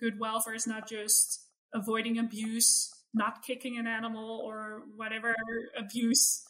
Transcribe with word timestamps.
good 0.00 0.18
welfare 0.18 0.54
is 0.54 0.66
not 0.66 0.88
just 0.88 1.46
avoiding 1.74 2.18
abuse, 2.18 2.90
not 3.14 3.42
kicking 3.42 3.78
an 3.78 3.86
animal, 3.86 4.42
or 4.44 4.82
whatever 4.96 5.34
abuse 5.76 6.44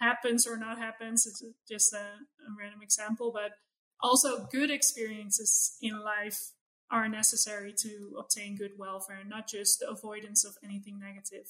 happens 0.00 0.46
or 0.46 0.56
not 0.56 0.78
happens. 0.78 1.26
It's 1.26 1.44
just 1.68 1.92
a, 1.92 1.96
a 1.96 2.50
random 2.58 2.80
example, 2.82 3.32
but 3.32 3.52
also 4.00 4.46
good 4.46 4.70
experiences 4.70 5.76
in 5.80 6.00
life 6.00 6.52
are 6.90 7.08
necessary 7.08 7.72
to 7.78 8.16
obtain 8.18 8.56
good 8.56 8.72
welfare, 8.78 9.22
not 9.26 9.48
just 9.48 9.80
the 9.80 9.88
avoidance 9.88 10.44
of 10.44 10.56
anything 10.62 11.00
negative. 11.00 11.48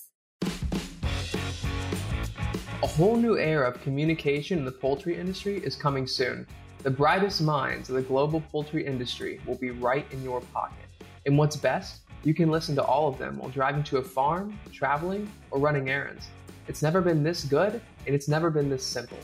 A 2.82 2.86
whole 2.86 3.16
new 3.16 3.36
era 3.38 3.68
of 3.68 3.80
communication 3.82 4.58
in 4.58 4.64
the 4.64 4.72
poultry 4.72 5.16
industry 5.16 5.58
is 5.58 5.76
coming 5.76 6.06
soon. 6.06 6.46
The 6.82 6.90
brightest 6.90 7.40
minds 7.40 7.88
of 7.88 7.96
the 7.96 8.02
global 8.02 8.40
poultry 8.40 8.84
industry 8.84 9.40
will 9.46 9.56
be 9.56 9.70
right 9.70 10.06
in 10.12 10.22
your 10.22 10.40
pocket. 10.40 10.91
And 11.24 11.38
what's 11.38 11.56
best? 11.56 12.00
You 12.24 12.34
can 12.34 12.50
listen 12.50 12.74
to 12.76 12.82
all 12.82 13.08
of 13.08 13.18
them 13.18 13.38
while 13.38 13.50
driving 13.50 13.84
to 13.84 13.98
a 13.98 14.02
farm, 14.02 14.58
traveling, 14.72 15.30
or 15.50 15.60
running 15.60 15.88
errands. 15.88 16.26
It's 16.66 16.82
never 16.82 17.00
been 17.00 17.22
this 17.22 17.44
good, 17.44 17.80
and 18.06 18.14
it's 18.14 18.28
never 18.28 18.50
been 18.50 18.68
this 18.68 18.84
simple. 18.84 19.18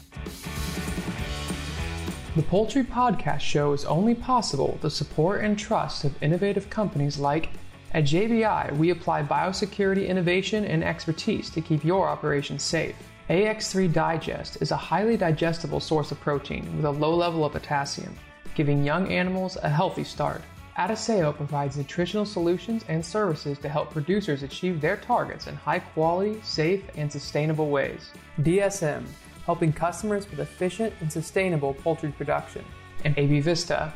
The 2.36 2.42
Poultry 2.42 2.84
Podcast 2.84 3.41
Show 3.41 3.72
is 3.72 3.84
only 3.84 4.14
possible 4.14 4.72
with 4.72 4.82
the 4.82 4.91
support 4.91 5.42
and 5.42 5.58
trust 5.58 6.05
of 6.05 6.22
innovative 6.22 6.70
companies 6.70 7.19
like 7.19 7.50
at 7.92 8.05
JBI, 8.05 8.77
we 8.77 8.91
apply 8.91 9.22
biosecurity 9.22 10.06
innovation 10.06 10.66
and 10.66 10.84
expertise 10.84 11.48
to 11.50 11.62
keep 11.62 11.83
your 11.84 12.06
operations 12.06 12.62
safe. 12.62 12.94
AX3 13.30 13.91
Digest 13.91 14.60
is 14.60 14.72
a 14.72 14.77
highly 14.77 15.16
digestible 15.16 15.80
source 15.80 16.12
of 16.12 16.20
protein 16.20 16.77
with 16.77 16.84
a 16.84 16.91
low 16.91 17.14
level 17.14 17.46
of 17.46 17.52
potassium, 17.52 18.14
giving 18.55 18.84
young 18.84 19.10
animals 19.10 19.56
a 19.62 19.70
healthy 19.70 20.05
start. 20.05 20.42
Adisseo 20.78 21.34
provides 21.34 21.77
nutritional 21.77 22.24
solutions 22.24 22.84
and 22.86 23.05
services 23.05 23.59
to 23.59 23.69
help 23.69 23.91
producers 23.91 24.45
achieve 24.45 24.80
their 24.80 24.96
targets 24.96 25.48
in 25.48 25.56
high 25.56 25.80
quality, 25.80 26.41
safe, 26.44 26.84
and 26.94 27.11
sustainable 27.11 27.69
ways. 27.69 28.12
DSM, 28.42 29.05
helping 29.44 29.72
customers 29.72 30.30
with 30.30 30.39
efficient 30.39 30.94
and 31.00 31.12
sustainable 31.12 31.75
poultry 31.75 32.12
production. 32.12 32.64
And 33.05 33.19
AB 33.19 33.41
Vista. 33.41 33.92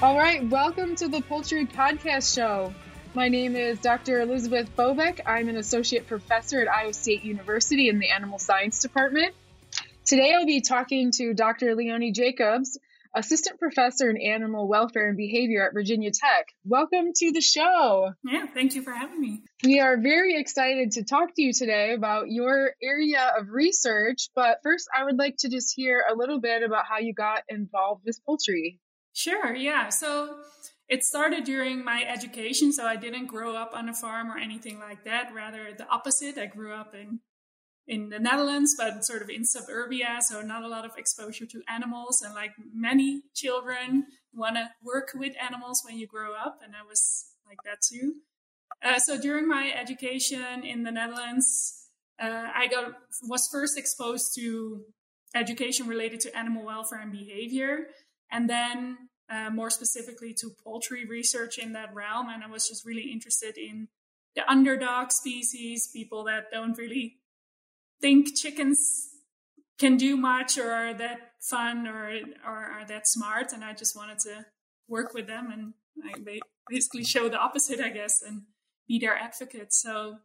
All 0.00 0.16
right, 0.16 0.48
welcome 0.50 0.94
to 0.94 1.08
the 1.08 1.20
Poultry 1.22 1.66
Podcast 1.66 2.32
Show. 2.32 2.72
My 3.14 3.28
name 3.28 3.56
is 3.56 3.80
Dr. 3.80 4.20
Elizabeth 4.20 4.68
Bobeck. 4.76 5.18
I'm 5.26 5.48
an 5.48 5.56
associate 5.56 6.06
professor 6.06 6.60
at 6.60 6.68
Iowa 6.68 6.92
State 6.92 7.24
University 7.24 7.88
in 7.88 7.98
the 7.98 8.10
Animal 8.10 8.38
Science 8.38 8.78
Department. 8.78 9.34
Today 10.04 10.32
I'll 10.32 10.46
be 10.46 10.60
talking 10.60 11.10
to 11.16 11.34
Dr. 11.34 11.74
Leonie 11.74 12.12
Jacobs, 12.12 12.78
assistant 13.16 13.58
professor 13.58 14.10
in 14.10 14.20
animal 14.20 14.68
welfare 14.68 15.08
and 15.08 15.16
behavior 15.16 15.66
at 15.66 15.72
Virginia 15.72 16.10
Tech. 16.10 16.46
Welcome 16.66 17.12
to 17.16 17.32
the 17.32 17.40
show. 17.40 18.12
Yeah, 18.22 18.46
thank 18.46 18.74
you 18.74 18.82
for 18.82 18.92
having 18.92 19.18
me. 19.18 19.42
We 19.64 19.80
are 19.80 19.98
very 19.98 20.38
excited 20.38 20.92
to 20.92 21.04
talk 21.04 21.34
to 21.34 21.42
you 21.42 21.54
today 21.54 21.94
about 21.94 22.30
your 22.30 22.74
area 22.82 23.32
of 23.38 23.48
research. 23.48 24.28
But 24.34 24.58
first, 24.62 24.86
I 24.94 25.04
would 25.04 25.16
like 25.16 25.36
to 25.38 25.48
just 25.48 25.72
hear 25.74 26.04
a 26.08 26.14
little 26.14 26.40
bit 26.40 26.62
about 26.62 26.84
how 26.86 26.98
you 26.98 27.14
got 27.14 27.42
involved 27.48 28.02
with 28.04 28.20
poultry. 28.26 28.80
Sure, 29.14 29.54
yeah. 29.54 29.88
So 29.88 30.36
it 30.86 31.02
started 31.02 31.44
during 31.44 31.82
my 31.82 32.04
education. 32.06 32.70
So 32.70 32.84
I 32.84 32.96
didn't 32.96 33.26
grow 33.26 33.56
up 33.56 33.72
on 33.74 33.88
a 33.88 33.94
farm 33.94 34.30
or 34.30 34.36
anything 34.36 34.78
like 34.78 35.04
that. 35.04 35.32
Rather, 35.34 35.72
the 35.76 35.88
opposite. 35.88 36.36
I 36.36 36.46
grew 36.46 36.74
up 36.74 36.94
in 36.94 37.20
in 37.88 38.08
the 38.08 38.18
Netherlands, 38.18 38.74
but 38.76 39.04
sort 39.04 39.22
of 39.22 39.30
in 39.30 39.44
suburbia, 39.44 40.18
so 40.20 40.42
not 40.42 40.62
a 40.62 40.68
lot 40.68 40.84
of 40.84 40.92
exposure 40.96 41.46
to 41.46 41.62
animals. 41.68 42.20
And 42.20 42.34
like 42.34 42.52
many 42.74 43.22
children, 43.34 44.06
want 44.36 44.56
to 44.56 44.70
work 44.82 45.10
with 45.14 45.34
animals 45.42 45.82
when 45.84 45.98
you 45.98 46.06
grow 46.06 46.34
up, 46.34 46.58
and 46.62 46.74
I 46.76 46.86
was 46.86 47.26
like 47.46 47.58
that 47.64 47.78
too. 47.80 48.16
Uh, 48.84 48.98
so 48.98 49.18
during 49.20 49.48
my 49.48 49.72
education 49.74 50.62
in 50.62 50.82
the 50.82 50.90
Netherlands, 50.90 51.88
uh, 52.20 52.48
I 52.54 52.66
got 52.66 52.92
was 53.22 53.48
first 53.50 53.78
exposed 53.78 54.34
to 54.36 54.84
education 55.34 55.86
related 55.86 56.20
to 56.20 56.36
animal 56.36 56.64
welfare 56.64 57.00
and 57.00 57.12
behavior, 57.12 57.86
and 58.30 58.48
then 58.48 58.98
uh, 59.30 59.50
more 59.50 59.70
specifically 59.70 60.34
to 60.34 60.50
poultry 60.62 61.04
research 61.06 61.58
in 61.58 61.72
that 61.72 61.94
realm. 61.94 62.28
And 62.28 62.44
I 62.44 62.48
was 62.48 62.68
just 62.68 62.86
really 62.86 63.10
interested 63.10 63.56
in 63.56 63.88
the 64.34 64.48
underdog 64.50 65.10
species, 65.10 65.88
people 65.92 66.24
that 66.24 66.50
don't 66.52 66.76
really 66.76 67.16
think 68.00 68.36
chickens 68.36 69.08
can 69.78 69.96
do 69.96 70.16
much 70.16 70.58
or 70.58 70.70
are 70.70 70.94
that 70.94 71.32
fun 71.40 71.86
or, 71.86 72.18
or 72.46 72.56
are 72.56 72.86
that 72.86 73.06
smart. 73.06 73.52
And 73.52 73.64
I 73.64 73.72
just 73.72 73.96
wanted 73.96 74.18
to 74.20 74.46
work 74.88 75.14
with 75.14 75.26
them 75.26 75.50
and 75.50 75.74
I 76.04 76.38
basically 76.68 77.04
show 77.04 77.28
the 77.28 77.38
opposite, 77.38 77.80
I 77.80 77.90
guess, 77.90 78.22
and 78.22 78.42
be 78.88 78.98
their 78.98 79.16
advocate. 79.16 79.72
So 79.72 80.18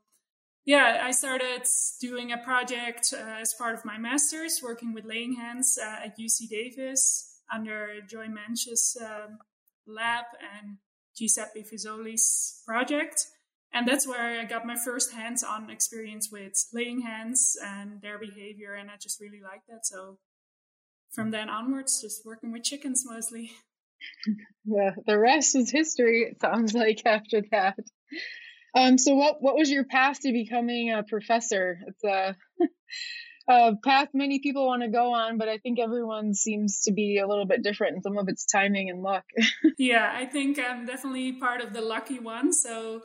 yeah, 0.66 1.02
I 1.04 1.12
started 1.12 1.64
doing 2.00 2.32
a 2.32 2.38
project 2.38 3.14
uh, 3.14 3.42
as 3.42 3.54
part 3.58 3.74
of 3.74 3.84
my 3.84 3.98
master's, 3.98 4.62
working 4.64 4.94
with 4.94 5.06
laying 5.06 5.34
hens 5.34 5.78
uh, 5.82 6.06
at 6.06 6.20
UC 6.20 6.50
Davis 6.50 7.42
under 7.52 8.00
Joy 8.08 8.28
Mench's 8.28 8.96
um, 9.02 9.40
lab 9.88 10.26
and 10.56 10.78
Giuseppe 11.18 11.64
Vezzoli's 11.64 12.62
project. 12.66 13.26
And 13.74 13.88
that's 13.88 14.08
where 14.08 14.40
I 14.40 14.46
got 14.46 14.66
my 14.66 14.76
first 14.76 15.14
hands 15.14 15.44
on 15.44 15.70
experience 15.70 16.30
with 16.32 16.54
laying 16.74 17.02
hens 17.02 17.58
and 17.64 18.02
their 18.02 18.20
behavior. 18.20 18.74
And 18.74 18.92
I 18.92 18.96
just 19.02 19.22
really 19.22 19.42
liked 19.42 19.68
that. 19.70 19.86
So 19.86 20.18
from 21.12 21.32
then 21.32 21.50
onwards, 21.50 22.02
just 22.02 22.26
working 22.26 22.52
with 22.52 22.64
chickens 22.64 23.04
mostly. 23.08 23.52
Yeah, 24.66 24.92
the 25.06 25.18
rest 25.18 25.56
is 25.56 25.72
history, 25.72 26.24
it 26.24 26.42
sounds 26.42 26.74
like, 26.74 27.02
after 27.06 27.42
that. 27.52 27.78
Um, 28.76 28.98
so 28.98 29.16
what, 29.16 29.38
what 29.42 29.56
was 29.56 29.70
your 29.70 29.84
path 29.84 30.22
to 30.22 30.32
becoming 30.32 30.92
a 30.92 31.03
professor? 31.03 31.80
It's 31.88 32.03
a, 32.03 32.36
a 33.48 33.76
path 33.84 34.09
many 34.14 34.40
people 34.40 34.66
want 34.66 34.84
to 34.84 34.88
go 34.88 35.14
on, 35.14 35.38
but 35.38 35.50
I 35.50 35.58
think 35.58 35.80
everyone 35.80 36.34
seems 36.34 36.84
to 36.84 36.94
be 36.94 37.20
a 37.20 37.28
little 37.28 37.46
bit 37.46 37.64
different 37.64 37.96
and 37.96 38.03
some 38.03 38.18
of 38.18 38.28
it's 38.28 38.46
timing 38.46 38.90
and 38.90 39.02
luck. 39.02 39.26
yeah, 39.78 40.12
I 40.16 40.26
think 40.26 40.59
I'm 40.59 40.86
definitely 40.86 41.34
part 41.34 41.62
of 41.62 41.74
the 41.74 41.82
lucky 41.82 42.20
one. 42.20 42.53
So 42.53 43.02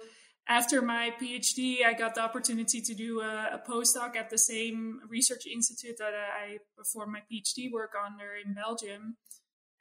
after 0.48 0.80
my 0.80 1.12
PhD, 1.20 1.84
I 1.84 1.92
got 1.92 2.14
the 2.14 2.22
opportunity 2.22 2.80
to 2.80 2.94
do 2.94 3.20
a, 3.20 3.54
a, 3.54 3.62
postdoc 3.68 4.14
at 4.14 4.30
the 4.30 4.38
same 4.38 5.00
research 5.08 5.44
institute 5.46 5.96
that 5.98 6.14
I 6.14 6.58
performed 6.76 7.14
my 7.14 7.22
PhD 7.30 7.70
work 7.72 7.92
under 7.96 8.34
in 8.44 8.54
Belgium. 8.54 9.16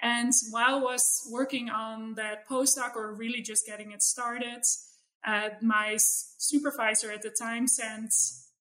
And 0.02 0.31
while 0.50 0.78
I 0.78 0.81
was 0.81 1.30
working 1.31 1.70
on 1.70 2.16
that 2.16 2.48
postdoc, 2.50 2.96
or 2.96 3.14
really 3.14 3.42
just 3.42 3.66
getting 3.68 3.92
it 3.92 4.02
started, 4.02 4.64
uh, 5.26 5.50
my 5.62 5.98
supervisor 5.98 7.12
at 7.12 7.22
the 7.22 7.30
time 7.30 7.68
sent 7.68 8.14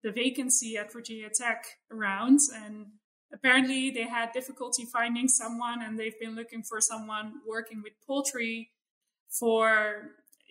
the 0.01 0.11
vacancy 0.11 0.77
at 0.77 0.91
Virginia 0.93 1.29
Tech 1.29 1.65
around, 1.91 2.39
and 2.55 2.87
apparently 3.33 3.91
they 3.91 4.03
had 4.03 4.31
difficulty 4.31 4.85
finding 4.85 5.27
someone, 5.27 5.81
and 5.81 5.99
they've 5.99 6.19
been 6.19 6.35
looking 6.35 6.63
for 6.63 6.79
someone 6.79 7.33
working 7.47 7.81
with 7.83 7.93
poultry 8.07 8.71
for 9.29 9.69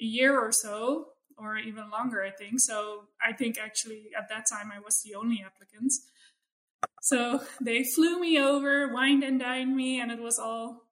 a 0.01 0.05
year 0.05 0.39
or 0.39 0.53
so 0.53 1.09
or 1.41 1.57
even 1.57 1.91
longer, 1.91 2.23
I 2.23 2.31
think. 2.31 2.61
So 2.61 3.05
I 3.25 3.33
think 3.33 3.59
actually 3.59 4.11
at 4.17 4.29
that 4.29 4.47
time 4.49 4.71
I 4.75 4.81
was 4.81 5.03
the 5.03 5.15
only 5.15 5.45
applicant. 5.45 5.93
So 7.03 7.41
they 7.61 7.83
flew 7.83 8.21
me 8.21 8.39
over, 8.39 8.93
wined 8.93 9.25
and 9.25 9.41
dined 9.41 9.75
me, 9.75 10.01
and 10.01 10.13
it 10.13 10.21
was 10.21 10.39
all 10.39 10.83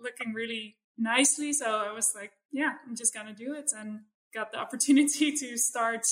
looking 0.00 0.32
really 0.32 0.76
nicely. 0.96 1.52
So 1.52 1.66
I 1.66 1.92
was 1.92 2.12
like, 2.14 2.32
yeah, 2.52 2.74
I'm 2.86 2.96
just 2.96 3.12
going 3.12 3.26
to 3.26 3.32
do 3.32 3.54
it 3.54 3.72
and 3.76 4.00
got 4.32 4.52
the 4.52 4.58
opportunity 4.64 5.32
to 5.32 5.58
start 5.58 6.06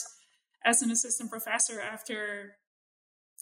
as 0.64 0.82
an 0.82 0.90
assistant 0.90 1.30
professor 1.30 1.80
after 1.80 2.56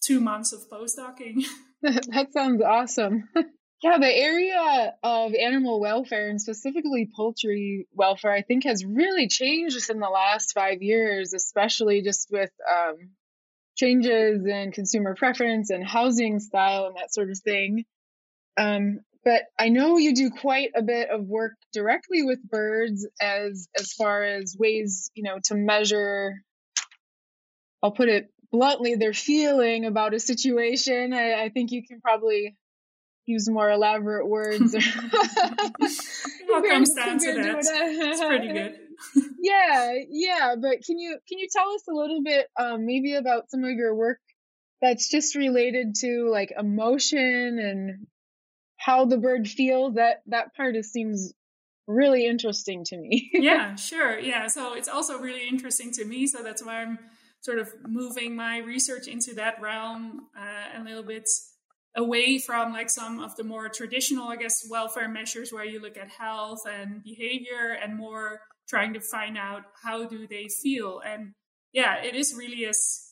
two 0.02 0.20
months 0.20 0.52
of 0.52 0.68
postdocing. 0.70 1.44
that 1.82 2.32
sounds 2.32 2.62
awesome. 2.62 3.28
Yeah, 3.82 3.96
the 3.98 4.14
area 4.14 4.94
of 5.02 5.32
animal 5.34 5.80
welfare 5.80 6.28
and 6.28 6.40
specifically 6.40 7.08
poultry 7.16 7.86
welfare, 7.94 8.30
I 8.30 8.42
think, 8.42 8.64
has 8.64 8.84
really 8.84 9.26
changed 9.26 9.88
in 9.88 10.00
the 10.00 10.08
last 10.08 10.52
five 10.52 10.82
years, 10.82 11.32
especially 11.32 12.02
just 12.02 12.28
with 12.30 12.50
um, 12.70 12.96
changes 13.76 14.44
in 14.44 14.72
consumer 14.72 15.14
preference 15.14 15.70
and 15.70 15.82
housing 15.82 16.40
style 16.40 16.86
and 16.86 16.96
that 16.96 17.14
sort 17.14 17.30
of 17.30 17.38
thing. 17.38 17.84
Um, 18.58 19.00
but 19.24 19.44
I 19.58 19.70
know 19.70 19.96
you 19.96 20.14
do 20.14 20.30
quite 20.30 20.72
a 20.74 20.82
bit 20.82 21.08
of 21.08 21.24
work 21.24 21.52
directly 21.72 22.22
with 22.22 22.42
birds 22.42 23.06
as 23.20 23.68
as 23.78 23.92
far 23.94 24.22
as 24.22 24.56
ways, 24.58 25.10
you 25.14 25.22
know, 25.22 25.38
to 25.44 25.54
measure. 25.54 26.34
I'll 27.82 27.92
put 27.92 28.10
it 28.10 28.30
bluntly, 28.52 28.96
their 28.96 29.14
feeling 29.14 29.86
about 29.86 30.12
a 30.12 30.20
situation. 30.20 31.14
I, 31.14 31.44
I 31.44 31.48
think 31.48 31.70
you 31.70 31.82
can 31.86 32.02
probably 32.02 32.56
use 33.26 33.48
more 33.48 33.70
elaborate 33.70 34.26
words. 34.26 34.74
What 36.46 36.68
comes 36.68 36.94
down 36.94 37.18
to 37.18 37.34
that. 37.34 37.56
It's 37.58 38.20
pretty 38.20 38.52
good. 38.52 38.78
yeah, 39.40 39.94
yeah. 40.10 40.54
But 40.60 40.84
can 40.84 40.98
you 40.98 41.18
can 41.28 41.38
you 41.38 41.48
tell 41.50 41.70
us 41.72 41.82
a 41.88 41.94
little 41.94 42.22
bit, 42.22 42.48
um, 42.58 42.86
maybe 42.86 43.14
about 43.14 43.50
some 43.50 43.64
of 43.64 43.70
your 43.70 43.94
work 43.94 44.18
that's 44.82 45.08
just 45.08 45.36
related 45.36 45.94
to 46.00 46.28
like 46.30 46.52
emotion 46.56 47.58
and 47.58 48.06
how 48.76 49.06
the 49.06 49.18
bird 49.18 49.48
feels? 49.48 49.94
That 49.94 50.22
that 50.26 50.54
part 50.54 50.76
is, 50.76 50.92
seems 50.92 51.32
really 51.86 52.26
interesting 52.26 52.84
to 52.86 52.96
me. 52.96 53.30
yeah, 53.34 53.74
sure. 53.74 54.18
Yeah. 54.18 54.46
So 54.46 54.74
it's 54.74 54.88
also 54.88 55.18
really 55.18 55.48
interesting 55.48 55.92
to 55.92 56.04
me. 56.04 56.26
So 56.26 56.42
that's 56.42 56.64
why 56.64 56.82
I'm 56.82 56.98
sort 57.40 57.58
of 57.58 57.72
moving 57.88 58.36
my 58.36 58.58
research 58.58 59.08
into 59.08 59.34
that 59.34 59.60
realm 59.60 60.26
uh, 60.38 60.80
a 60.80 60.84
little 60.84 61.02
bit 61.02 61.28
away 61.96 62.38
from 62.38 62.72
like 62.72 62.90
some 62.90 63.20
of 63.20 63.34
the 63.36 63.44
more 63.44 63.68
traditional, 63.68 64.28
I 64.28 64.36
guess, 64.36 64.66
welfare 64.70 65.08
measures 65.08 65.52
where 65.52 65.64
you 65.64 65.80
look 65.80 65.96
at 65.96 66.08
health 66.08 66.60
and 66.70 67.02
behavior 67.02 67.76
and 67.82 67.96
more 67.96 68.40
trying 68.68 68.94
to 68.94 69.00
find 69.00 69.36
out 69.36 69.62
how 69.82 70.06
do 70.06 70.26
they 70.26 70.48
feel. 70.48 71.00
And 71.04 71.32
yeah, 71.72 72.02
it 72.02 72.14
is 72.14 72.34
really 72.36 72.64
as 72.66 73.06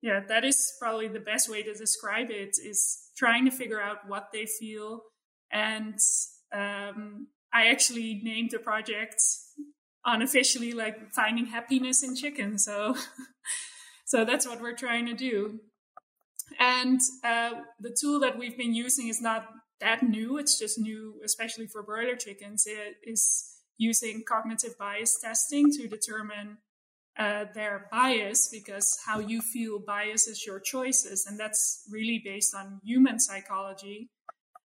yeah, 0.00 0.20
that 0.28 0.44
is 0.44 0.74
probably 0.78 1.08
the 1.08 1.20
best 1.20 1.50
way 1.50 1.62
to 1.62 1.74
describe 1.74 2.30
it 2.30 2.56
is 2.64 3.10
trying 3.16 3.44
to 3.46 3.50
figure 3.50 3.80
out 3.80 4.08
what 4.08 4.28
they 4.32 4.46
feel. 4.46 5.02
And 5.50 5.98
um, 6.52 7.28
I 7.52 7.68
actually 7.68 8.20
named 8.22 8.50
the 8.52 8.60
project 8.60 9.20
unofficially 10.04 10.72
like 10.72 11.12
finding 11.12 11.46
happiness 11.46 12.04
in 12.04 12.14
chicken. 12.14 12.58
So, 12.58 12.96
so 14.06 14.24
that's 14.24 14.46
what 14.46 14.60
we're 14.60 14.76
trying 14.76 15.06
to 15.06 15.14
do. 15.14 15.58
And 16.58 17.00
uh, 17.24 17.62
the 17.80 17.96
tool 17.98 18.20
that 18.20 18.38
we've 18.38 18.56
been 18.56 18.74
using 18.74 19.08
is 19.08 19.20
not 19.20 19.48
that 19.80 20.02
new. 20.02 20.38
It's 20.38 20.58
just 20.58 20.78
new, 20.78 21.20
especially 21.24 21.66
for 21.66 21.82
broiler 21.82 22.16
chickens. 22.16 22.66
It 22.66 22.96
is 23.04 23.56
using 23.76 24.24
cognitive 24.26 24.76
bias 24.78 25.18
testing 25.20 25.70
to 25.72 25.86
determine 25.86 26.58
uh, 27.18 27.46
their 27.54 27.88
bias 27.90 28.48
because 28.48 28.98
how 29.06 29.18
you 29.18 29.40
feel 29.40 29.78
biases 29.78 30.46
your 30.46 30.60
choices. 30.60 31.26
And 31.26 31.38
that's 31.38 31.84
really 31.90 32.20
based 32.24 32.54
on 32.54 32.80
human 32.84 33.18
psychology 33.18 34.10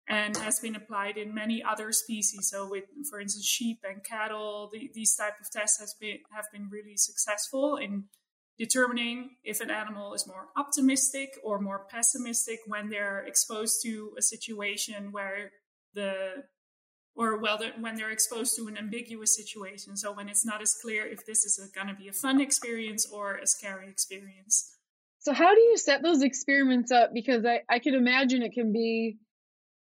and 0.09 0.37
has 0.37 0.59
been 0.59 0.75
applied 0.75 1.17
in 1.17 1.35
many 1.35 1.63
other 1.63 1.93
species. 1.93 2.49
So, 2.51 2.69
with, 2.69 2.85
for 3.09 3.21
instance, 3.21 3.47
sheep 3.47 3.79
and 3.89 4.05
cattle, 4.05 4.69
the, 4.73 4.91
these 4.95 5.15
type 5.15 5.35
of 5.41 5.51
tests 5.51 5.79
has 5.81 5.95
been 5.95 6.19
have 6.31 6.47
been 6.53 6.69
really 6.71 6.97
successful 6.97 7.77
in 7.77 8.05
determining 8.59 9.31
if 9.45 9.61
an 9.61 9.71
animal 9.71 10.15
is 10.15 10.27
more 10.27 10.49
optimistic 10.57 11.31
or 11.43 11.59
more 11.59 11.87
pessimistic 11.91 12.61
when 12.67 12.89
they're 12.91 13.25
exposed 13.27 13.81
to 13.83 14.13
a 14.19 14.23
situation 14.23 15.11
where 15.11 15.51
the 15.95 16.45
or 17.15 17.39
well 17.39 17.59
when 17.81 17.97
they're 17.97 18.11
exposed 18.11 18.57
to 18.57 18.69
an 18.69 18.79
ambiguous 18.79 19.37
situation. 19.37 19.97
So 19.97 20.13
when 20.13 20.29
it's 20.29 20.47
not 20.47 20.63
as 20.63 20.75
clear 20.81 21.07
if 21.07 21.27
this 21.27 21.45
is 21.45 21.71
going 21.75 21.89
to 21.89 21.95
be 21.95 22.09
a 22.09 22.13
fun 22.13 22.41
experience 22.41 23.07
or 23.11 23.37
a 23.37 23.47
scary 23.47 23.89
experience. 23.89 24.77
So 25.19 25.33
how 25.33 25.55
do 25.55 25.61
you 25.61 25.77
set 25.77 26.03
those 26.03 26.23
experiments 26.23 26.91
up? 26.91 27.11
Because 27.13 27.45
i, 27.45 27.61
I 27.69 27.79
could 27.79 27.95
imagine 27.95 28.43
it 28.43 28.53
can 28.53 28.73
be 28.73 29.19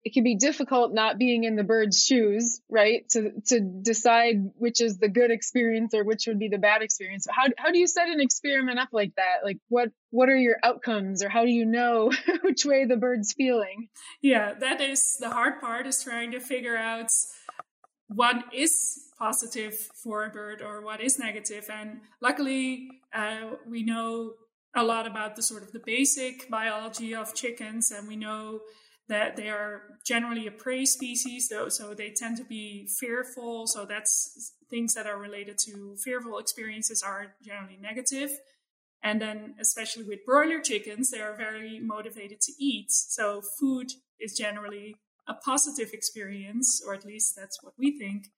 it 0.04 0.12
can 0.12 0.24
be 0.24 0.34
difficult 0.34 0.92
not 0.92 1.18
being 1.18 1.44
in 1.44 1.54
the 1.54 1.62
bird's 1.62 2.02
shoes, 2.02 2.60
right? 2.68 3.08
To 3.10 3.32
to 3.46 3.60
decide 3.60 4.50
which 4.56 4.80
is 4.80 4.98
the 4.98 5.08
good 5.08 5.30
experience 5.30 5.94
or 5.94 6.04
which 6.04 6.26
would 6.26 6.38
be 6.38 6.48
the 6.48 6.58
bad 6.58 6.82
experience. 6.82 7.26
How 7.30 7.44
how 7.56 7.70
do 7.70 7.78
you 7.78 7.86
set 7.86 8.08
an 8.08 8.20
experiment 8.20 8.78
up 8.78 8.88
like 8.92 9.14
that? 9.16 9.44
Like 9.44 9.58
what 9.68 9.90
what 10.10 10.28
are 10.28 10.36
your 10.36 10.56
outcomes 10.62 11.22
or 11.22 11.28
how 11.28 11.44
do 11.44 11.50
you 11.50 11.64
know 11.64 12.10
which 12.42 12.64
way 12.64 12.84
the 12.84 12.96
bird's 12.96 13.32
feeling? 13.32 13.88
Yeah, 14.20 14.54
that 14.54 14.80
is 14.80 15.18
the 15.20 15.30
hard 15.30 15.60
part 15.60 15.86
is 15.86 16.02
trying 16.02 16.32
to 16.32 16.40
figure 16.40 16.76
out 16.76 17.10
what 18.08 18.36
is 18.52 18.98
positive 19.18 19.74
for 20.02 20.24
a 20.24 20.30
bird 20.30 20.60
or 20.60 20.82
what 20.84 21.00
is 21.00 21.18
negative. 21.18 21.70
And 21.72 22.00
luckily, 22.20 22.88
uh, 23.14 23.52
we 23.66 23.84
know 23.84 24.34
a 24.74 24.82
lot 24.82 25.06
about 25.06 25.36
the 25.36 25.42
sort 25.42 25.62
of 25.62 25.72
the 25.72 25.82
basic 25.84 26.50
biology 26.50 27.14
of 27.14 27.34
chickens, 27.34 27.90
and 27.90 28.08
we 28.08 28.16
know 28.16 28.60
that 29.12 29.36
they 29.36 29.48
are 29.48 29.82
generally 30.04 30.46
a 30.46 30.50
prey 30.50 30.84
species, 30.84 31.48
though, 31.48 31.68
so 31.68 31.94
they 31.94 32.10
tend 32.10 32.36
to 32.38 32.44
be 32.44 32.86
fearful. 32.86 33.66
So 33.66 33.84
that's 33.84 34.54
things 34.68 34.94
that 34.94 35.06
are 35.06 35.18
related 35.18 35.58
to 35.66 35.96
fearful 36.02 36.38
experiences 36.38 37.02
are 37.02 37.34
generally 37.44 37.78
negative. 37.80 38.30
And 39.02 39.20
then, 39.20 39.54
especially 39.60 40.04
with 40.04 40.24
broiler 40.24 40.60
chickens, 40.60 41.10
they 41.10 41.20
are 41.20 41.36
very 41.36 41.78
motivated 41.80 42.40
to 42.42 42.52
eat. 42.58 42.90
So 42.90 43.42
food 43.60 43.92
is 44.20 44.36
generally 44.36 44.96
a 45.26 45.34
positive 45.34 45.90
experience, 45.92 46.82
or 46.86 46.94
at 46.94 47.04
least 47.04 47.34
that's 47.36 47.62
what 47.62 47.74
we 47.78 47.98
think. 47.98 48.28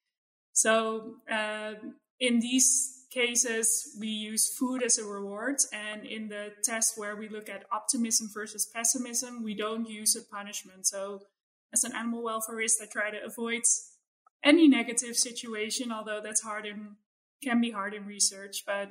So 0.53 1.17
uh, 1.31 1.75
in 2.19 2.41
these 2.41 3.04
cases, 3.15 3.97
we 3.99 4.09
use 4.09 4.55
food 4.59 4.83
as 4.83 4.99
a 4.99 5.05
reward. 5.05 5.57
And 5.73 6.05
in 6.05 6.29
the 6.29 6.53
test 6.65 6.99
where 6.99 7.17
we 7.17 7.29
look 7.29 7.49
at 7.49 7.65
optimism 7.71 8.29
versus 8.35 8.67
pessimism, 8.75 9.45
we 9.45 9.55
don't 9.55 9.89
use 9.89 10.17
a 10.17 10.23
punishment. 10.23 10.87
So, 10.87 11.21
as 11.73 11.85
an 11.85 11.93
animal 11.95 12.23
welfareist, 12.23 12.83
I 12.83 12.87
try 12.87 13.11
to 13.11 13.25
avoid 13.25 13.63
any 14.45 14.69
negative 14.69 15.17
situation, 15.17 15.91
although 15.91 16.21
that's 16.23 16.43
hard 16.43 16.67
and 16.67 16.97
can 17.43 17.61
be 17.61 17.71
hard 17.71 17.95
in 17.95 18.07
research. 18.07 18.65
But 18.67 18.89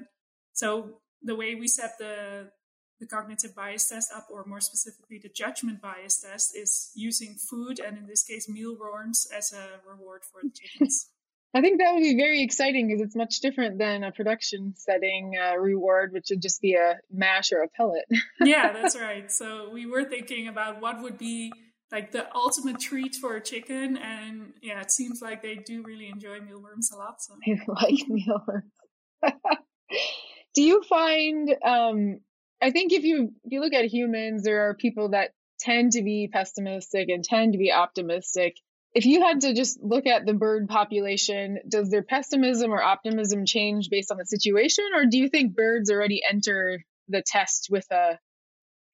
so 0.53 0.99
the 1.21 1.35
way 1.35 1.55
we 1.55 1.67
set 1.67 1.97
the 1.97 2.51
the 2.99 3.07
cognitive 3.07 3.53
bias 3.53 3.89
test 3.89 4.11
up, 4.15 4.27
or 4.31 4.45
more 4.45 4.61
specifically, 4.61 5.19
the 5.21 5.29
judgment 5.29 5.81
bias 5.81 6.21
test, 6.21 6.55
is 6.55 6.91
using 6.95 7.35
food 7.35 7.79
and 7.79 7.97
in 7.97 8.05
this 8.05 8.23
case, 8.23 8.47
mealworms 8.47 9.27
as 9.35 9.51
a 9.51 9.81
reward 9.89 10.21
for 10.23 10.41
the 10.41 10.51
chickens. 10.53 11.09
I 11.55 11.61
think 11.61 11.79
that 11.79 11.93
would 11.93 12.01
be 12.01 12.15
very 12.15 12.41
exciting 12.41 12.87
because 12.87 13.01
it's 13.01 13.15
much 13.15 13.39
different 13.39 13.77
than 13.77 14.03
a 14.03 14.11
production 14.11 14.73
setting 14.75 15.33
uh, 15.39 15.55
reward, 15.55 16.11
which 16.11 16.27
would 16.31 16.41
just 16.41 16.61
be 16.61 16.73
a 16.73 16.95
mash 17.11 17.51
or 17.51 17.61
a 17.61 17.67
pellet. 17.67 18.05
yeah, 18.41 18.73
that's 18.73 18.99
right. 18.99 19.31
So 19.31 19.69
we 19.71 19.85
were 19.85 20.03
thinking 20.03 20.47
about 20.47 20.81
what 20.81 21.03
would 21.03 21.19
be 21.19 21.51
like 21.91 22.11
the 22.11 22.25
ultimate 22.35 22.79
treat 22.79 23.15
for 23.15 23.35
a 23.35 23.41
chicken, 23.41 23.97
and 23.97 24.53
yeah, 24.63 24.81
it 24.81 24.91
seems 24.91 25.21
like 25.21 25.43
they 25.43 25.55
do 25.55 25.83
really 25.83 26.07
enjoy 26.07 26.39
mealworms 26.39 26.91
a 26.91 26.97
lot. 26.97 27.21
So 27.21 27.35
I 27.47 27.59
like 27.67 28.07
mealworms. 28.07 28.71
do 30.55 30.63
you 30.63 30.81
find? 30.81 31.55
Um, 31.63 32.19
I 32.59 32.71
think 32.71 32.93
if 32.93 33.03
you 33.03 33.31
if 33.43 33.51
you 33.51 33.61
look 33.61 33.73
at 33.73 33.85
humans, 33.85 34.43
there 34.43 34.69
are 34.69 34.73
people 34.73 35.09
that 35.09 35.33
tend 35.59 35.91
to 35.93 36.01
be 36.01 36.29
pessimistic 36.33 37.09
and 37.09 37.23
tend 37.23 37.53
to 37.53 37.59
be 37.59 37.71
optimistic 37.71 38.57
if 38.93 39.05
you 39.05 39.21
had 39.21 39.41
to 39.41 39.53
just 39.53 39.81
look 39.81 40.05
at 40.05 40.25
the 40.25 40.33
bird 40.33 40.67
population, 40.69 41.59
does 41.67 41.89
their 41.89 42.03
pessimism 42.03 42.71
or 42.71 42.81
optimism 42.81 43.45
change 43.45 43.89
based 43.89 44.11
on 44.11 44.17
the 44.17 44.25
situation, 44.25 44.85
or 44.95 45.05
do 45.05 45.17
you 45.17 45.29
think 45.29 45.55
birds 45.55 45.89
already 45.89 46.21
enter 46.29 46.83
the 47.07 47.23
test 47.25 47.67
with 47.71 47.89
a 47.91 48.19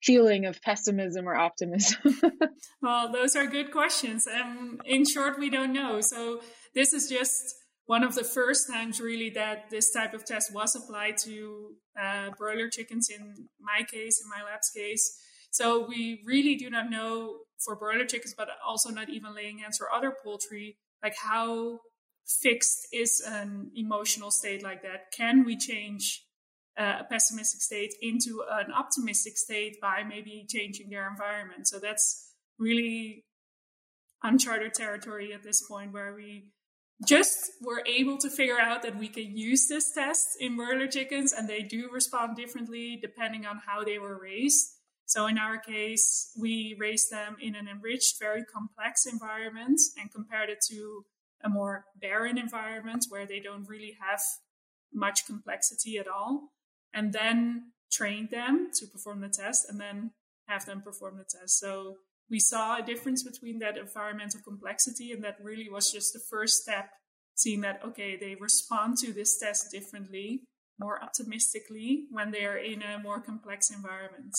feeling 0.02 0.46
of 0.46 0.62
pessimism 0.62 1.28
or 1.28 1.36
optimism? 1.36 1.98
well, 2.82 3.12
those 3.12 3.36
are 3.36 3.46
good 3.46 3.72
questions. 3.72 4.26
And 4.26 4.82
in 4.86 5.04
short, 5.06 5.38
we 5.38 5.50
don't 5.50 5.74
know. 5.74 6.00
So 6.00 6.42
this 6.74 6.94
is 6.94 7.10
just 7.10 7.56
one 7.86 8.04
of 8.04 8.16
the 8.16 8.24
first 8.24 8.72
times 8.72 9.02
really 9.02 9.30
that 9.32 9.70
this 9.70 9.92
type 9.92 10.14
of 10.14 10.24
test 10.24 10.54
was 10.54 10.76
applied 10.76 11.18
to 11.26 11.72
uh, 12.02 12.30
broiler 12.38 12.70
chickens 12.70 13.10
in 13.10 13.50
my 13.60 13.84
case, 13.84 14.22
in 14.24 14.30
my 14.30 14.50
lab's 14.50 14.70
case. 14.70 15.20
So 15.52 15.86
we 15.88 16.22
really 16.26 16.56
do 16.56 16.70
not 16.70 16.90
know 16.90 17.40
for 17.64 17.76
broiler 17.76 18.06
chickens, 18.06 18.34
but 18.38 18.50
also 18.66 18.90
not 18.90 19.10
even 19.10 19.36
laying 19.36 19.60
hens 19.60 19.80
or 19.82 19.92
other 19.92 20.14
poultry, 20.24 20.78
like 21.04 21.16
how 21.18 21.80
fixed 22.42 22.88
is 22.94 23.22
an 23.26 23.72
emotional 23.76 24.32
state 24.32 24.64
like 24.64 24.82
that? 24.84 25.12
Can 25.16 25.44
we 25.44 25.58
change 25.58 26.26
uh, 26.80 26.98
a 27.02 27.04
pessimistic 27.04 27.62
state 27.62 27.94
into 28.02 28.44
an 28.50 28.72
optimistic 28.72 29.38
state 29.38 29.78
by 29.82 30.04
maybe 30.08 30.46
changing 30.48 30.90
their 30.90 31.10
environment? 31.10 31.68
So 31.68 31.80
that's 31.80 32.34
really 32.58 33.26
uncharted 34.24 34.74
territory 34.74 35.34
at 35.34 35.44
this 35.44 35.66
point 35.68 35.94
where 35.94 36.14
we 36.14 36.50
just 37.06 37.52
were 37.62 37.82
able 37.86 38.18
to 38.18 38.30
figure 38.30 38.60
out 38.60 38.84
that 38.84 38.98
we 38.98 39.08
can 39.08 39.38
use 39.38 39.68
this 39.68 39.92
test 39.94 40.28
in 40.40 40.58
broiler 40.58 40.88
chickens 40.88 41.32
and 41.32 41.48
they 41.48 41.62
do 41.62 41.90
respond 41.92 42.36
differently 42.36 43.00
depending 43.02 43.46
on 43.46 43.62
how 43.66 43.84
they 43.84 43.98
were 43.98 44.20
raised. 44.22 44.68
So 45.10 45.26
in 45.26 45.40
our 45.40 45.58
case, 45.58 46.32
we 46.40 46.78
raised 46.80 47.10
them 47.10 47.36
in 47.42 47.56
an 47.56 47.68
enriched, 47.68 48.20
very 48.20 48.44
complex 48.46 49.08
environment 49.08 49.80
and 50.00 50.12
compared 50.12 50.52
it 50.52 50.60
to 50.70 51.04
a 51.44 51.50
more 51.50 51.86
barren 52.00 52.38
environment 52.38 53.06
where 53.10 53.26
they 53.26 53.40
don't 53.40 53.68
really 53.68 53.98
have 54.00 54.22
much 54.94 55.26
complexity 55.26 55.98
at 55.98 56.08
all. 56.08 56.50
And 56.94 57.12
then 57.12 57.72
trained 57.92 58.30
them 58.30 58.70
to 58.76 58.86
perform 58.86 59.22
the 59.22 59.30
test 59.30 59.66
and 59.68 59.82
then 59.82 60.12
have 60.48 60.68
them 60.68 60.84
perform 60.84 61.18
the 61.18 61.24
test. 61.24 61.58
So 61.58 61.96
we 62.30 62.40
saw 62.40 62.78
a 62.78 62.84
difference 62.84 63.24
between 63.24 63.58
that 63.60 63.78
environmental 63.78 64.42
complexity 64.44 65.12
and 65.12 65.24
that 65.24 65.38
really 65.42 65.70
was 65.72 65.92
just 65.92 66.14
the 66.14 66.22
first 66.30 66.62
step 66.62 66.92
seeing 67.34 67.62
that 67.62 67.80
okay 67.84 68.18
they 68.20 68.36
respond 68.36 68.98
to 68.98 69.14
this 69.14 69.40
test 69.40 69.72
differently 69.72 70.42
more 70.78 71.02
optimistically 71.02 72.06
when 72.12 72.32
they 72.32 72.46
are 72.46 72.58
in 72.58 72.84
a 72.84 73.00
more 73.00 73.22
complex 73.22 73.72
environment 73.72 74.36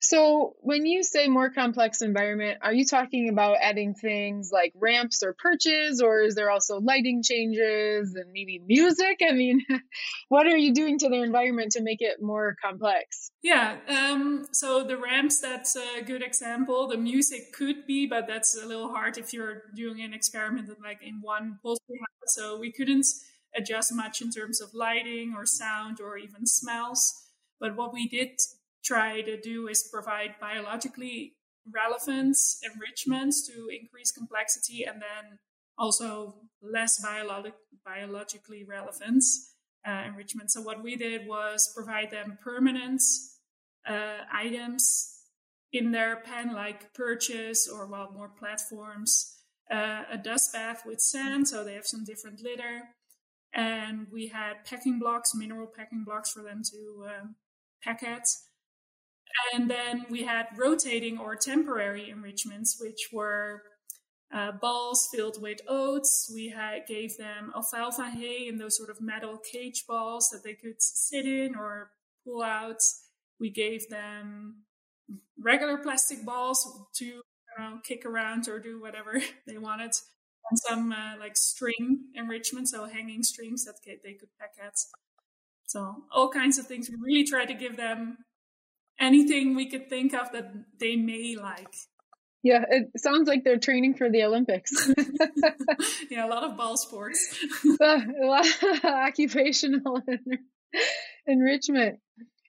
So, 0.00 0.54
when 0.60 0.84
you 0.84 1.02
say 1.02 1.26
more 1.26 1.50
complex 1.50 2.02
environment, 2.02 2.58
are 2.62 2.72
you 2.72 2.84
talking 2.84 3.28
about 3.30 3.56
adding 3.60 3.94
things 3.94 4.50
like 4.52 4.72
ramps 4.76 5.22
or 5.22 5.32
perches, 5.32 6.02
or 6.02 6.20
is 6.20 6.34
there 6.34 6.50
also 6.50 6.80
lighting 6.80 7.22
changes 7.22 8.14
and 8.14 8.30
maybe 8.30 8.60
music? 8.64 9.18
I 9.26 9.32
mean, 9.32 9.64
what 10.28 10.46
are 10.46 10.56
you 10.56 10.74
doing 10.74 10.98
to 10.98 11.08
the 11.08 11.22
environment 11.22 11.72
to 11.72 11.82
make 11.82 12.02
it 12.02 12.20
more 12.20 12.56
complex? 12.62 13.30
Yeah, 13.42 13.78
um, 13.88 14.46
so 14.52 14.84
the 14.84 14.98
ramps, 14.98 15.40
that's 15.40 15.76
a 15.76 16.02
good 16.02 16.22
example. 16.22 16.88
The 16.88 16.98
music 16.98 17.52
could 17.52 17.86
be, 17.86 18.06
but 18.06 18.26
that's 18.26 18.56
a 18.56 18.66
little 18.66 18.90
hard 18.90 19.16
if 19.16 19.32
you're 19.32 19.62
doing 19.74 20.02
an 20.02 20.12
experiment 20.12 20.68
like 20.82 21.02
in 21.02 21.20
one 21.22 21.58
poultry 21.62 21.98
house. 21.98 22.34
So, 22.34 22.58
we 22.58 22.70
couldn't 22.70 23.06
adjust 23.56 23.94
much 23.94 24.20
in 24.20 24.30
terms 24.30 24.60
of 24.60 24.74
lighting 24.74 25.32
or 25.34 25.46
sound 25.46 26.00
or 26.00 26.18
even 26.18 26.46
smells. 26.46 27.14
But 27.58 27.76
what 27.76 27.92
we 27.92 28.06
did 28.06 28.38
try 28.86 29.20
to 29.22 29.40
do 29.40 29.68
is 29.68 29.88
provide 29.92 30.34
biologically 30.40 31.34
relevant 31.74 32.36
enrichments 32.62 33.46
to 33.46 33.68
increase 33.68 34.12
complexity 34.12 34.84
and 34.84 35.02
then 35.02 35.38
also 35.78 36.34
less 36.62 37.02
biologic, 37.02 37.54
biologically 37.84 38.64
relevant 38.64 39.22
uh, 39.86 40.02
enrichment. 40.06 40.50
So 40.50 40.62
what 40.62 40.82
we 40.82 40.96
did 40.96 41.26
was 41.26 41.72
provide 41.74 42.10
them 42.10 42.38
permanent 42.42 43.02
uh, 43.86 44.18
items 44.32 45.16
in 45.72 45.92
their 45.92 46.16
pen, 46.16 46.52
like 46.52 46.94
perches 46.94 47.68
or 47.72 47.86
well 47.86 48.10
more 48.12 48.30
platforms, 48.38 49.36
uh, 49.70 50.04
a 50.10 50.18
dust 50.18 50.52
bath 50.52 50.82
with 50.86 51.00
sand, 51.00 51.48
so 51.48 51.64
they 51.64 51.74
have 51.74 51.86
some 51.86 52.04
different 52.04 52.40
litter, 52.42 52.82
and 53.52 54.06
we 54.12 54.28
had 54.28 54.64
packing 54.64 54.98
blocks, 54.98 55.34
mineral 55.34 55.66
packing 55.66 56.04
blocks 56.04 56.32
for 56.32 56.42
them 56.42 56.62
to 56.70 57.06
um, 57.06 57.34
peck 57.82 58.02
at. 58.02 58.26
And 59.52 59.70
then 59.70 60.06
we 60.08 60.24
had 60.24 60.46
rotating 60.56 61.18
or 61.18 61.36
temporary 61.36 62.10
enrichments, 62.10 62.78
which 62.80 63.08
were 63.12 63.62
uh, 64.32 64.52
balls 64.52 65.08
filled 65.12 65.40
with 65.40 65.58
oats. 65.68 66.30
We 66.34 66.48
had, 66.48 66.86
gave 66.86 67.16
them 67.16 67.52
alfalfa 67.54 68.10
hay 68.10 68.48
in 68.48 68.58
those 68.58 68.76
sort 68.76 68.90
of 68.90 69.00
metal 69.00 69.38
cage 69.52 69.84
balls 69.86 70.28
that 70.32 70.42
they 70.42 70.54
could 70.54 70.80
sit 70.80 71.26
in 71.26 71.54
or 71.54 71.90
pull 72.24 72.42
out. 72.42 72.80
We 73.38 73.50
gave 73.50 73.88
them 73.88 74.62
regular 75.38 75.78
plastic 75.78 76.24
balls 76.24 76.66
to 76.96 77.20
know, 77.58 77.78
kick 77.84 78.04
around 78.04 78.48
or 78.48 78.58
do 78.58 78.80
whatever 78.80 79.20
they 79.46 79.58
wanted. 79.58 79.92
And 80.50 80.58
some 80.58 80.92
uh, 80.92 81.18
like 81.18 81.36
string 81.36 82.04
enrichment, 82.14 82.68
so 82.68 82.84
hanging 82.84 83.24
strings 83.24 83.64
that 83.64 83.74
they 83.84 84.12
could 84.12 84.28
peck 84.38 84.52
at. 84.64 84.74
So 85.66 86.04
all 86.12 86.28
kinds 86.28 86.56
of 86.58 86.68
things. 86.68 86.88
We 86.88 86.96
really 87.04 87.26
try 87.26 87.44
to 87.46 87.54
give 87.54 87.76
them 87.76 88.18
anything 88.98 89.54
we 89.54 89.68
could 89.68 89.88
think 89.88 90.14
of 90.14 90.32
that 90.32 90.52
they 90.78 90.96
may 90.96 91.36
like. 91.36 91.74
Yeah, 92.42 92.64
it 92.70 92.90
sounds 92.96 93.26
like 93.26 93.42
they're 93.42 93.58
training 93.58 93.94
for 93.94 94.08
the 94.08 94.22
Olympics. 94.22 94.72
yeah, 96.10 96.26
a 96.26 96.28
lot 96.28 96.44
of 96.44 96.56
ball 96.56 96.76
sports. 96.76 97.36
a 97.80 98.00
lot 98.20 98.46
of 98.46 98.84
occupational 98.84 100.00
enrichment. 101.26 101.98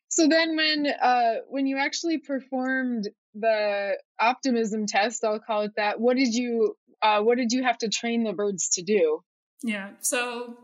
So 0.09 0.27
then, 0.27 0.55
when 0.55 0.87
uh, 0.87 1.33
when 1.49 1.65
you 1.65 1.77
actually 1.77 2.19
performed 2.19 3.09
the 3.33 3.97
optimism 4.19 4.85
test, 4.85 5.23
I'll 5.23 5.39
call 5.39 5.63
it 5.63 5.71
that. 5.77 5.99
What 5.99 6.15
did 6.15 6.33
you 6.33 6.75
uh, 7.01 7.21
what 7.21 7.37
did 7.37 7.51
you 7.51 7.63
have 7.63 7.79
to 7.79 7.89
train 7.89 8.23
the 8.23 8.33
birds 8.33 8.69
to 8.73 8.83
do? 8.83 9.23
Yeah, 9.63 9.91
so 10.01 10.57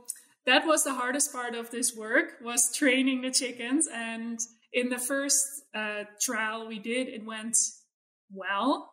that 0.46 0.68
was 0.68 0.84
the 0.84 0.94
hardest 0.94 1.32
part 1.32 1.56
of 1.56 1.72
this 1.72 1.96
work 1.96 2.36
was 2.42 2.72
training 2.72 3.22
the 3.22 3.32
chickens 3.32 3.88
and 3.92 4.40
in 4.74 4.90
the 4.90 4.98
first 4.98 5.46
uh, 5.74 6.04
trial 6.20 6.68
we 6.68 6.80
did, 6.80 7.08
it 7.08 7.26
went 7.26 7.56
well, 8.32 8.92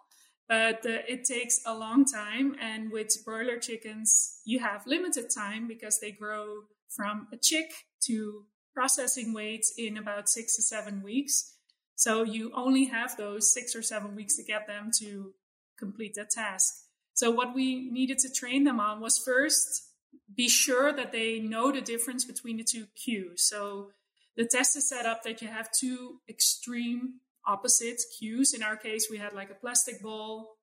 but 0.49 0.85
uh, 0.87 1.03
it 1.09 1.25
takes 1.25 1.61
a 1.67 1.75
long 1.75 2.05
time. 2.05 2.55
And 2.61 2.93
with 2.93 3.25
broiler 3.25 3.59
chickens, 3.59 4.41
you 4.45 4.59
have 4.61 4.87
limited 4.87 5.27
time 5.35 5.67
because 5.67 5.99
they 6.01 6.13
grow 6.13 6.65
from 6.89 7.29
a 7.33 7.37
chick 7.37 7.71
to 8.07 8.45
processing 8.75 9.33
weights 9.33 9.73
in 9.77 9.97
about 9.97 10.29
six 10.29 10.57
to 10.57 10.63
seven 10.63 11.03
weeks. 11.03 11.55
So 11.97 12.23
you 12.23 12.53
only 12.55 12.87
have 12.87 13.17
those 13.17 13.53
six 13.53 13.75
or 13.75 13.83
seven 13.83 14.15
weeks 14.15 14.37
to 14.37 14.45
get 14.45 14.67
them 14.67 14.91
to 15.01 15.35
complete 15.79 16.15
the 16.15 16.25
task. 16.25 16.75
So 17.15 17.31
what 17.31 17.55
we 17.55 17.91
needed 17.91 18.19
to 18.21 18.33
train 18.33 18.65
them 18.65 18.81
on 18.81 19.01
was 19.01 19.19
first 19.19 19.89
be 20.35 20.49
sure 20.49 20.93
that 20.93 21.13
they 21.13 21.39
know 21.39 21.73
the 21.73 21.81
difference 21.81 22.25
between 22.25 22.57
the 22.57 22.65
two 22.65 22.87
cues. 22.97 23.45
So 23.49 23.91
the 24.37 24.47
test 24.47 24.77
is 24.77 24.89
set 24.89 25.07
up 25.07 25.23
that 25.25 25.43
you 25.43 25.49
have 25.49 25.69
two 25.73 26.21
extreme 26.29 27.21
opposite 27.47 28.01
cues. 28.19 28.55
In 28.55 28.63
our 28.63 28.77
case, 28.77 29.09
we 29.11 29.19
had 29.19 29.35
like 29.35 29.51
a 29.51 29.55
plastic 29.55 30.03
ball 30.03 30.57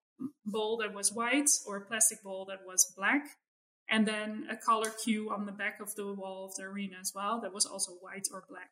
bowl 0.45 0.77
that 0.77 0.93
was 0.93 1.13
white 1.13 1.49
or 1.67 1.77
a 1.77 1.85
plastic 1.85 2.23
ball 2.23 2.45
that 2.45 2.65
was 2.65 2.93
black, 2.97 3.23
and 3.89 4.07
then 4.07 4.47
a 4.49 4.55
color 4.55 4.91
cue 5.03 5.29
on 5.29 5.45
the 5.45 5.51
back 5.51 5.79
of 5.79 5.93
the 5.95 6.13
wall 6.13 6.45
of 6.45 6.55
the 6.55 6.63
arena 6.63 6.95
as 6.99 7.11
well 7.13 7.39
that 7.41 7.53
was 7.53 7.65
also 7.65 7.91
white 8.01 8.27
or 8.33 8.43
black. 8.49 8.71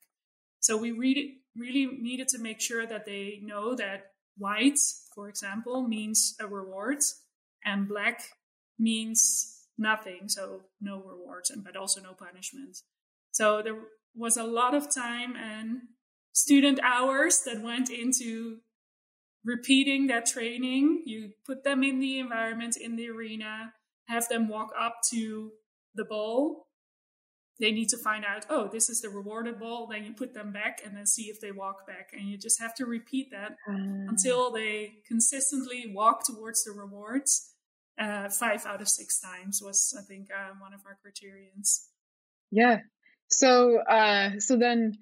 So 0.59 0.77
we 0.77 0.91
really 0.91 1.37
really 1.55 1.85
needed 1.85 2.27
to 2.29 2.39
make 2.39 2.59
sure 2.59 2.85
that 2.85 3.05
they 3.05 3.39
know 3.43 3.75
that 3.75 4.11
white, 4.37 4.79
for 5.13 5.29
example, 5.29 5.87
means 5.87 6.35
a 6.39 6.47
reward, 6.47 6.99
and 7.63 7.87
black 7.87 8.21
means 8.77 9.67
nothing, 9.77 10.27
so 10.27 10.63
no 10.81 11.01
rewards, 11.01 11.49
and 11.49 11.63
but 11.63 11.75
also 11.75 12.01
no 12.01 12.13
punishment. 12.13 12.77
So 13.31 13.61
there 13.61 13.75
was 14.15 14.37
a 14.37 14.43
lot 14.43 14.73
of 14.73 14.93
time 14.93 15.35
and 15.35 15.81
student 16.33 16.79
hours 16.83 17.41
that 17.45 17.61
went 17.61 17.89
into 17.89 18.57
repeating 19.43 20.07
that 20.07 20.25
training. 20.25 21.03
You 21.05 21.31
put 21.45 21.63
them 21.63 21.83
in 21.83 21.99
the 21.99 22.19
environment, 22.19 22.77
in 22.77 22.95
the 22.95 23.09
arena, 23.09 23.73
have 24.07 24.27
them 24.27 24.47
walk 24.47 24.71
up 24.79 24.97
to 25.11 25.51
the 25.93 26.05
ball. 26.05 26.67
They 27.59 27.71
need 27.71 27.87
to 27.89 27.97
find 27.97 28.25
out, 28.25 28.45
oh, 28.49 28.67
this 28.69 28.89
is 28.89 28.99
the 28.99 29.09
rewarded 29.09 29.59
ball. 29.59 29.87
Then 29.89 30.03
you 30.03 30.13
put 30.13 30.33
them 30.33 30.51
back 30.51 30.81
and 30.83 30.95
then 30.95 31.05
see 31.05 31.23
if 31.23 31.39
they 31.39 31.51
walk 31.51 31.87
back. 31.87 32.09
And 32.11 32.27
you 32.27 32.37
just 32.37 32.59
have 32.59 32.75
to 32.75 32.85
repeat 32.85 33.31
that 33.31 33.55
mm. 33.69 34.09
until 34.09 34.51
they 34.51 34.95
consistently 35.07 35.85
walk 35.93 36.25
towards 36.25 36.65
the 36.65 36.71
rewards. 36.71 37.53
Uh, 37.97 38.27
five 38.27 38.65
out 38.65 38.81
of 38.81 38.89
six 38.89 39.21
times 39.21 39.61
was, 39.63 39.95
I 39.97 40.01
think, 40.01 40.27
uh, 40.29 40.53
one 40.59 40.73
of 40.73 40.81
our 40.85 40.97
criterions. 41.01 41.87
Yeah, 42.51 42.79
so, 43.27 43.79
uh, 43.79 44.39
so 44.39 44.57
then 44.57 44.97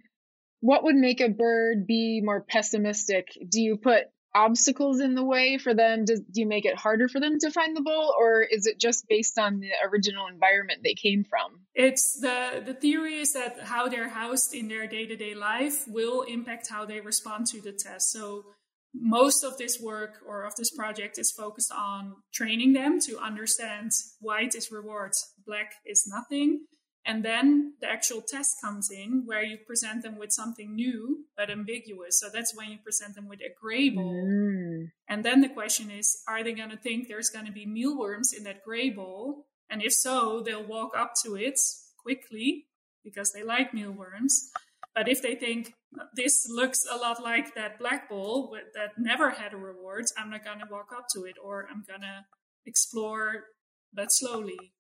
what 0.62 0.84
would 0.84 0.96
make 0.96 1.22
a 1.22 1.30
bird 1.30 1.86
be 1.86 2.22
more 2.24 2.42
pessimistic? 2.42 3.28
Do 3.50 3.62
you 3.62 3.78
put 3.78 4.06
obstacles 4.36 5.00
in 5.00 5.16
the 5.16 5.24
way 5.24 5.58
for 5.58 5.74
them? 5.74 6.06
Do, 6.06 6.16
do 6.16 6.42
you 6.42 6.48
make 6.48 6.66
it 6.66 6.76
harder 6.76 7.08
for 7.08 7.20
them 7.20 7.38
to 7.40 7.52
find 7.52 7.76
the 7.76 7.82
bowl, 7.82 8.16
or 8.18 8.42
is 8.42 8.66
it 8.66 8.80
just 8.80 9.08
based 9.08 9.38
on 9.38 9.60
the 9.60 9.70
original 9.88 10.28
environment 10.28 10.80
they 10.84 10.94
came 10.94 11.24
from? 11.24 11.60
It's 11.76 12.20
the 12.20 12.64
the 12.66 12.74
theory 12.74 13.20
is 13.20 13.34
that 13.34 13.60
how 13.62 13.90
they're 13.90 14.10
housed 14.10 14.54
in 14.54 14.68
their 14.68 14.88
day 14.88 15.06
to 15.06 15.16
day 15.16 15.36
life 15.36 15.86
will 15.88 16.22
impact 16.22 16.70
how 16.70 16.86
they 16.86 17.02
respond 17.02 17.48
to 17.48 17.62
the 17.62 17.72
test. 17.72 18.12
So 18.12 18.46
most 18.94 19.44
of 19.44 19.58
this 19.58 19.80
work 19.80 20.20
or 20.26 20.44
of 20.44 20.56
this 20.56 20.72
project 20.72 21.18
is 21.18 21.32
focused 21.32 21.72
on 21.72 22.16
training 22.34 22.74
them 22.74 23.00
to 23.02 23.18
understand 23.18 23.92
white 24.20 24.56
is 24.56 24.72
reward, 24.72 25.14
black 25.46 25.74
is 25.86 26.08
nothing, 26.08 26.66
and 27.06 27.24
then 27.24 27.74
the 27.82 27.90
actual 27.90 28.22
test 28.22 28.62
comes 28.64 28.90
in 28.90 29.24
where 29.26 29.44
you 29.44 29.58
present 29.58 30.04
them 30.04 30.18
with 30.18 30.32
something 30.32 30.74
new 30.74 31.26
but 31.36 31.50
ambiguous. 31.50 32.20
So 32.20 32.30
that's 32.34 32.56
when 32.56 32.72
you 32.72 32.78
present 32.78 33.16
them 33.16 33.28
with 33.28 33.42
a 33.42 33.54
gray 33.60 33.90
bowl. 33.90 34.26
Mm. 34.26 34.92
And 35.10 35.26
then 35.26 35.42
the 35.42 35.50
question 35.50 35.92
is 35.92 36.24
are 36.28 36.44
they 36.44 36.54
going 36.54 36.70
to 36.70 36.78
think 36.78 37.08
there's 37.08 37.30
going 37.30 37.46
to 37.46 37.52
be 37.52 37.66
mealworms 37.66 38.32
in 38.32 38.44
that 38.46 38.64
gray 38.64 38.90
bowl? 38.90 39.48
And 39.70 39.82
if 39.84 39.94
so, 39.94 40.42
they'll 40.46 40.66
walk 40.66 40.92
up 40.98 41.14
to 41.26 41.36
it 41.36 41.60
quickly 42.02 42.68
because 43.04 43.34
they 43.34 43.44
like 43.44 43.74
mealworms. 43.74 44.52
But 44.96 45.10
if 45.10 45.22
they 45.22 45.36
think 45.36 45.74
this 46.16 46.48
looks 46.50 46.86
a 46.90 46.96
lot 46.96 47.22
like 47.22 47.56
that 47.56 47.80
black 47.80 48.08
bowl 48.08 48.56
that 48.76 48.92
never 48.98 49.32
had 49.32 49.54
a 49.54 49.58
reward, 49.58 50.06
I'm 50.18 50.30
not 50.30 50.46
going 50.46 50.60
to 50.60 50.68
walk 50.70 50.92
up 50.96 51.08
to 51.16 51.24
it 51.24 51.36
or 51.44 51.68
I'm 51.70 51.84
going 51.88 52.02
to 52.02 52.26
explore 52.66 53.46
but 53.94 54.12
slowly. 54.12 54.74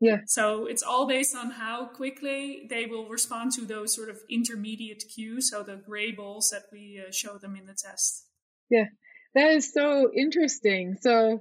Yeah. 0.00 0.18
So 0.26 0.66
it's 0.66 0.82
all 0.82 1.06
based 1.06 1.34
on 1.34 1.52
how 1.52 1.86
quickly 1.86 2.66
they 2.68 2.86
will 2.86 3.08
respond 3.08 3.52
to 3.52 3.62
those 3.62 3.94
sort 3.94 4.10
of 4.10 4.18
intermediate 4.28 5.04
cues, 5.14 5.50
so 5.50 5.62
the 5.62 5.76
gray 5.76 6.12
balls 6.12 6.50
that 6.50 6.64
we 6.70 7.02
uh, 7.06 7.10
show 7.10 7.38
them 7.38 7.56
in 7.56 7.66
the 7.66 7.74
test. 7.74 8.26
Yeah, 8.68 8.86
that 9.34 9.52
is 9.52 9.72
so 9.72 10.10
interesting. 10.14 10.96
So 11.00 11.40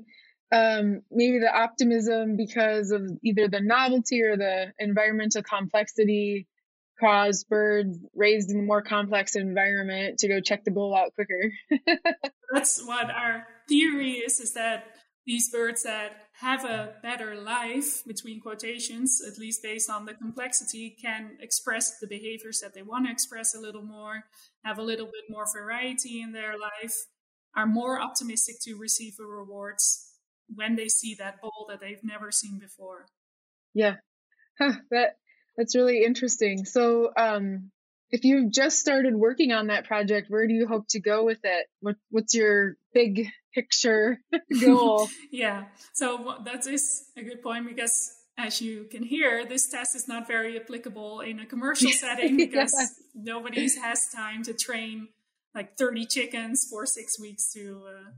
um, 0.52 1.02
maybe 1.12 1.40
the 1.40 1.54
optimism 1.54 2.38
because 2.38 2.92
of 2.92 3.02
either 3.24 3.48
the 3.48 3.62
novelty 3.62 4.22
or 4.22 4.38
the 4.38 4.72
environmental 4.80 5.44
complexity 5.44 6.48
caused 6.98 7.50
birds 7.50 7.98
raised 8.16 8.52
in 8.52 8.60
a 8.60 8.64
more 8.64 8.82
complex 8.82 9.36
environment 9.36 10.20
to 10.20 10.30
go 10.30 10.40
check 10.40 10.64
the 10.64 10.72
bowl 10.72 10.96
out 10.96 11.14
quicker. 11.14 11.52
That's 12.54 12.86
what 12.86 13.10
our 13.10 13.48
theory 13.68 14.14
is: 14.14 14.40
is 14.40 14.54
that 14.54 14.86
these 15.26 15.50
birds 15.50 15.84
that 15.84 16.25
have 16.42 16.66
a 16.66 16.94
better 17.02 17.36
life 17.36 18.04
between 18.06 18.42
quotations 18.42 19.22
at 19.26 19.38
least 19.38 19.64
based 19.64 19.90
on 19.90 20.06
the 20.06 20.14
complexity 20.14 20.96
can 21.02 21.38
express 21.40 21.98
the 22.00 22.08
behaviors 22.08 22.60
that 22.60 22.74
they 22.74 22.82
want 22.82 23.06
to 23.06 23.12
express 23.12 23.56
a 23.56 23.60
little 23.60 23.82
more 23.82 24.24
have 24.64 24.78
a 24.78 24.84
little 24.84 25.06
bit 25.06 25.24
more 25.30 25.46
variety 25.54 26.22
in 26.22 26.34
their 26.34 26.54
life 26.58 26.96
are 27.56 27.66
more 27.66 28.02
optimistic 28.02 28.56
to 28.62 28.76
receive 28.76 29.16
the 29.18 29.26
rewards 29.26 30.12
when 30.54 30.76
they 30.76 30.88
see 30.88 31.16
that 31.16 31.42
ball 31.42 31.66
that 31.70 31.80
they've 31.80 32.04
never 32.04 32.32
seen 32.32 32.60
before. 32.60 33.08
Yeah. 33.74 33.96
Huh, 34.60 34.74
that 34.92 35.18
that's 35.58 35.76
really 35.76 36.04
interesting. 36.04 36.66
So 36.66 37.12
um 37.16 37.72
if 38.12 38.24
you've 38.24 38.52
just 38.52 38.80
started 38.80 39.16
working 39.16 39.52
on 39.52 39.68
that 39.68 39.86
project 39.86 40.30
where 40.30 40.48
do 40.48 40.54
you 40.54 40.68
hope 40.68 40.88
to 40.90 41.00
go 41.00 41.26
with 41.26 41.40
it? 41.44 41.68
What, 41.80 41.96
what's 42.12 42.36
your 42.36 42.76
big 42.94 43.28
picture 43.56 44.20
goal. 44.62 45.08
yeah. 45.32 45.66
So 45.94 46.36
that 46.44 46.68
is 46.68 47.06
a 47.18 47.24
good 47.24 47.42
point 47.42 47.68
because 47.68 48.12
as 48.38 48.62
you 48.62 48.86
can 48.92 49.04
hear, 49.04 49.46
this 49.46 49.70
test 49.70 49.96
is 49.96 50.08
not 50.08 50.28
very 50.28 50.60
applicable 50.60 51.22
in 51.22 51.40
a 51.40 51.46
commercial 51.46 51.90
setting 52.04 52.36
because 52.38 52.74
yeah. 52.78 53.34
nobody 53.34 53.68
has 53.82 54.00
time 54.14 54.44
to 54.44 54.54
train 54.54 55.08
like 55.56 55.78
30 55.78 56.06
chickens 56.06 56.68
for 56.70 56.86
six 56.86 57.20
weeks 57.20 57.52
to 57.54 57.84
uh, 57.88 58.10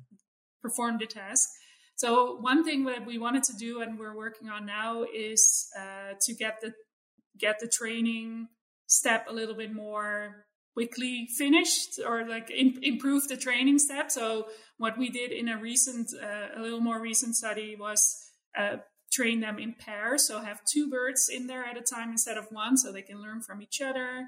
perform 0.61 0.97
the 0.97 1.05
task. 1.05 1.47
So 1.95 2.37
one 2.37 2.63
thing 2.63 2.85
that 2.85 3.05
we 3.05 3.17
wanted 3.17 3.43
to 3.43 3.53
do 3.53 3.81
and 3.81 3.97
we're 3.97 4.15
working 4.15 4.49
on 4.49 4.65
now 4.65 5.03
is 5.03 5.67
uh, 5.77 6.13
to 6.21 6.33
get 6.33 6.61
the 6.61 6.73
get 7.39 7.59
the 7.59 7.67
training 7.67 8.47
step 8.87 9.27
a 9.29 9.33
little 9.33 9.55
bit 9.55 9.71
more 9.71 10.45
quickly 10.77 11.27
finished 11.35 11.99
or 12.07 12.23
like 12.27 12.51
improve 12.51 13.27
the 13.27 13.35
training 13.35 13.79
step. 13.79 14.11
So 14.11 14.45
what 14.77 14.95
we 14.95 15.09
did 15.09 15.31
in 15.31 15.49
a 15.49 15.57
recent, 15.57 16.11
uh, 16.13 16.49
a 16.55 16.61
little 16.61 16.81
more 16.81 17.01
recent 17.01 17.35
study 17.35 17.75
was 17.75 17.99
uh, 18.55 18.77
train 19.11 19.39
them 19.39 19.57
in 19.57 19.73
pairs. 19.73 20.27
So 20.27 20.39
have 20.39 20.61
two 20.71 20.87
birds 20.87 21.29
in 21.33 21.47
there 21.47 21.65
at 21.65 21.77
a 21.77 21.81
time 21.81 22.11
instead 22.11 22.37
of 22.37 22.45
one, 22.51 22.77
so 22.77 22.91
they 22.91 23.01
can 23.01 23.19
learn 23.19 23.41
from 23.41 23.63
each 23.63 23.81
other. 23.81 24.27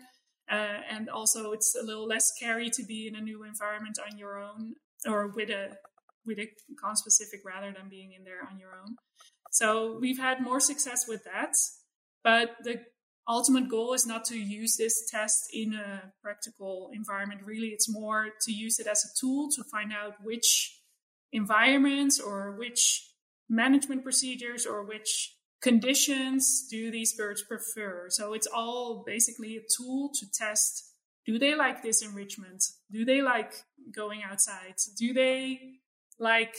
Uh, 0.52 0.80
and 0.90 1.08
also, 1.08 1.52
it's 1.52 1.76
a 1.80 1.86
little 1.86 2.08
less 2.08 2.32
scary 2.36 2.72
to 2.72 2.84
be 2.84 3.08
in 3.08 3.16
a 3.16 3.22
new 3.22 3.44
environment 3.44 4.00
on 4.04 4.18
your 4.18 4.40
own 4.40 4.74
or 5.08 5.28
with 5.28 5.52
a 5.52 5.78
with 6.26 6.40
a 6.40 6.48
conspecific 6.84 7.42
rather 7.46 7.72
than 7.72 7.90
being 7.90 8.14
in 8.18 8.24
there 8.24 8.42
on 8.52 8.58
your 8.58 8.72
own. 8.72 8.96
So 9.52 10.00
we've 10.02 10.18
had 10.18 10.42
more 10.42 10.60
success 10.60 11.06
with 11.08 11.24
that. 11.26 11.54
But 12.24 12.56
the 12.64 12.82
ultimate 13.30 13.70
goal 13.70 13.94
is 13.94 14.06
not 14.06 14.26
to 14.26 14.38
use 14.38 14.76
this 14.76 15.10
test 15.10 15.50
in 15.54 15.74
a 15.74 16.12
practical 16.22 16.90
environment. 16.94 17.42
Really, 17.46 17.68
it's 17.68 17.90
more 17.90 18.30
to 18.42 18.52
use 18.52 18.80
it 18.80 18.88
as 18.88 19.06
a 19.06 19.20
tool 19.20 19.50
to 19.52 19.64
find 19.64 19.94
out 19.94 20.16
which 20.24 20.80
environments 21.32 22.20
or 22.20 22.56
which 22.58 23.08
management 23.48 24.04
procedures 24.04 24.66
or 24.66 24.84
which 24.84 25.36
conditions 25.62 26.68
do 26.70 26.90
these 26.90 27.14
birds 27.14 27.44
prefer. 27.44 28.08
So 28.10 28.34
it's 28.34 28.48
all 28.48 29.04
basically 29.06 29.58
a 29.58 29.62
tool 29.78 30.12
to 30.20 30.26
test 30.32 30.86
do 31.26 31.38
they 31.38 31.54
like 31.54 31.84
this 31.84 32.02
enrichment? 32.02 32.64
Do 32.92 33.06
they 33.06 33.22
like 33.22 33.54
going 33.94 34.24
outside? 34.24 34.76
Do 34.98 35.14
they 35.14 35.60
like 36.18 36.56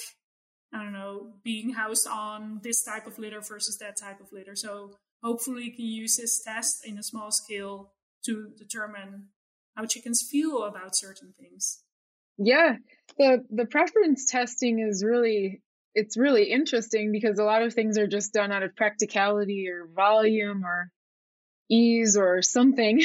I 0.72 0.78
don't 0.78 0.92
know, 0.92 1.32
being 1.42 1.70
housed 1.70 2.06
on 2.06 2.60
this 2.62 2.84
type 2.84 3.06
of 3.08 3.18
litter 3.18 3.40
versus 3.40 3.78
that 3.78 3.96
type 3.96 4.20
of 4.20 4.32
litter. 4.32 4.54
So 4.54 4.92
hopefully 5.22 5.64
you 5.64 5.72
can 5.74 5.86
use 5.86 6.16
this 6.16 6.42
test 6.42 6.86
in 6.86 6.98
a 6.98 7.02
small 7.02 7.30
scale 7.30 7.92
to 8.24 8.50
determine 8.58 9.28
how 9.76 9.86
chickens 9.86 10.26
feel 10.30 10.64
about 10.64 10.96
certain 10.96 11.32
things. 11.38 11.82
Yeah, 12.38 12.76
the 13.18 13.44
the 13.50 13.66
preference 13.66 14.26
testing 14.26 14.78
is 14.78 15.04
really 15.04 15.62
it's 15.94 16.16
really 16.16 16.44
interesting 16.44 17.12
because 17.12 17.38
a 17.38 17.44
lot 17.44 17.62
of 17.62 17.74
things 17.74 17.98
are 17.98 18.06
just 18.06 18.32
done 18.32 18.52
out 18.52 18.62
of 18.62 18.76
practicality 18.76 19.68
or 19.68 19.88
volume 19.94 20.64
or 20.64 20.90
ease 21.70 22.16
or 22.16 22.42
something. 22.42 23.02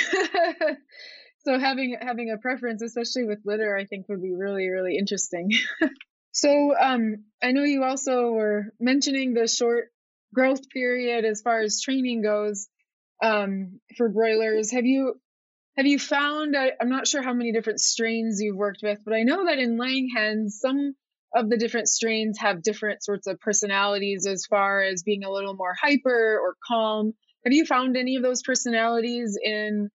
so 1.45 1.60
having 1.60 1.98
having 2.00 2.31
a 2.31 2.38
preference, 2.38 2.81
especially 2.81 3.25
with 3.25 3.39
litter, 3.45 3.75
I 3.75 3.86
think 3.86 4.07
would 4.07 4.22
be 4.22 4.34
really 4.34 4.69
really 4.69 4.98
interesting. 4.98 5.51
so 6.31 6.74
um, 6.79 7.25
I 7.43 7.51
know 7.51 7.63
you 7.63 7.84
also 7.84 8.31
were 8.31 8.65
mentioning 8.79 9.34
the 9.34 9.48
short 9.48 9.89
growth 10.36 10.70
period 10.70 11.25
as 11.25 11.42
far 11.42 11.62
as 11.62 11.82
training 11.82 12.22
goes 12.22 12.68
um, 13.24 13.80
for 13.98 14.10
broilers. 14.10 14.72
Have 14.72 14.86
you 14.86 15.15
have 15.77 15.86
you 15.86 15.98
found? 15.98 16.56
I, 16.56 16.72
I'm 16.80 16.89
not 16.89 17.08
sure 17.08 17.24
how 17.24 17.34
many 17.34 17.51
different 17.51 17.80
strains 17.80 18.39
you've 18.42 18.56
worked 18.56 18.82
with, 18.84 19.00
but 19.04 19.13
I 19.13 19.24
know 19.24 19.46
that 19.46 19.58
in 19.60 19.77
laying 19.77 20.10
hens, 20.15 20.60
some 20.62 20.96
of 21.36 21.50
the 21.50 21.58
different 21.58 21.89
strains 21.89 22.38
have 22.39 22.63
different 22.63 23.04
sorts 23.04 23.27
of 23.27 23.39
personalities 23.39 24.25
as 24.25 24.46
far 24.46 24.82
as 24.82 25.04
being 25.04 25.24
a 25.24 25.32
little 25.32 25.56
more 25.56 25.74
hyper 25.80 26.39
or 26.42 26.56
calm. 26.65 27.13
Have 27.44 27.54
you 27.54 27.65
found 27.65 27.98
any 27.98 28.15
of 28.15 28.24
those 28.24 28.42
personalities 28.44 29.38
in 29.42 29.89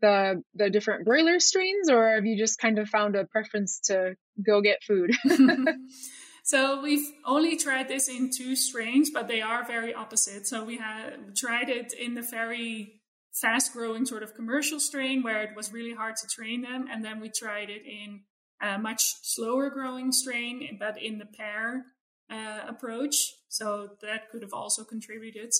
the 0.00 0.42
the 0.54 0.70
different 0.70 1.04
broiler 1.04 1.40
strains, 1.40 1.90
or 1.90 2.14
have 2.14 2.26
you 2.26 2.36
just 2.36 2.58
kind 2.58 2.78
of 2.78 2.88
found 2.88 3.16
a 3.16 3.24
preference 3.24 3.80
to 3.86 4.16
go 4.44 4.60
get 4.60 4.82
food? 4.82 5.10
So 6.44 6.82
we've 6.82 7.10
only 7.24 7.56
tried 7.56 7.88
this 7.88 8.06
in 8.06 8.30
two 8.30 8.54
strains, 8.54 9.08
but 9.08 9.28
they 9.28 9.40
are 9.40 9.64
very 9.64 9.94
opposite. 9.94 10.46
So 10.46 10.62
we 10.62 10.76
had 10.76 11.34
tried 11.34 11.70
it 11.70 11.94
in 11.94 12.12
the 12.12 12.20
very 12.22 13.00
fast 13.32 13.72
growing 13.72 14.04
sort 14.04 14.22
of 14.22 14.34
commercial 14.34 14.78
strain 14.78 15.22
where 15.22 15.42
it 15.42 15.56
was 15.56 15.72
really 15.72 15.94
hard 15.94 16.16
to 16.16 16.28
train 16.28 16.60
them. 16.60 16.86
And 16.92 17.02
then 17.02 17.18
we 17.18 17.30
tried 17.30 17.70
it 17.70 17.82
in 17.86 18.20
a 18.60 18.78
much 18.78 19.14
slower 19.22 19.70
growing 19.70 20.12
strain, 20.12 20.76
but 20.78 21.02
in 21.02 21.16
the 21.16 21.24
pair 21.24 21.86
uh, 22.30 22.60
approach. 22.68 23.32
So 23.48 23.92
that 24.02 24.28
could 24.30 24.42
have 24.42 24.52
also 24.52 24.84
contributed. 24.84 25.50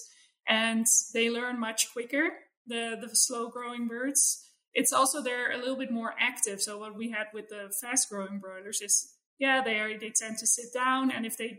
And 0.46 0.86
they 1.14 1.30
learn 1.30 1.58
much 1.58 1.94
quicker, 1.94 2.28
the, 2.66 2.98
the 3.00 3.16
slow 3.16 3.48
growing 3.48 3.88
birds. 3.88 4.50
It's 4.74 4.92
also 4.92 5.22
they're 5.22 5.52
a 5.52 5.56
little 5.56 5.76
bit 5.76 5.90
more 5.90 6.14
active. 6.20 6.60
So 6.60 6.76
what 6.76 6.94
we 6.94 7.10
had 7.10 7.28
with 7.32 7.48
the 7.48 7.72
fast 7.80 8.10
growing 8.10 8.38
broilers 8.38 8.82
is 8.82 9.13
yeah, 9.38 9.62
they 9.62 9.78
are, 9.80 9.98
they 9.98 10.10
tend 10.10 10.38
to 10.38 10.46
sit 10.46 10.66
down, 10.72 11.10
and 11.10 11.26
if 11.26 11.36
they 11.36 11.58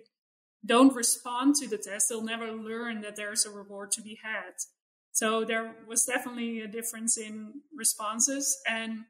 don't 0.65 0.95
respond 0.95 1.55
to 1.55 1.67
the 1.67 1.77
test, 1.77 2.09
they'll 2.09 2.23
never 2.23 2.51
learn 2.51 3.01
that 3.01 3.15
there's 3.15 3.45
a 3.45 3.51
reward 3.51 3.91
to 3.91 4.01
be 4.01 4.17
had. 4.23 4.53
So 5.11 5.45
there 5.45 5.75
was 5.87 6.03
definitely 6.05 6.61
a 6.61 6.67
difference 6.67 7.17
in 7.17 7.61
responses, 7.75 8.57
and 8.67 9.05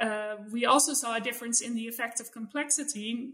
uh, 0.00 0.36
we 0.52 0.66
also 0.66 0.92
saw 0.92 1.16
a 1.16 1.20
difference 1.20 1.60
in 1.60 1.74
the 1.74 1.86
effect 1.86 2.20
of 2.20 2.32
complexity. 2.32 3.32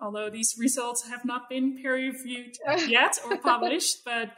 Although 0.00 0.28
these 0.28 0.56
results 0.58 1.08
have 1.08 1.24
not 1.24 1.48
been 1.48 1.76
peer 1.76 1.94
reviewed 1.94 2.56
yet 2.88 3.16
or 3.24 3.36
published, 3.38 3.98
but 4.04 4.32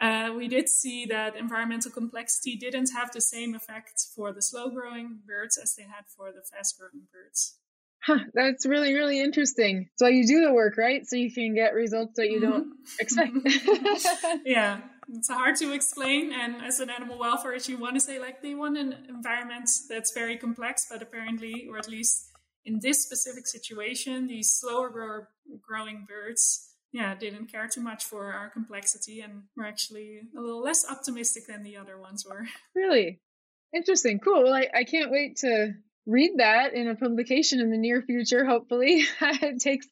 uh, 0.00 0.32
we 0.34 0.48
did 0.48 0.68
see 0.68 1.06
that 1.06 1.36
environmental 1.36 1.90
complexity 1.90 2.56
didn't 2.56 2.90
have 2.92 3.12
the 3.12 3.20
same 3.20 3.54
effect 3.54 4.00
for 4.16 4.32
the 4.32 4.42
slow 4.42 4.70
growing 4.70 5.20
birds 5.26 5.58
as 5.58 5.74
they 5.74 5.82
had 5.82 6.06
for 6.16 6.32
the 6.32 6.42
fast 6.42 6.78
growing 6.78 7.06
birds. 7.12 7.59
Huh, 8.02 8.20
that's 8.32 8.64
really, 8.64 8.94
really 8.94 9.20
interesting. 9.20 9.88
So 9.96 10.06
you 10.06 10.26
do 10.26 10.40
the 10.40 10.52
work, 10.52 10.78
right? 10.78 11.06
So 11.06 11.16
you 11.16 11.30
can 11.30 11.54
get 11.54 11.74
results 11.74 12.14
that 12.16 12.30
you 12.30 12.40
mm-hmm. 12.40 12.50
don't 12.50 12.72
expect. 12.98 13.32
yeah, 14.46 14.80
it's 15.12 15.28
hard 15.28 15.56
to 15.56 15.72
explain. 15.72 16.32
And 16.32 16.62
as 16.62 16.80
an 16.80 16.88
animal 16.88 17.18
welfare, 17.18 17.56
you 17.56 17.78
want 17.78 17.94
to 17.94 18.00
say 18.00 18.18
like 18.18 18.42
they 18.42 18.54
want 18.54 18.78
an 18.78 18.96
environment 19.08 19.68
that's 19.88 20.12
very 20.12 20.38
complex, 20.38 20.86
but 20.90 21.02
apparently, 21.02 21.68
or 21.70 21.76
at 21.76 21.88
least 21.88 22.30
in 22.64 22.78
this 22.80 23.02
specific 23.02 23.46
situation, 23.46 24.26
these 24.26 24.50
slower 24.50 24.88
grower, 24.88 25.28
growing 25.60 26.06
birds, 26.08 26.70
yeah, 26.92 27.14
didn't 27.14 27.52
care 27.52 27.68
too 27.68 27.80
much 27.80 28.04
for 28.04 28.32
our 28.32 28.48
complexity 28.48 29.20
and 29.20 29.44
were 29.56 29.66
actually 29.66 30.22
a 30.36 30.40
little 30.40 30.62
less 30.62 30.84
optimistic 30.90 31.46
than 31.46 31.62
the 31.62 31.76
other 31.76 31.98
ones 31.98 32.24
were. 32.26 32.46
Really 32.74 33.20
interesting. 33.74 34.18
Cool. 34.18 34.44
Well, 34.44 34.54
I, 34.54 34.68
I 34.74 34.84
can't 34.84 35.10
wait 35.10 35.36
to 35.38 35.74
read 36.10 36.32
that 36.38 36.74
in 36.74 36.88
a 36.88 36.96
publication 36.96 37.60
in 37.60 37.70
the 37.70 37.78
near 37.78 38.02
future, 38.02 38.44
hopefully. 38.44 39.04
it 39.20 39.60
takes 39.60 39.86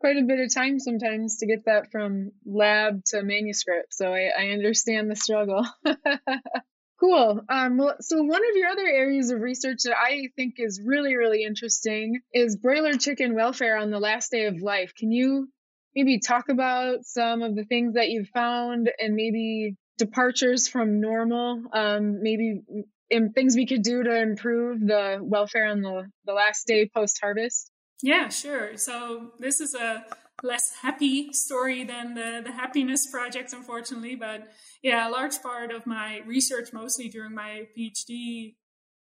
quite 0.00 0.16
a 0.16 0.22
bit 0.22 0.40
of 0.40 0.52
time 0.52 0.78
sometimes 0.78 1.38
to 1.38 1.46
get 1.46 1.64
that 1.64 1.90
from 1.90 2.30
lab 2.44 3.02
to 3.06 3.22
manuscript. 3.22 3.94
So 3.94 4.12
I, 4.12 4.30
I 4.38 4.48
understand 4.48 5.10
the 5.10 5.16
struggle. 5.16 5.66
cool. 7.00 7.40
Um, 7.48 7.78
well, 7.78 7.96
so 8.00 8.22
one 8.22 8.42
of 8.50 8.56
your 8.56 8.68
other 8.68 8.86
areas 8.86 9.30
of 9.30 9.40
research 9.40 9.84
that 9.84 9.96
I 9.96 10.28
think 10.36 10.54
is 10.58 10.80
really, 10.84 11.16
really 11.16 11.42
interesting 11.42 12.20
is 12.32 12.56
broiler 12.56 12.94
chicken 12.94 13.34
welfare 13.34 13.78
on 13.78 13.90
the 13.90 14.00
last 14.00 14.30
day 14.30 14.44
of 14.46 14.60
life. 14.60 14.92
Can 14.94 15.10
you 15.10 15.48
maybe 15.94 16.20
talk 16.20 16.48
about 16.50 17.04
some 17.04 17.42
of 17.42 17.54
the 17.54 17.64
things 17.64 17.94
that 17.94 18.10
you've 18.10 18.28
found 18.28 18.90
and 18.98 19.14
maybe 19.14 19.76
departures 19.96 20.66
from 20.66 21.00
normal 21.00 21.62
um, 21.72 22.20
maybe 22.20 22.62
things 23.10 23.56
we 23.56 23.66
could 23.66 23.82
do 23.82 24.02
to 24.02 24.20
improve 24.20 24.80
the 24.80 25.18
welfare 25.20 25.66
on 25.66 25.82
the, 25.82 26.10
the 26.24 26.32
last 26.32 26.66
day 26.66 26.90
post 26.92 27.18
harvest? 27.20 27.70
Yeah, 28.02 28.28
sure. 28.28 28.76
So 28.76 29.32
this 29.38 29.60
is 29.60 29.74
a 29.74 30.04
less 30.42 30.74
happy 30.82 31.32
story 31.32 31.84
than 31.84 32.14
the, 32.14 32.42
the 32.44 32.52
happiness 32.52 33.06
project, 33.10 33.52
unfortunately. 33.52 34.14
But 34.16 34.52
yeah, 34.82 35.08
a 35.08 35.10
large 35.10 35.40
part 35.42 35.72
of 35.72 35.86
my 35.86 36.20
research, 36.26 36.72
mostly 36.72 37.08
during 37.08 37.34
my 37.34 37.66
PhD 37.76 38.56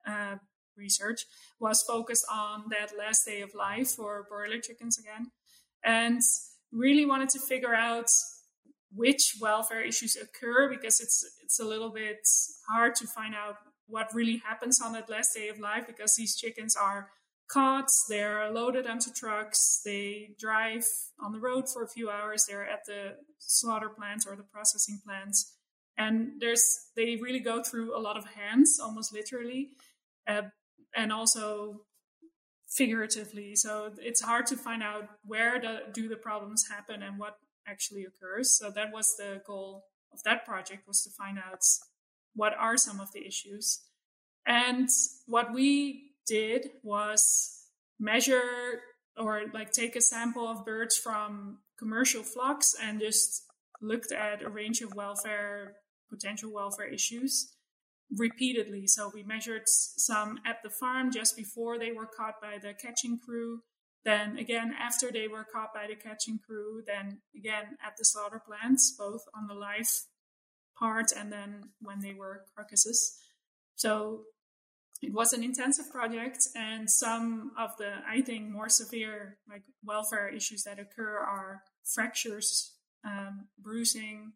uh, 0.08 0.36
research, 0.78 1.26
was 1.60 1.82
focused 1.82 2.26
on 2.32 2.66
that 2.70 2.92
last 2.98 3.26
day 3.26 3.42
of 3.42 3.54
life 3.56 3.90
for 3.90 4.26
broiler 4.30 4.60
chickens 4.60 4.98
again. 4.98 5.32
And 5.84 6.22
really 6.72 7.06
wanted 7.06 7.30
to 7.30 7.40
figure 7.40 7.74
out 7.74 8.10
which 8.94 9.36
welfare 9.42 9.82
issues 9.82 10.16
occur 10.16 10.70
because 10.70 11.00
it's 11.00 11.26
it's 11.44 11.60
a 11.60 11.66
little 11.66 11.92
bit 11.92 12.20
hard 12.70 12.96
to 12.96 13.08
find 13.08 13.36
out 13.36 13.56
what 13.88 14.14
really 14.14 14.42
happens 14.46 14.82
on 14.82 14.94
that 14.94 15.10
last 15.10 15.34
day 15.36 15.50
of 15.50 15.60
life 15.60 15.86
because 15.88 16.16
these 16.16 16.36
chickens 16.36 16.76
are 16.76 17.10
caught, 17.50 17.90
they're 18.10 18.52
loaded 18.52 18.86
onto 18.86 19.12
trucks, 19.12 19.82
they 19.86 20.36
drive 20.40 20.86
on 21.24 21.32
the 21.32 21.40
road 21.40 21.70
for 21.70 21.84
a 21.84 21.88
few 21.88 22.10
hours, 22.10 22.46
they're 22.46 22.70
at 22.70 22.86
the 22.86 23.16
slaughter 23.40 23.90
plants 23.90 24.26
or 24.28 24.36
the 24.36 24.44
processing 24.44 25.00
plants. 25.06 25.54
And 25.98 26.34
there's 26.40 26.64
they 26.96 27.16
really 27.16 27.40
go 27.40 27.64
through 27.64 27.98
a 27.98 28.00
lot 28.00 28.18
of 28.18 28.26
hands, 28.26 28.80
almost 28.82 29.14
literally, 29.14 29.70
uh, 30.28 30.44
and 30.96 31.12
also 31.12 31.82
figuratively. 32.70 33.56
So 33.56 33.92
it's 34.00 34.22
hard 34.22 34.46
to 34.48 34.58
find 34.58 34.84
out 34.84 35.08
where 35.24 35.60
the, 35.60 35.84
do 35.94 36.08
the 36.08 36.18
problems 36.18 36.66
happen 36.70 37.02
and 37.02 37.18
what 37.18 37.38
actually 37.68 38.06
occurs. 38.06 38.58
So 38.60 38.70
that 38.72 38.92
was 38.94 39.16
the 39.18 39.42
goal 39.46 39.86
of 40.14 40.22
that 40.24 40.46
project 40.46 40.88
was 40.88 41.02
to 41.04 41.10
find 41.10 41.38
out 41.38 41.62
what 42.38 42.54
are 42.58 42.78
some 42.78 43.02
of 43.02 43.12
the 43.12 43.26
issues. 43.28 43.82
And 44.46 44.88
what 45.26 45.54
we 45.54 46.12
did 46.26 46.70
was 46.84 47.66
measure 48.00 48.82
or 49.18 49.44
like 49.54 49.72
take 49.72 49.96
a 49.96 50.02
sample 50.02 50.48
of 50.48 50.64
birds 50.64 50.96
from 50.96 51.58
commercial 51.80 52.24
flocks 52.24 52.76
and 52.82 53.02
just 53.02 53.44
looked 53.82 54.12
at 54.12 54.44
a 54.44 54.50
range 54.50 54.82
of 54.82 54.94
welfare 54.94 55.76
potential 56.10 56.54
welfare 56.54 56.88
issues 56.88 57.54
repeatedly. 58.16 58.88
So 58.88 59.12
we 59.14 59.24
measured 59.24 59.64
some 59.66 60.40
at 60.46 60.58
the 60.64 60.70
farm 60.70 61.12
just 61.12 61.36
before 61.36 61.78
they 61.78 61.92
were 61.92 62.08
caught 62.08 62.36
by 62.42 62.58
the 62.62 62.74
catching 62.74 63.20
crew, 63.20 63.62
then 64.06 64.38
again 64.38 64.74
after 64.80 65.12
they 65.12 65.28
were 65.28 65.46
caught 65.52 65.74
by 65.74 65.88
the 65.88 65.96
catching 65.96 66.40
crew, 66.40 66.84
then 66.86 67.22
again 67.36 67.78
at 67.86 67.98
the 67.98 68.06
slaughter 68.06 68.42
plants, 68.46 68.96
both 68.98 69.24
on 69.36 69.48
the 69.48 69.54
live 69.54 69.90
part 70.78 71.12
and 71.18 71.32
then 71.32 71.70
when 71.82 72.00
they 72.02 72.14
were 72.14 72.44
carcasses. 72.56 73.18
So 73.76 74.22
it 75.02 75.14
was 75.14 75.34
an 75.34 75.44
intensive 75.44 75.92
project 75.92 76.48
and 76.56 76.90
some 76.90 77.52
of 77.58 77.76
the 77.78 77.94
i 78.08 78.22
think 78.22 78.50
more 78.50 78.70
severe 78.70 79.38
like 79.50 79.64
welfare 79.84 80.28
issues 80.28 80.64
that 80.64 80.80
occur 80.80 81.18
are 81.18 81.64
fractures 81.84 82.74
um, 83.06 83.48
bruising 83.60 84.34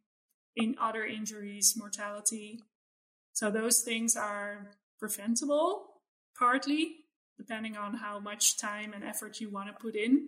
in 0.55 0.75
other 0.79 1.03
injuries 1.03 1.75
mortality 1.77 2.59
so 3.33 3.49
those 3.49 3.81
things 3.81 4.15
are 4.15 4.71
preventable 4.99 5.87
partly 6.37 6.97
depending 7.37 7.75
on 7.75 7.95
how 7.95 8.19
much 8.19 8.59
time 8.59 8.93
and 8.93 9.03
effort 9.03 9.39
you 9.39 9.49
want 9.49 9.67
to 9.67 9.73
put 9.73 9.95
in 9.95 10.27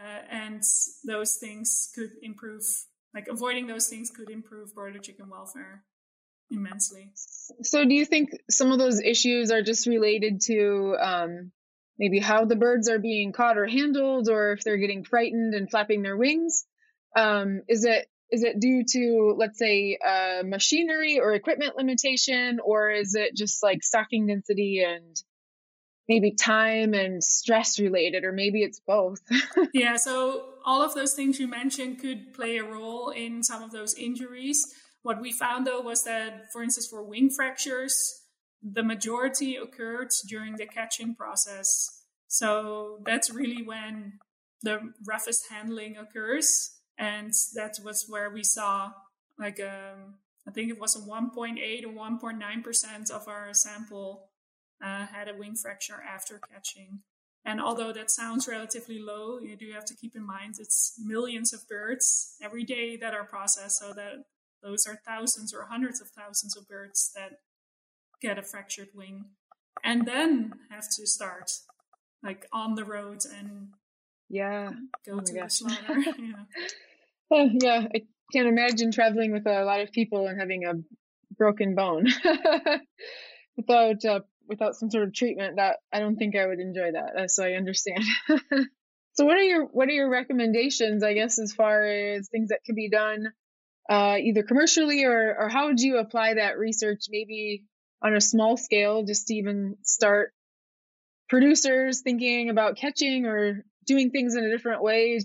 uh, 0.00 0.22
and 0.30 0.62
those 1.04 1.36
things 1.36 1.90
could 1.94 2.12
improve 2.22 2.64
like 3.16 3.28
avoiding 3.28 3.66
those 3.66 3.88
things 3.88 4.10
could 4.10 4.28
improve 4.28 4.74
broiler 4.74 4.98
chicken 4.98 5.30
welfare 5.30 5.82
immensely. 6.50 7.10
So, 7.62 7.84
do 7.84 7.94
you 7.94 8.04
think 8.04 8.30
some 8.50 8.70
of 8.72 8.78
those 8.78 9.00
issues 9.00 9.50
are 9.50 9.62
just 9.62 9.86
related 9.86 10.42
to 10.42 10.96
um, 11.00 11.50
maybe 11.98 12.18
how 12.18 12.44
the 12.44 12.56
birds 12.56 12.90
are 12.90 12.98
being 12.98 13.32
caught 13.32 13.56
or 13.56 13.66
handled, 13.66 14.28
or 14.28 14.52
if 14.52 14.62
they're 14.62 14.76
getting 14.76 15.02
frightened 15.02 15.54
and 15.54 15.70
flapping 15.70 16.02
their 16.02 16.16
wings? 16.16 16.66
Um, 17.16 17.62
is 17.68 17.86
it 17.86 18.06
is 18.30 18.42
it 18.42 18.60
due 18.60 18.84
to 18.92 19.34
let's 19.38 19.58
say 19.58 19.98
uh, 20.06 20.42
machinery 20.44 21.18
or 21.18 21.32
equipment 21.32 21.74
limitation, 21.74 22.58
or 22.62 22.90
is 22.90 23.14
it 23.14 23.34
just 23.34 23.62
like 23.62 23.82
stocking 23.82 24.26
density 24.26 24.84
and 24.86 25.16
maybe 26.08 26.30
time 26.30 26.94
and 26.94 27.22
stress 27.22 27.78
related, 27.78 28.24
or 28.24 28.32
maybe 28.32 28.62
it's 28.62 28.80
both? 28.80 29.20
yeah, 29.74 29.96
so 29.96 30.44
all 30.64 30.82
of 30.82 30.94
those 30.94 31.14
things 31.14 31.38
you 31.38 31.48
mentioned 31.48 32.00
could 32.00 32.34
play 32.34 32.56
a 32.58 32.64
role 32.64 33.10
in 33.10 33.42
some 33.42 33.62
of 33.62 33.72
those 33.72 33.94
injuries. 33.94 34.66
What 35.02 35.20
we 35.20 35.32
found 35.32 35.66
though 35.66 35.80
was 35.80 36.04
that, 36.04 36.52
for 36.52 36.62
instance, 36.62 36.86
for 36.88 37.02
wing 37.02 37.30
fractures, 37.30 38.22
the 38.62 38.82
majority 38.82 39.56
occurred 39.56 40.08
during 40.28 40.56
the 40.56 40.66
catching 40.66 41.14
process. 41.14 42.02
So 42.28 42.98
that's 43.04 43.30
really 43.30 43.62
when 43.62 44.18
the 44.62 44.92
roughest 45.06 45.44
handling 45.50 45.96
occurs. 45.96 46.72
And 46.98 47.32
that 47.54 47.78
was 47.84 48.06
where 48.08 48.30
we 48.30 48.42
saw 48.42 48.92
like 49.38 49.60
um, 49.60 50.14
I 50.48 50.50
think 50.50 50.70
it 50.70 50.80
was 50.80 50.96
a 50.96 51.00
1.8 51.00 51.84
or 51.84 51.88
1.9% 51.88 53.10
of 53.10 53.28
our 53.28 53.52
sample 53.52 54.30
uh, 54.82 55.06
had 55.06 55.28
a 55.28 55.34
wing 55.34 55.54
fracture 55.54 56.02
after 56.02 56.40
catching. 56.52 57.00
And 57.44 57.60
although 57.60 57.92
that 57.92 58.10
sounds 58.10 58.48
relatively 58.48 58.98
low, 59.00 59.38
you 59.38 59.56
do 59.56 59.70
have 59.72 59.84
to 59.86 59.94
keep 59.94 60.16
in 60.16 60.26
mind 60.26 60.56
it's 60.58 60.94
millions 60.98 61.52
of 61.52 61.68
birds 61.68 62.36
every 62.42 62.64
day 62.64 62.96
that 62.96 63.14
are 63.14 63.24
processed. 63.24 63.78
So 63.78 63.92
that 63.92 64.24
those 64.62 64.86
are 64.86 65.00
thousands 65.06 65.54
or 65.54 65.66
hundreds 65.66 66.00
of 66.00 66.08
thousands 66.08 66.56
of 66.56 66.66
birds 66.66 67.12
that 67.14 67.38
get 68.20 68.38
a 68.38 68.42
fractured 68.42 68.88
wing 68.94 69.26
and 69.84 70.06
then 70.06 70.54
have 70.70 70.88
to 70.96 71.06
start 71.06 71.50
like 72.22 72.46
on 72.52 72.74
the 72.74 72.84
road 72.84 73.20
and 73.38 73.68
yeah 74.28 74.70
go 75.06 75.14
oh 75.14 75.20
to 75.20 75.32
the 75.32 75.48
slaughter. 75.48 75.98
yeah. 76.18 76.44
Oh, 77.30 77.48
yeah, 77.60 77.86
I 77.94 78.02
can't 78.32 78.48
imagine 78.48 78.92
traveling 78.92 79.32
with 79.32 79.46
a 79.46 79.64
lot 79.64 79.80
of 79.80 79.90
people 79.92 80.26
and 80.26 80.38
having 80.38 80.64
a 80.64 80.74
broken 81.36 81.74
bone 81.74 82.06
without 83.56 84.04
uh, 84.04 84.20
without 84.48 84.74
some 84.74 84.90
sort 84.90 85.04
of 85.04 85.14
treatment. 85.14 85.56
That 85.56 85.76
I 85.92 86.00
don't 86.00 86.16
think 86.16 86.36
I 86.36 86.46
would 86.46 86.60
enjoy 86.60 86.92
that. 86.92 87.30
So 87.30 87.44
I 87.44 87.52
understand. 87.52 88.04
so 89.14 89.24
what 89.24 89.36
are 89.36 89.42
your 89.42 89.64
what 89.64 89.88
are 89.88 89.92
your 89.92 90.10
recommendations? 90.10 91.02
I 91.02 91.14
guess 91.14 91.38
as 91.38 91.52
far 91.52 91.84
as 91.84 92.28
things 92.28 92.48
that 92.48 92.60
could 92.64 92.76
be 92.76 92.90
done 92.90 93.26
uh, 93.88 94.16
either 94.20 94.42
commercially 94.42 95.04
or, 95.04 95.36
or 95.38 95.48
how 95.48 95.66
would 95.66 95.80
you 95.80 95.98
apply 95.98 96.34
that 96.34 96.58
research 96.58 97.04
maybe 97.08 97.64
on 98.02 98.14
a 98.14 98.20
small 98.20 98.56
scale 98.56 99.04
just 99.04 99.28
to 99.28 99.34
even 99.34 99.76
start 99.82 100.32
producers 101.28 102.02
thinking 102.02 102.50
about 102.50 102.76
catching 102.76 103.26
or 103.26 103.64
doing 103.86 104.10
things 104.10 104.34
in 104.34 104.44
a 104.44 104.50
different 104.50 104.82
way 104.82 105.20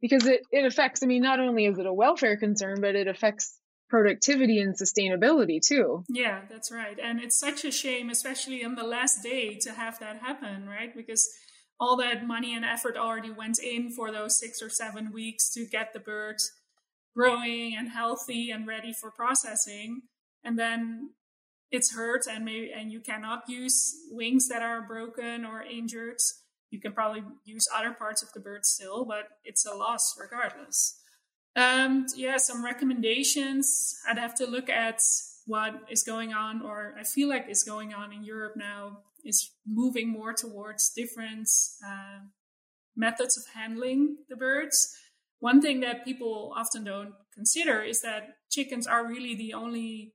because 0.00 0.26
it, 0.26 0.40
it 0.50 0.64
affects 0.64 1.02
i 1.02 1.06
mean 1.06 1.22
not 1.22 1.40
only 1.40 1.66
is 1.66 1.78
it 1.78 1.86
a 1.86 1.92
welfare 1.92 2.36
concern 2.36 2.80
but 2.80 2.96
it 2.96 3.06
affects 3.06 3.58
productivity 3.88 4.58
and 4.58 4.74
sustainability 4.76 5.60
too. 5.64 6.04
Yeah 6.08 6.40
that's 6.50 6.72
right. 6.72 6.98
And 7.02 7.20
it's 7.20 7.38
such 7.38 7.64
a 7.64 7.70
shame 7.70 8.10
especially 8.10 8.64
on 8.64 8.74
the 8.74 8.84
last 8.84 9.22
day 9.22 9.56
to 9.62 9.72
have 9.72 9.98
that 10.00 10.18
happen 10.18 10.68
right? 10.68 10.94
Because 10.94 11.28
all 11.78 11.96
that 11.98 12.26
money 12.26 12.54
and 12.54 12.64
effort 12.64 12.96
already 12.96 13.30
went 13.30 13.58
in 13.58 13.90
for 13.90 14.10
those 14.10 14.38
six 14.38 14.62
or 14.62 14.70
seven 14.70 15.12
weeks 15.12 15.50
to 15.52 15.66
get 15.66 15.92
the 15.92 16.00
birds 16.00 16.50
growing 17.14 17.74
and 17.76 17.90
healthy 17.90 18.50
and 18.50 18.66
ready 18.66 18.92
for 18.92 19.10
processing. 19.10 20.02
And 20.44 20.58
then 20.58 21.10
it's 21.70 21.94
hurt 21.94 22.22
and 22.30 22.44
maybe 22.44 22.72
and 22.74 22.92
you 22.92 23.00
cannot 23.00 23.42
use 23.48 23.94
wings 24.10 24.48
that 24.48 24.62
are 24.62 24.86
broken 24.86 25.44
or 25.44 25.62
injured. 25.62 26.18
You 26.70 26.80
can 26.80 26.92
probably 26.92 27.22
use 27.44 27.66
other 27.74 27.92
parts 27.92 28.22
of 28.22 28.32
the 28.32 28.40
bird 28.40 28.64
still 28.64 29.04
but 29.04 29.28
it's 29.44 29.64
a 29.66 29.74
loss 29.74 30.14
regardless 30.18 31.00
um 31.56 32.06
yeah 32.16 32.36
some 32.36 32.64
recommendations 32.64 33.96
i'd 34.08 34.18
have 34.18 34.34
to 34.34 34.46
look 34.46 34.68
at 34.68 35.00
what 35.46 35.74
is 35.90 36.02
going 36.02 36.32
on 36.32 36.62
or 36.62 36.94
i 36.98 37.02
feel 37.02 37.28
like 37.28 37.48
is 37.48 37.62
going 37.62 37.92
on 37.94 38.12
in 38.12 38.22
europe 38.22 38.54
now 38.56 38.98
is 39.24 39.50
moving 39.66 40.08
more 40.08 40.32
towards 40.32 40.90
different 40.90 41.48
uh, 41.84 42.20
methods 42.94 43.36
of 43.36 43.44
handling 43.54 44.16
the 44.28 44.36
birds 44.36 44.96
one 45.38 45.60
thing 45.60 45.80
that 45.80 46.04
people 46.04 46.52
often 46.56 46.84
don't 46.84 47.14
consider 47.34 47.82
is 47.82 48.00
that 48.02 48.38
chickens 48.50 48.86
are 48.86 49.06
really 49.06 49.34
the 49.34 49.52
only 49.52 50.14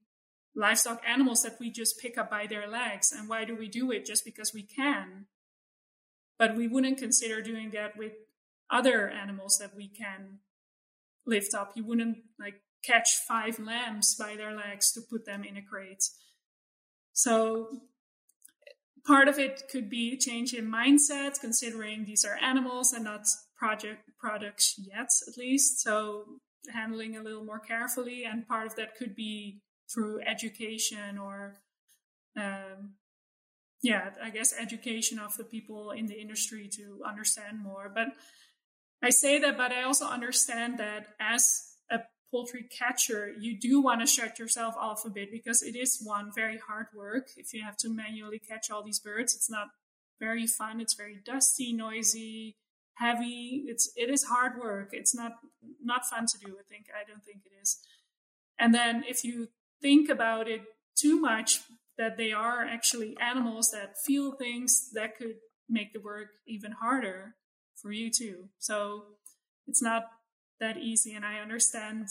livestock 0.55 1.01
animals 1.07 1.43
that 1.43 1.59
we 1.59 1.69
just 1.69 1.99
pick 1.99 2.17
up 2.17 2.29
by 2.29 2.47
their 2.47 2.67
legs. 2.67 3.11
And 3.11 3.29
why 3.29 3.45
do 3.45 3.55
we 3.55 3.69
do 3.69 3.91
it? 3.91 4.05
Just 4.05 4.25
because 4.25 4.53
we 4.53 4.63
can. 4.63 5.25
But 6.37 6.55
we 6.55 6.67
wouldn't 6.67 6.97
consider 6.97 7.41
doing 7.41 7.71
that 7.71 7.95
with 7.95 8.13
other 8.69 9.09
animals 9.09 9.57
that 9.59 9.75
we 9.75 9.87
can 9.87 10.39
lift 11.25 11.53
up. 11.53 11.73
You 11.75 11.85
wouldn't 11.85 12.17
like 12.39 12.61
catch 12.83 13.15
five 13.27 13.59
lambs 13.59 14.15
by 14.15 14.35
their 14.35 14.55
legs 14.55 14.91
to 14.93 15.01
put 15.01 15.25
them 15.25 15.43
in 15.43 15.57
a 15.57 15.61
crate. 15.61 16.03
So 17.13 17.81
part 19.05 19.27
of 19.27 19.37
it 19.37 19.63
could 19.69 19.89
be 19.89 20.17
change 20.17 20.53
in 20.53 20.71
mindset, 20.71 21.39
considering 21.39 22.05
these 22.05 22.25
are 22.25 22.37
animals 22.41 22.93
and 22.93 23.03
not 23.03 23.25
project 23.57 24.09
products 24.19 24.75
yet, 24.77 25.09
at 25.27 25.37
least. 25.37 25.81
So 25.81 26.25
handling 26.73 27.17
a 27.17 27.23
little 27.23 27.43
more 27.43 27.59
carefully, 27.59 28.23
and 28.23 28.47
part 28.47 28.67
of 28.67 28.75
that 28.75 28.95
could 28.95 29.15
be 29.15 29.61
through 29.93 30.21
education 30.21 31.17
or, 31.17 31.57
um, 32.37 32.93
yeah, 33.83 34.11
I 34.23 34.29
guess 34.29 34.53
education 34.57 35.19
of 35.19 35.35
the 35.37 35.43
people 35.43 35.91
in 35.91 36.05
the 36.05 36.19
industry 36.19 36.69
to 36.77 37.01
understand 37.05 37.61
more. 37.61 37.91
But 37.93 38.09
I 39.03 39.09
say 39.09 39.39
that, 39.39 39.57
but 39.57 39.71
I 39.71 39.83
also 39.83 40.05
understand 40.05 40.77
that 40.77 41.07
as 41.19 41.75
a 41.89 42.01
poultry 42.29 42.63
catcher, 42.63 43.31
you 43.39 43.59
do 43.59 43.81
want 43.81 44.01
to 44.01 44.07
shut 44.07 44.37
yourself 44.37 44.75
off 44.77 45.05
a 45.05 45.09
bit 45.09 45.31
because 45.31 45.63
it 45.63 45.75
is 45.75 46.01
one 46.03 46.31
very 46.33 46.59
hard 46.59 46.87
work. 46.95 47.29
If 47.35 47.53
you 47.53 47.63
have 47.63 47.77
to 47.77 47.89
manually 47.89 48.39
catch 48.39 48.69
all 48.69 48.83
these 48.83 48.99
birds, 48.99 49.35
it's 49.35 49.49
not 49.49 49.69
very 50.19 50.45
fun. 50.45 50.79
It's 50.79 50.93
very 50.93 51.17
dusty, 51.25 51.73
noisy, 51.73 52.57
heavy. 52.95 53.63
It's 53.67 53.91
it 53.95 54.09
is 54.09 54.25
hard 54.25 54.59
work. 54.59 54.89
It's 54.91 55.15
not 55.15 55.33
not 55.83 56.05
fun 56.05 56.27
to 56.27 56.37
do. 56.37 56.57
I 56.59 56.63
think 56.69 56.85
I 56.95 57.07
don't 57.09 57.25
think 57.25 57.41
it 57.45 57.53
is. 57.59 57.79
And 58.59 58.73
then 58.73 59.03
if 59.07 59.23
you 59.23 59.47
think 59.81 60.09
about 60.09 60.47
it 60.47 60.61
too 60.95 61.19
much, 61.19 61.61
that 61.97 62.17
they 62.17 62.31
are 62.31 62.63
actually 62.63 63.17
animals 63.19 63.71
that 63.71 63.97
feel 63.97 64.31
things 64.31 64.91
that 64.93 65.17
could 65.17 65.37
make 65.67 65.93
the 65.93 65.99
work 65.99 66.27
even 66.45 66.73
harder 66.73 67.35
for 67.75 67.91
you 67.91 68.09
too. 68.11 68.49
So 68.59 69.05
it's 69.67 69.81
not 69.81 70.03
that 70.59 70.77
easy, 70.77 71.13
and 71.13 71.25
I 71.25 71.39
understand 71.39 72.07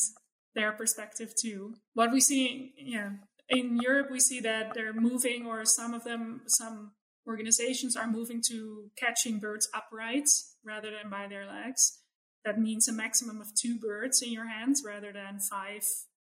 their 0.54 0.72
perspective 0.72 1.34
too. 1.40 1.74
What 1.94 2.12
we 2.12 2.20
see, 2.20 2.74
yeah, 2.76 3.10
in 3.48 3.78
Europe, 3.78 4.10
we 4.10 4.20
see 4.20 4.40
that 4.40 4.74
they're 4.74 4.92
moving, 4.92 5.46
or 5.46 5.64
some 5.64 5.94
of 5.94 6.04
them, 6.04 6.42
some 6.46 6.92
organizations 7.26 7.96
are 7.96 8.10
moving 8.10 8.42
to 8.48 8.90
catching 8.96 9.38
birds 9.38 9.68
upright 9.74 10.28
rather 10.64 10.90
than 10.90 11.10
by 11.10 11.26
their 11.28 11.46
legs. 11.46 11.98
That 12.44 12.58
means 12.58 12.88
a 12.88 12.92
maximum 12.92 13.40
of 13.40 13.54
two 13.54 13.78
birds 13.78 14.22
in 14.22 14.32
your 14.32 14.48
hands 14.48 14.82
rather 14.84 15.12
than 15.12 15.38
five 15.38 15.84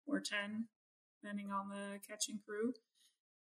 or 0.06 0.20
ten, 0.20 0.66
depending 1.22 1.50
on 1.50 1.68
the 1.68 2.00
catching 2.08 2.40
crew. 2.46 2.72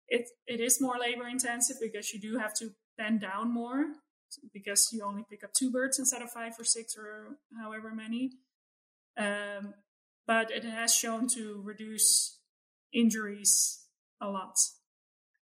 It 0.08 0.28
it 0.46 0.60
is 0.60 0.80
more 0.80 0.98
labor 0.98 1.28
intensive 1.28 1.76
because 1.80 2.12
you 2.12 2.20
do 2.20 2.38
have 2.38 2.54
to 2.54 2.70
bend 2.98 3.20
down 3.20 3.52
more 3.52 3.86
because 4.52 4.88
you 4.92 5.04
only 5.04 5.24
pick 5.28 5.44
up 5.44 5.50
two 5.52 5.70
birds 5.70 5.98
instead 5.98 6.22
of 6.22 6.30
five 6.30 6.52
or 6.58 6.64
six 6.64 6.94
or 6.96 7.38
however 7.60 7.92
many. 7.94 8.32
Um, 9.16 9.74
but 10.26 10.50
it 10.50 10.64
has 10.64 10.94
shown 10.94 11.28
to 11.28 11.62
reduce 11.64 12.38
injuries 12.92 13.86
a 14.20 14.28
lot. 14.28 14.56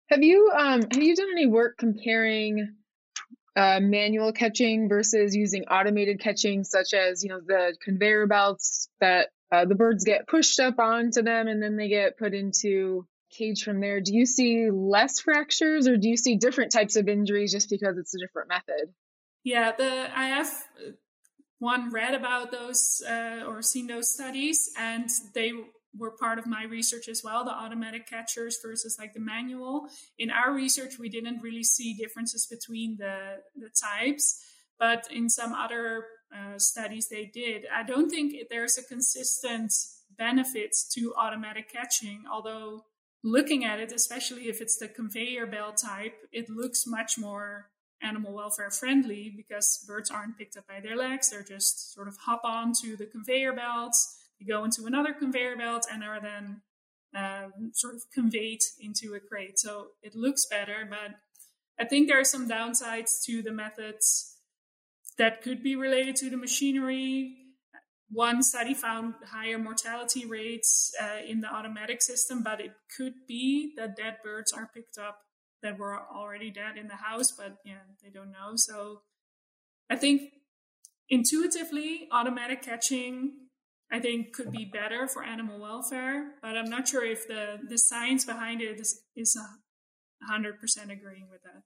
Have 0.09 0.23
you 0.23 0.51
um, 0.55 0.81
have 0.81 1.01
you 1.01 1.15
done 1.15 1.29
any 1.31 1.47
work 1.47 1.77
comparing 1.77 2.75
uh, 3.55 3.79
manual 3.81 4.31
catching 4.31 4.87
versus 4.87 5.35
using 5.35 5.63
automated 5.65 6.19
catching, 6.19 6.63
such 6.63 6.93
as 6.93 7.23
you 7.23 7.29
know 7.29 7.39
the 7.45 7.75
conveyor 7.83 8.27
belts 8.27 8.89
that 8.99 9.29
uh, 9.51 9.65
the 9.65 9.75
birds 9.75 10.03
get 10.03 10.27
pushed 10.27 10.59
up 10.59 10.79
onto 10.79 11.21
them 11.21 11.47
and 11.47 11.61
then 11.61 11.77
they 11.77 11.87
get 11.87 12.17
put 12.17 12.33
into 12.33 13.07
cage 13.31 13.63
from 13.63 13.79
there? 13.79 14.01
Do 14.01 14.13
you 14.13 14.25
see 14.25 14.69
less 14.71 15.19
fractures 15.19 15.87
or 15.87 15.97
do 15.97 16.09
you 16.09 16.17
see 16.17 16.35
different 16.35 16.71
types 16.71 16.95
of 16.95 17.07
injuries 17.07 17.51
just 17.51 17.69
because 17.69 17.97
it's 17.97 18.15
a 18.15 18.19
different 18.19 18.49
method? 18.49 18.93
Yeah, 19.43 19.73
the 19.77 20.09
I 20.17 20.27
have 20.27 20.49
one 21.59 21.91
read 21.91 22.13
about 22.13 22.51
those 22.51 23.03
uh, 23.07 23.43
or 23.47 23.61
seen 23.61 23.87
those 23.87 24.13
studies, 24.13 24.71
and 24.77 25.09
they 25.33 25.53
were 25.97 26.11
part 26.11 26.39
of 26.39 26.45
my 26.45 26.63
research 26.63 27.07
as 27.07 27.21
well 27.23 27.43
the 27.43 27.51
automatic 27.51 28.07
catchers 28.07 28.57
versus 28.61 28.97
like 28.99 29.13
the 29.13 29.19
manual 29.19 29.87
in 30.19 30.29
our 30.29 30.53
research 30.53 30.99
we 30.99 31.09
didn't 31.09 31.41
really 31.41 31.63
see 31.63 31.93
differences 31.93 32.45
between 32.45 32.97
the 32.97 33.37
the 33.55 33.69
types 33.69 34.43
but 34.77 35.07
in 35.11 35.29
some 35.29 35.53
other 35.53 36.05
uh, 36.35 36.57
studies 36.57 37.07
they 37.09 37.29
did 37.33 37.65
i 37.73 37.83
don't 37.83 38.09
think 38.09 38.33
there's 38.49 38.77
a 38.77 38.83
consistent 38.83 39.71
benefit 40.17 40.75
to 40.91 41.13
automatic 41.17 41.71
catching 41.71 42.23
although 42.31 42.83
looking 43.25 43.65
at 43.65 43.79
it 43.79 43.91
especially 43.91 44.47
if 44.47 44.61
it's 44.61 44.77
the 44.77 44.87
conveyor 44.87 45.45
belt 45.45 45.75
type 45.77 46.15
it 46.31 46.49
looks 46.49 46.87
much 46.87 47.17
more 47.17 47.69
animal 48.01 48.33
welfare 48.33 48.69
friendly 48.69 49.33
because 49.35 49.83
birds 49.87 50.11
aren't 50.11 50.37
picked 50.37 50.57
up 50.57 50.67
by 50.67 50.79
their 50.79 50.95
legs. 50.95 51.29
They're 51.29 51.43
just 51.43 51.93
sort 51.93 52.07
of 52.07 52.17
hop 52.17 52.41
onto 52.43 52.95
the 52.95 53.05
conveyor 53.05 53.53
belts, 53.53 54.17
they 54.39 54.45
go 54.45 54.63
into 54.63 54.85
another 54.85 55.13
conveyor 55.13 55.57
belt, 55.57 55.87
and 55.91 56.03
are 56.03 56.21
then 56.21 56.61
um, 57.15 57.71
sort 57.73 57.95
of 57.95 58.03
conveyed 58.13 58.59
into 58.79 59.13
a 59.13 59.19
crate. 59.19 59.57
So 59.59 59.87
it 60.03 60.15
looks 60.15 60.45
better, 60.45 60.87
but 60.89 61.15
I 61.79 61.87
think 61.87 62.07
there 62.07 62.19
are 62.19 62.25
some 62.25 62.49
downsides 62.49 63.23
to 63.25 63.41
the 63.41 63.51
methods 63.51 64.37
that 65.17 65.41
could 65.41 65.63
be 65.63 65.75
related 65.75 66.15
to 66.17 66.29
the 66.29 66.37
machinery. 66.37 67.37
One 68.11 68.43
study 68.43 68.73
found 68.73 69.15
higher 69.31 69.57
mortality 69.57 70.25
rates 70.25 70.93
uh, 71.01 71.25
in 71.27 71.41
the 71.41 71.47
automatic 71.47 72.01
system, 72.01 72.43
but 72.43 72.61
it 72.61 72.71
could 72.95 73.13
be 73.27 73.73
that 73.77 73.95
dead 73.95 74.17
birds 74.23 74.53
are 74.53 74.69
picked 74.73 74.97
up 74.97 75.21
that 75.63 75.79
were 75.79 75.99
already 75.99 76.51
dead 76.51 76.77
in 76.77 76.87
the 76.87 76.95
house, 76.95 77.31
but 77.31 77.57
yeah, 77.65 77.81
they 78.03 78.09
don't 78.09 78.31
know. 78.31 78.53
So 78.55 79.01
I 79.89 79.95
think 79.95 80.31
intuitively, 81.09 82.07
automatic 82.11 82.61
catching, 82.61 83.33
I 83.91 83.99
think, 83.99 84.33
could 84.33 84.51
be 84.51 84.65
better 84.65 85.07
for 85.07 85.23
animal 85.23 85.59
welfare, 85.59 86.33
but 86.41 86.55
I'm 86.57 86.69
not 86.69 86.87
sure 86.87 87.03
if 87.03 87.27
the, 87.27 87.57
the 87.67 87.77
science 87.77 88.25
behind 88.25 88.61
it 88.61 88.79
is, 88.79 89.01
is 89.15 89.37
100% 90.31 90.51
agreeing 90.91 91.27
with 91.29 91.41
that. 91.43 91.63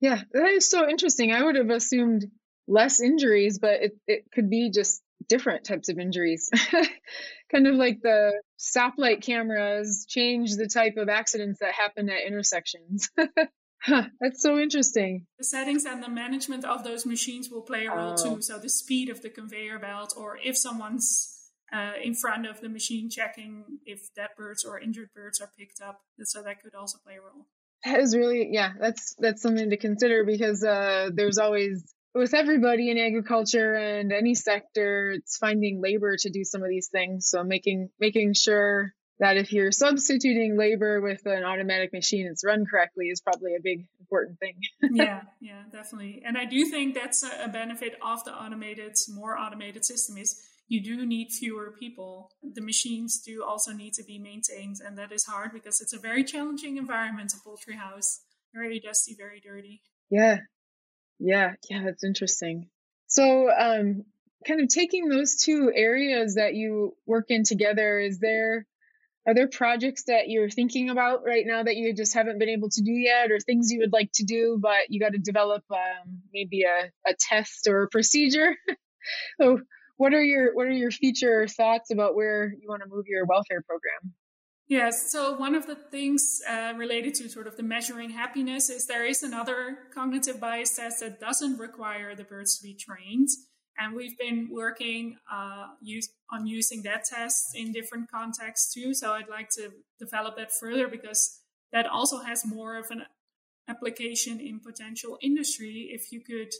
Yeah, 0.00 0.20
that 0.32 0.48
is 0.48 0.68
so 0.68 0.88
interesting. 0.88 1.32
I 1.32 1.42
would 1.42 1.56
have 1.56 1.70
assumed 1.70 2.26
less 2.66 3.00
injuries, 3.00 3.58
but 3.58 3.82
it, 3.82 3.92
it 4.06 4.24
could 4.32 4.50
be 4.50 4.70
just 4.70 5.02
different 5.28 5.64
types 5.64 5.88
of 5.88 5.98
injuries. 5.98 6.50
kind 7.50 7.66
of 7.66 7.74
like 7.74 8.00
the 8.02 8.32
stoplight 8.58 9.22
cameras 9.22 10.06
change 10.08 10.56
the 10.56 10.68
type 10.68 10.96
of 10.96 11.08
accidents 11.08 11.60
that 11.60 11.72
happen 11.72 12.08
at 12.08 12.26
intersections. 12.26 13.10
huh, 13.82 14.04
that's 14.20 14.42
so 14.42 14.58
interesting. 14.58 15.26
The 15.38 15.44
settings 15.44 15.84
and 15.84 16.02
the 16.02 16.08
management 16.08 16.64
of 16.64 16.84
those 16.84 17.06
machines 17.06 17.50
will 17.50 17.62
play 17.62 17.86
a 17.86 17.94
role 17.94 18.16
oh. 18.18 18.36
too. 18.36 18.42
So 18.42 18.58
the 18.58 18.68
speed 18.68 19.08
of 19.08 19.22
the 19.22 19.30
conveyor 19.30 19.78
belt, 19.78 20.14
or 20.16 20.38
if 20.42 20.56
someone's 20.56 21.30
uh, 21.72 21.92
in 22.02 22.14
front 22.14 22.46
of 22.46 22.60
the 22.60 22.68
machine 22.68 23.10
checking 23.10 23.64
if 23.84 24.14
dead 24.14 24.28
birds 24.36 24.64
or 24.64 24.78
injured 24.78 25.10
birds 25.14 25.40
are 25.40 25.50
picked 25.58 25.80
up, 25.80 26.00
so 26.22 26.42
that 26.42 26.62
could 26.62 26.74
also 26.74 26.98
play 27.04 27.14
a 27.16 27.20
role. 27.20 27.46
That 27.84 28.00
is 28.00 28.16
really, 28.16 28.48
yeah, 28.50 28.72
that's 28.80 29.14
that's 29.18 29.42
something 29.42 29.70
to 29.70 29.76
consider 29.76 30.24
because 30.24 30.64
uh, 30.64 31.10
there's 31.12 31.38
always 31.38 31.94
with 32.14 32.34
everybody 32.34 32.90
in 32.90 32.98
agriculture 32.98 33.74
and 33.74 34.12
any 34.12 34.34
sector, 34.34 35.10
it's 35.10 35.36
finding 35.36 35.82
labor 35.82 36.16
to 36.16 36.30
do 36.30 36.44
some 36.44 36.62
of 36.62 36.68
these 36.68 36.88
things. 36.88 37.28
So 37.28 37.42
making 37.42 37.90
making 37.98 38.34
sure 38.34 38.94
that 39.18 39.36
if 39.36 39.52
you're 39.52 39.72
substituting 39.72 40.56
labor 40.56 41.00
with 41.00 41.24
an 41.26 41.44
automatic 41.44 41.92
machine, 41.92 42.26
it's 42.30 42.44
run 42.44 42.64
correctly 42.66 43.06
is 43.06 43.20
probably 43.20 43.54
a 43.54 43.62
big 43.62 43.86
important 44.00 44.38
thing. 44.38 44.56
yeah, 44.92 45.22
yeah, 45.40 45.62
definitely. 45.72 46.22
And 46.24 46.36
I 46.36 46.44
do 46.44 46.64
think 46.66 46.94
that's 46.94 47.22
a 47.22 47.48
benefit 47.48 47.96
of 48.02 48.24
the 48.24 48.32
automated, 48.32 48.96
more 49.08 49.38
automated 49.38 49.84
system 49.84 50.16
is 50.16 50.40
you 50.66 50.82
do 50.82 51.06
need 51.06 51.28
fewer 51.30 51.74
people. 51.78 52.30
The 52.42 52.62
machines 52.62 53.20
do 53.20 53.44
also 53.44 53.72
need 53.72 53.92
to 53.94 54.02
be 54.02 54.18
maintained, 54.18 54.76
and 54.84 54.98
that 54.98 55.12
is 55.12 55.24
hard 55.24 55.52
because 55.52 55.80
it's 55.80 55.92
a 55.92 55.98
very 55.98 56.24
challenging 56.24 56.76
environment, 56.76 57.32
a 57.34 57.42
poultry 57.42 57.76
house. 57.76 58.20
Very 58.52 58.80
dusty, 58.80 59.14
very 59.14 59.40
dirty. 59.40 59.82
Yeah, 60.10 60.38
yeah, 61.18 61.54
yeah, 61.70 61.82
that's 61.84 62.04
interesting. 62.04 62.68
So, 63.06 63.50
um, 63.50 64.04
kind 64.46 64.60
of 64.60 64.68
taking 64.68 65.08
those 65.08 65.36
two 65.36 65.72
areas 65.74 66.34
that 66.34 66.54
you 66.54 66.96
work 67.06 67.26
in 67.28 67.44
together, 67.44 67.98
is 67.98 68.18
there 68.18 68.66
are 69.26 69.34
there 69.34 69.48
projects 69.48 70.04
that 70.04 70.28
you're 70.28 70.50
thinking 70.50 70.90
about 70.90 71.24
right 71.24 71.44
now 71.46 71.62
that 71.62 71.76
you 71.76 71.94
just 71.94 72.12
haven't 72.12 72.38
been 72.38 72.50
able 72.50 72.68
to 72.70 72.82
do 72.82 72.92
yet, 72.92 73.30
or 73.30 73.40
things 73.40 73.70
you 73.70 73.80
would 73.80 73.92
like 73.92 74.10
to 74.14 74.24
do 74.24 74.58
but 74.60 74.90
you 74.90 75.00
got 75.00 75.12
to 75.12 75.18
develop 75.18 75.64
um, 75.70 76.20
maybe 76.32 76.62
a, 76.62 76.90
a 77.08 77.14
test 77.18 77.66
or 77.68 77.84
a 77.84 77.88
procedure? 77.88 78.56
so, 79.40 79.60
what 79.96 80.12
are 80.12 80.22
your 80.22 80.54
what 80.54 80.66
are 80.66 80.72
your 80.72 80.90
future 80.90 81.46
thoughts 81.46 81.90
about 81.90 82.14
where 82.14 82.52
you 82.60 82.68
want 82.68 82.82
to 82.82 82.88
move 82.88 83.06
your 83.06 83.24
welfare 83.24 83.62
program? 83.62 84.14
Yes. 84.66 85.12
So 85.12 85.36
one 85.36 85.54
of 85.54 85.66
the 85.66 85.74
things 85.74 86.40
uh, 86.48 86.72
related 86.76 87.14
to 87.16 87.28
sort 87.28 87.46
of 87.46 87.56
the 87.56 87.62
measuring 87.62 88.10
happiness 88.10 88.70
is 88.70 88.86
there 88.86 89.04
is 89.04 89.22
another 89.22 89.76
cognitive 89.92 90.40
bias 90.40 90.76
test 90.76 91.00
that 91.00 91.20
doesn't 91.20 91.58
require 91.58 92.14
the 92.14 92.24
birds 92.24 92.56
to 92.58 92.62
be 92.62 92.74
trained. 92.74 93.28
And 93.76 93.94
we've 93.94 94.16
been 94.16 94.48
working 94.50 95.16
uh, 95.30 95.66
use, 95.82 96.08
on 96.30 96.46
using 96.46 96.82
that 96.84 97.04
test 97.04 97.48
in 97.54 97.72
different 97.72 98.10
contexts 98.10 98.72
too. 98.72 98.94
So 98.94 99.12
I'd 99.12 99.28
like 99.28 99.50
to 99.50 99.70
develop 99.98 100.36
that 100.36 100.50
further 100.58 100.88
because 100.88 101.40
that 101.72 101.86
also 101.86 102.20
has 102.20 102.46
more 102.46 102.78
of 102.78 102.86
an 102.90 103.02
application 103.68 104.40
in 104.40 104.60
potential 104.60 105.18
industry. 105.20 105.90
If 105.92 106.10
you 106.10 106.22
could 106.22 106.52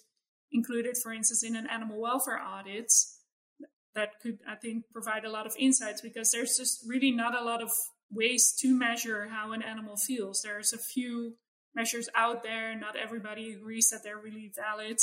include 0.53 0.87
it, 0.87 0.99
for 1.03 1.13
instance, 1.13 1.43
in 1.43 1.57
an 1.57 1.69
animal 1.71 2.01
welfare 2.01 2.41
audit, 2.43 2.93
that 3.95 4.21
could, 4.21 4.41
I 4.47 4.57
think, 4.57 4.85
provide 4.93 5.25
a 5.25 5.31
lot 5.31 5.47
of 5.47 5.55
insights 5.59 6.01
because 6.01 6.33
there's 6.33 6.57
just 6.57 6.85
really 6.87 7.13
not 7.13 7.41
a 7.41 7.45
lot 7.45 7.63
of 7.63 7.71
ways 8.15 8.55
to 8.61 8.77
measure 8.77 9.29
how 9.29 9.53
an 9.53 9.63
animal 9.63 9.97
feels. 9.97 10.41
There's 10.43 10.73
a 10.73 10.79
few 10.79 11.35
measures 11.75 12.09
out 12.15 12.43
there, 12.43 12.75
not 12.79 12.97
everybody 12.97 13.53
agrees 13.53 13.89
that 13.91 14.03
they're 14.03 14.19
really 14.19 14.53
valid. 14.55 14.99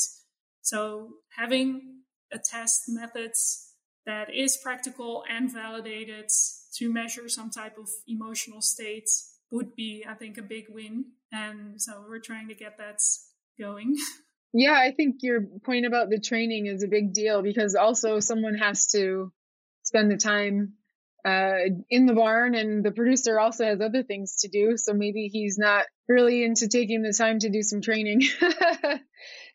So 0.62 1.10
having 1.38 2.04
a 2.32 2.40
test 2.40 2.84
methods 2.88 3.74
that 4.06 4.34
is 4.34 4.58
practical 4.64 5.24
and 5.30 5.52
validated 5.52 6.30
to 6.78 6.92
measure 6.92 7.28
some 7.28 7.50
type 7.50 7.78
of 7.78 7.90
emotional 8.08 8.62
state 8.62 9.10
would 9.52 9.76
be, 9.76 10.06
I 10.08 10.14
think, 10.14 10.38
a 10.38 10.42
big 10.42 10.66
win. 10.70 11.06
And 11.32 11.82
so 11.82 12.06
we're 12.08 12.20
trying 12.20 12.48
to 12.48 12.56
get 12.56 12.78
that 12.78 13.00
going. 13.60 13.98
Yeah, 14.54 14.74
I 14.74 14.92
think 14.92 15.20
your 15.22 15.42
point 15.64 15.86
about 15.86 16.10
the 16.10 16.20
training 16.20 16.66
is 16.66 16.84
a 16.84 16.88
big 16.90 17.14
deal 17.14 17.42
because 17.42 17.76
also 17.76 18.20
someone 18.20 18.56
has 18.56 18.88
to 18.88 19.32
spend 19.84 20.12
the 20.12 20.18
time 20.18 20.74
uh, 21.26 21.58
in 21.90 22.06
the 22.06 22.14
barn 22.14 22.56
and 22.56 22.84
the 22.84 22.92
producer 22.92 23.40
also 23.40 23.66
has 23.66 23.82
other 23.82 24.04
things 24.04 24.38
to 24.42 24.48
do 24.48 24.78
so 24.78 24.94
maybe 24.94 25.30
he's 25.32 25.58
not 25.58 25.86
really 26.08 26.44
into 26.44 26.68
taking 26.68 27.02
the 27.02 27.14
time 27.14 27.40
to 27.40 27.50
do 27.50 27.62
some 27.62 27.82
training. 27.82 28.22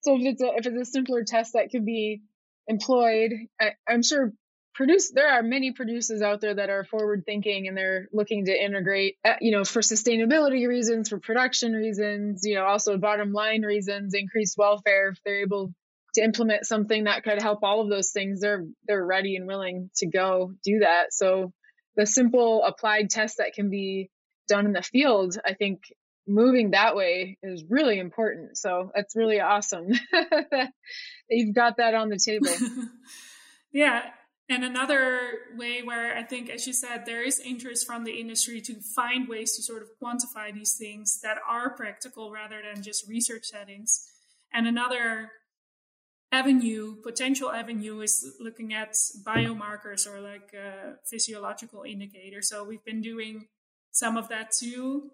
So 0.07 0.14
if 0.14 0.22
it's 0.22 0.42
a 0.42 0.46
if 0.57 0.66
it's 0.66 0.88
a 0.88 0.92
simpler 0.92 1.24
test 1.24 1.55
that 1.55 1.70
could 1.70 1.85
be 1.85 2.22
employed, 2.68 3.33
I, 3.61 3.72
I'm 3.88 4.05
sure 4.05 4.33
produce 4.72 5.11
there 5.11 5.29
are 5.29 5.42
many 5.42 5.72
producers 5.72 6.22
out 6.22 6.40
there 6.40 6.55
that 6.55 6.70
are 6.70 6.85
forward 6.85 7.24
thinking 7.26 7.66
and 7.66 7.76
they're 7.76 8.09
looking 8.12 8.44
to 8.44 8.52
integrate 8.52 9.16
uh, 9.24 9.35
you 9.40 9.50
know 9.50 9.64
for 9.64 9.81
sustainability 9.81 10.68
reasons 10.68 11.09
for 11.09 11.18
production 11.18 11.72
reasons 11.72 12.42
you 12.44 12.55
know 12.55 12.64
also 12.66 12.98
bottom 12.98 13.33
line 13.33 13.62
reasons 13.62 14.12
increased 14.12 14.59
welfare 14.59 15.09
if 15.09 15.18
they're 15.24 15.40
able 15.40 15.72
to 16.16 16.22
implement 16.22 16.66
something 16.66 17.05
that 17.05 17.22
could 17.22 17.40
help 17.40 17.61
all 17.62 17.81
of 17.81 17.88
those 17.88 18.11
things 18.11 18.40
they're 18.40 18.64
they're 18.87 19.05
ready 19.05 19.37
and 19.37 19.46
willing 19.46 19.90
to 19.96 20.07
go 20.07 20.52
do 20.64 20.81
that. 20.81 21.12
So 21.12 21.52
the 21.96 22.07
simple 22.07 22.62
applied 22.64 23.11
test 23.11 23.38
that 23.38 23.55
can 23.55 23.70
be 23.70 24.11
done 24.48 24.66
in 24.66 24.72
the 24.72 24.83
field 24.83 25.37
i 25.44 25.55
think 25.55 25.81
moving 26.29 26.72
that 26.72 26.96
way 26.96 27.38
is 27.42 27.64
really 27.68 28.00
important. 28.00 28.59
So 28.59 28.90
that's 28.94 29.14
really 29.14 29.40
awesome 29.40 29.88
that 30.12 30.72
you've 31.31 31.55
got 31.55 31.76
that 31.76 31.94
on 31.94 32.09
the 32.09 32.18
table. 32.18 32.48
Yeah 33.72 34.11
and 34.48 34.64
another 34.64 35.18
way 35.57 35.83
where 35.83 36.16
I 36.16 36.22
think, 36.22 36.50
as 36.50 36.66
you 36.66 36.72
said, 36.72 37.05
there 37.05 37.22
is 37.22 37.40
interest 37.40 37.85
from 37.85 38.05
the 38.05 38.20
industry 38.20 38.61
to 38.62 38.74
find 38.94 39.29
ways 39.29 39.57
to 39.57 39.62
sort 39.62 39.83
of 39.83 39.88
quantify 40.00 40.55
these 40.55 40.76
things 40.76 41.20
that 41.22 41.38
are 41.48 41.70
practical 41.70 42.31
rather 42.31 42.61
than 42.62 42.83
just 42.83 43.09
research 43.09 43.46
settings. 43.46 44.07
And 44.52 44.68
another 44.68 45.33
avenue, 46.33 46.97
potential 47.03 47.51
avenue, 47.51 48.01
is 48.01 48.37
looking 48.41 48.75
at 48.75 48.95
biomarkers 49.25 50.07
or 50.07 50.21
like 50.21 50.55
uh, 50.55 50.95
physiological 51.09 51.83
indicators. 51.85 52.49
So 52.49 52.65
we've 52.65 52.85
been 52.85 53.01
doing 53.01 53.47
some 53.93 54.17
of 54.17 54.29
that 54.29 54.51
too. 54.53 55.11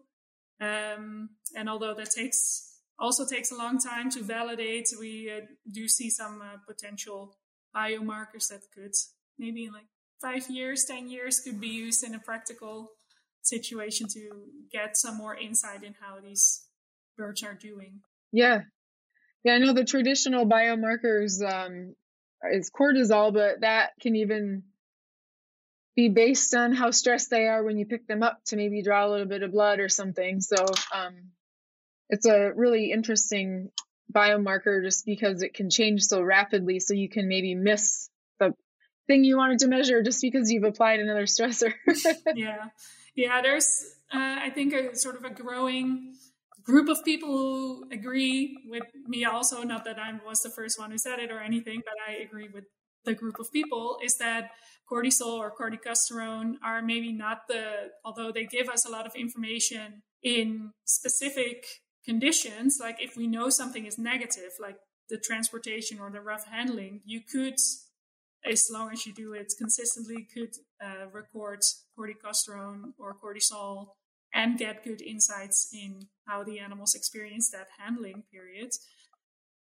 Um, 0.61 1.31
and 1.57 1.69
although 1.69 1.95
that 1.95 2.11
takes 2.11 2.69
also 2.99 3.27
takes 3.27 3.51
a 3.51 3.57
long 3.57 3.79
time 3.79 4.11
to 4.11 4.23
validate, 4.23 4.89
we 4.99 5.31
uh, 5.31 5.47
do 5.71 5.89
see 5.89 6.09
some 6.09 6.41
uh, 6.41 6.59
potential 6.67 7.37
biomarkers 7.75 8.49
that 8.49 8.63
could 8.75 8.95
maybe 9.39 9.65
in 9.65 9.73
like 9.73 9.89
five 10.21 10.49
years, 10.49 10.85
10 10.85 11.09
years 11.09 11.41
could 11.41 11.61
be 11.61 11.69
used 11.69 12.05
in 12.05 12.15
a 12.15 12.19
practical 12.19 12.93
situation 13.43 14.07
to 14.09 14.45
get 14.71 14.97
some 14.97 15.17
more 15.17 15.37
insight 15.37 15.83
in 15.83 15.95
how 16.01 16.21
these 16.21 16.67
birds 17.19 17.43
are 17.43 17.55
doing. 17.55 18.01
Yeah. 18.31 18.61
Yeah, 19.45 19.55
I 19.55 19.59
know 19.59 19.73
the 19.73 19.85
traditional 19.85 20.47
biomarkers 20.47 21.43
um, 21.43 21.95
is 22.53 22.71
cortisol, 22.71 23.33
but 23.33 23.61
that 23.61 23.91
can 24.01 24.17
even 24.17 24.63
be 25.95 26.09
based 26.09 26.55
on 26.55 26.73
how 26.73 26.91
stressed 26.91 27.31
they 27.31 27.47
are 27.47 27.63
when 27.63 27.77
you 27.77 27.87
pick 27.87 28.07
them 28.07 28.23
up 28.23 28.41
to 28.47 28.57
maybe 28.57 28.83
draw 28.83 29.07
a 29.07 29.11
little 29.11 29.27
bit 29.27 29.43
of 29.43 29.53
blood 29.53 29.79
or 29.79 29.89
something. 29.89 30.41
So 30.41 30.65
um, 30.95 31.33
it's 32.09 32.27
a 32.27 32.53
really 32.55 32.93
interesting 32.93 33.71
biomarker 34.13 34.83
just 34.83 35.05
because 35.05 35.43
it 35.43 35.55
can 35.55 35.71
change 35.71 36.03
so 36.03 36.23
rapidly. 36.23 36.81
So 36.81 36.95
you 36.95 37.09
can 37.09 37.29
maybe 37.29 37.55
miss 37.55 38.09
the 38.39 38.55
thing 39.07 39.25
you 39.25 39.37
wanted 39.37 39.61
to 39.61 39.69
measure 39.69 40.03
just 40.03 40.23
because 40.23 40.51
you've 40.51 40.65
applied 40.65 41.01
another 41.01 41.25
stressor. 41.27 41.75
yeah. 42.35 42.67
Yeah. 43.15 43.43
There's, 43.43 43.85
uh, 44.13 44.19
I 44.19 44.51
think, 44.51 44.73
a 44.73 44.97
sort 44.97 45.17
of 45.17 45.25
a 45.25 45.31
growing 45.31 46.15
group 46.65 46.89
of 46.89 47.05
people 47.05 47.29
who 47.29 47.89
agree 47.91 48.59
with 48.69 48.85
me 49.07 49.25
also, 49.25 49.63
not 49.63 49.85
that 49.85 49.99
I 49.99 50.13
was 50.27 50.41
the 50.41 50.51
first 50.51 50.79
one 50.79 50.91
who 50.91 50.99
said 50.99 51.19
it 51.19 51.31
or 51.31 51.41
anything, 51.41 51.83
but 51.85 51.95
I 52.09 52.21
agree 52.23 52.49
with 52.53 52.65
the 53.05 53.15
group 53.15 53.39
of 53.41 53.51
people 53.53 53.99
is 54.03 54.17
that 54.19 54.51
cortisol 54.91 55.39
or 55.39 55.53
corticosterone 55.53 56.55
are 56.65 56.83
maybe 56.83 57.13
not 57.13 57.49
the, 57.49 57.91
although 58.05 58.31
they 58.31 58.45
give 58.45 58.69
us 58.69 58.87
a 58.87 58.91
lot 58.91 59.07
of 59.07 59.15
information 59.17 60.03
in 60.23 60.71
specific 60.85 61.67
conditions, 62.05 62.79
like 62.81 63.03
if 63.03 63.17
we 63.17 63.27
know 63.27 63.49
something 63.49 63.87
is 63.87 63.99
negative, 63.99 64.53
like 64.61 64.77
the 65.09 65.19
transportation 65.19 65.99
or 65.99 66.11
the 66.11 66.21
rough 66.21 66.47
handling, 66.47 67.01
you 67.05 67.21
could 67.21 67.55
as 68.45 68.69
long 68.71 68.91
as 68.93 69.07
you 69.07 69.13
do 69.13 69.33
it 69.33 69.53
consistently, 69.59 70.27
could 70.33 70.51
uh, 70.85 71.07
record 71.13 71.61
corticosterone 71.97 72.93
or 72.99 73.15
cortisol 73.15 73.89
and 74.35 74.59
get 74.59 74.85
good 74.85 75.03
insights 75.03 75.69
in 75.73 76.09
how 76.27 76.43
the 76.43 76.59
animals 76.59 76.95
experience 76.95 77.51
that 77.51 77.69
handling 77.79 78.25
period. 78.33 78.71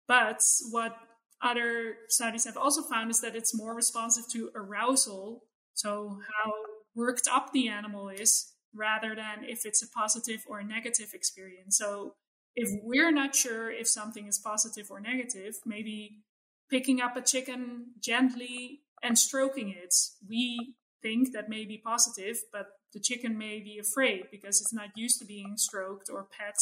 But 0.08 0.42
what 0.72 0.96
other 1.42 1.96
studies 2.10 2.46
have 2.46 2.58
also 2.58 2.82
found 2.84 3.12
is 3.12 3.22
that 3.22 3.36
it's 3.36 3.56
more 3.56 3.76
responsive 3.76 4.26
to 4.32 4.50
arousal, 4.56 5.44
so 5.74 6.20
how 6.44 6.52
worked 6.96 7.28
up 7.32 7.52
the 7.52 7.68
animal 7.68 8.10
is, 8.10 8.54
rather 8.74 9.16
than 9.16 9.44
if 9.44 9.66
it's 9.66 9.82
a 9.82 9.90
positive 9.90 10.44
or 10.48 10.60
a 10.60 10.64
negative 10.64 11.10
experience. 11.14 11.78
So 11.78 12.16
if 12.56 12.70
we're 12.84 13.12
not 13.12 13.36
sure 13.36 13.72
if 13.72 13.88
something 13.88 14.28
is 14.28 14.40
positive 14.40 14.88
or 14.90 15.00
negative, 15.00 15.56
maybe 15.66 16.24
picking 16.70 17.02
up 17.02 17.16
a 17.16 17.22
chicken 17.22 17.88
gently 18.02 18.82
and 19.02 19.18
stroking 19.18 19.70
it. 19.70 19.94
We 20.28 20.76
think 21.02 21.34
that 21.34 21.50
may 21.50 21.66
be 21.66 21.78
positive, 21.78 22.38
but 22.52 22.68
the 22.94 23.00
chicken 23.00 23.38
may 23.38 23.60
be 23.60 23.80
afraid 23.80 24.26
because 24.32 24.62
it's 24.62 24.74
not 24.74 24.90
used 24.96 25.20
to 25.20 25.26
being 25.26 25.58
stroked 25.58 26.10
or 26.10 26.28
pet. 26.38 26.56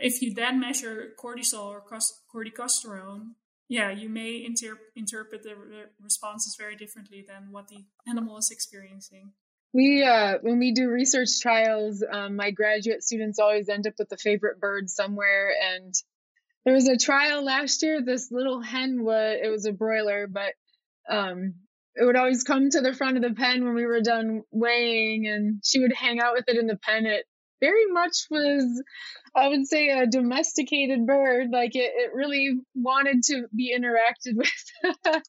If 0.00 0.20
you 0.20 0.34
then 0.34 0.60
measure 0.60 1.12
cortisol 1.22 1.66
or 1.66 1.82
corticosterone, 2.34 3.34
yeah, 3.68 3.90
you 3.90 4.08
may 4.08 4.44
inter- 4.44 4.78
interpret 4.96 5.42
the 5.42 5.54
re- 5.54 5.84
responses 6.02 6.56
very 6.58 6.76
differently 6.76 7.24
than 7.26 7.48
what 7.50 7.68
the 7.68 7.84
animal 8.06 8.36
is 8.38 8.50
experiencing. 8.50 9.32
We, 9.72 10.04
uh, 10.04 10.38
when 10.42 10.58
we 10.58 10.72
do 10.72 10.88
research 10.88 11.40
trials, 11.40 12.04
um, 12.08 12.36
my 12.36 12.50
graduate 12.50 13.02
students 13.02 13.38
always 13.38 13.68
end 13.68 13.86
up 13.86 13.94
with 13.98 14.12
a 14.12 14.16
favorite 14.16 14.60
bird 14.60 14.90
somewhere, 14.90 15.52
and 15.74 15.94
there 16.64 16.74
was 16.74 16.88
a 16.88 16.96
trial 16.96 17.44
last 17.44 17.82
year. 17.82 18.02
This 18.02 18.30
little 18.30 18.60
hen 18.60 19.02
was 19.02 19.38
it 19.42 19.48
was 19.48 19.66
a 19.66 19.72
broiler, 19.72 20.26
but 20.26 20.52
um, 21.08 21.54
it 21.96 22.04
would 22.04 22.16
always 22.16 22.42
come 22.42 22.70
to 22.70 22.80
the 22.80 22.94
front 22.94 23.16
of 23.16 23.22
the 23.22 23.34
pen 23.34 23.64
when 23.64 23.74
we 23.74 23.86
were 23.86 24.00
done 24.00 24.42
weighing, 24.50 25.26
and 25.26 25.60
she 25.64 25.80
would 25.80 25.92
hang 25.92 26.20
out 26.20 26.34
with 26.34 26.44
it 26.48 26.56
in 26.56 26.66
the 26.66 26.76
pen. 26.76 27.06
It 27.06 27.24
very 27.60 27.86
much 27.86 28.26
was, 28.30 28.82
I 29.34 29.48
would 29.48 29.66
say, 29.66 29.88
a 29.88 30.06
domesticated 30.06 31.06
bird. 31.06 31.48
Like 31.50 31.76
it, 31.76 31.92
it 31.94 32.10
really 32.14 32.58
wanted 32.74 33.22
to 33.24 33.46
be 33.54 33.74
interacted 33.76 34.34
with. 34.36 35.22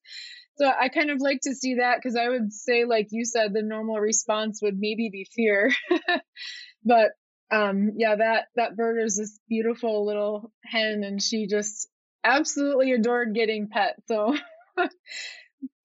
so 0.58 0.68
I 0.68 0.90
kind 0.90 1.12
of 1.12 1.20
like 1.22 1.42
to 1.44 1.56
see 1.56 1.76
that 1.76 1.98
because 1.98 2.16
I 2.16 2.28
would 2.30 2.52
say, 2.52 2.86
like 2.86 3.08
you 3.12 3.26
said, 3.26 3.54
the 3.54 3.62
normal 3.62 4.00
response 4.00 4.60
would 4.62 4.78
maybe 4.78 5.10
be 5.12 5.28
fear. 5.36 5.72
but 6.86 7.12
um 7.52 7.92
yeah 7.98 8.16
that 8.16 8.46
that 8.56 8.76
bird 8.76 9.04
is 9.04 9.18
this 9.18 9.40
beautiful 9.48 10.06
little 10.06 10.52
hen 10.64 11.04
and 11.04 11.22
she 11.22 11.48
just 11.48 11.90
absolutely 12.24 12.92
adored 12.92 13.36
getting 13.36 13.68
pet 13.70 13.96
so 14.08 14.36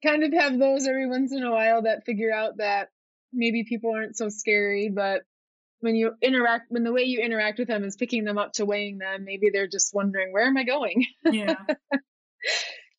kind 0.02 0.24
of 0.24 0.32
have 0.32 0.58
those 0.58 0.86
every 0.86 1.08
once 1.08 1.32
in 1.32 1.42
a 1.42 1.50
while 1.50 1.82
that 1.82 2.04
figure 2.04 2.32
out 2.32 2.58
that 2.58 2.88
maybe 3.32 3.64
people 3.64 3.92
aren't 3.94 4.16
so 4.16 4.28
scary 4.28 4.90
but 4.94 5.22
when 5.80 5.96
you 5.96 6.12
interact 6.22 6.66
when 6.68 6.84
the 6.84 6.92
way 6.92 7.02
you 7.02 7.20
interact 7.20 7.58
with 7.58 7.68
them 7.68 7.84
is 7.84 7.96
picking 7.96 8.24
them 8.24 8.38
up 8.38 8.52
to 8.52 8.64
weighing 8.64 8.98
them 8.98 9.24
maybe 9.24 9.50
they're 9.52 9.68
just 9.68 9.94
wondering 9.94 10.32
where 10.32 10.46
am 10.46 10.56
i 10.56 10.64
going? 10.64 11.04
Yeah. 11.24 11.54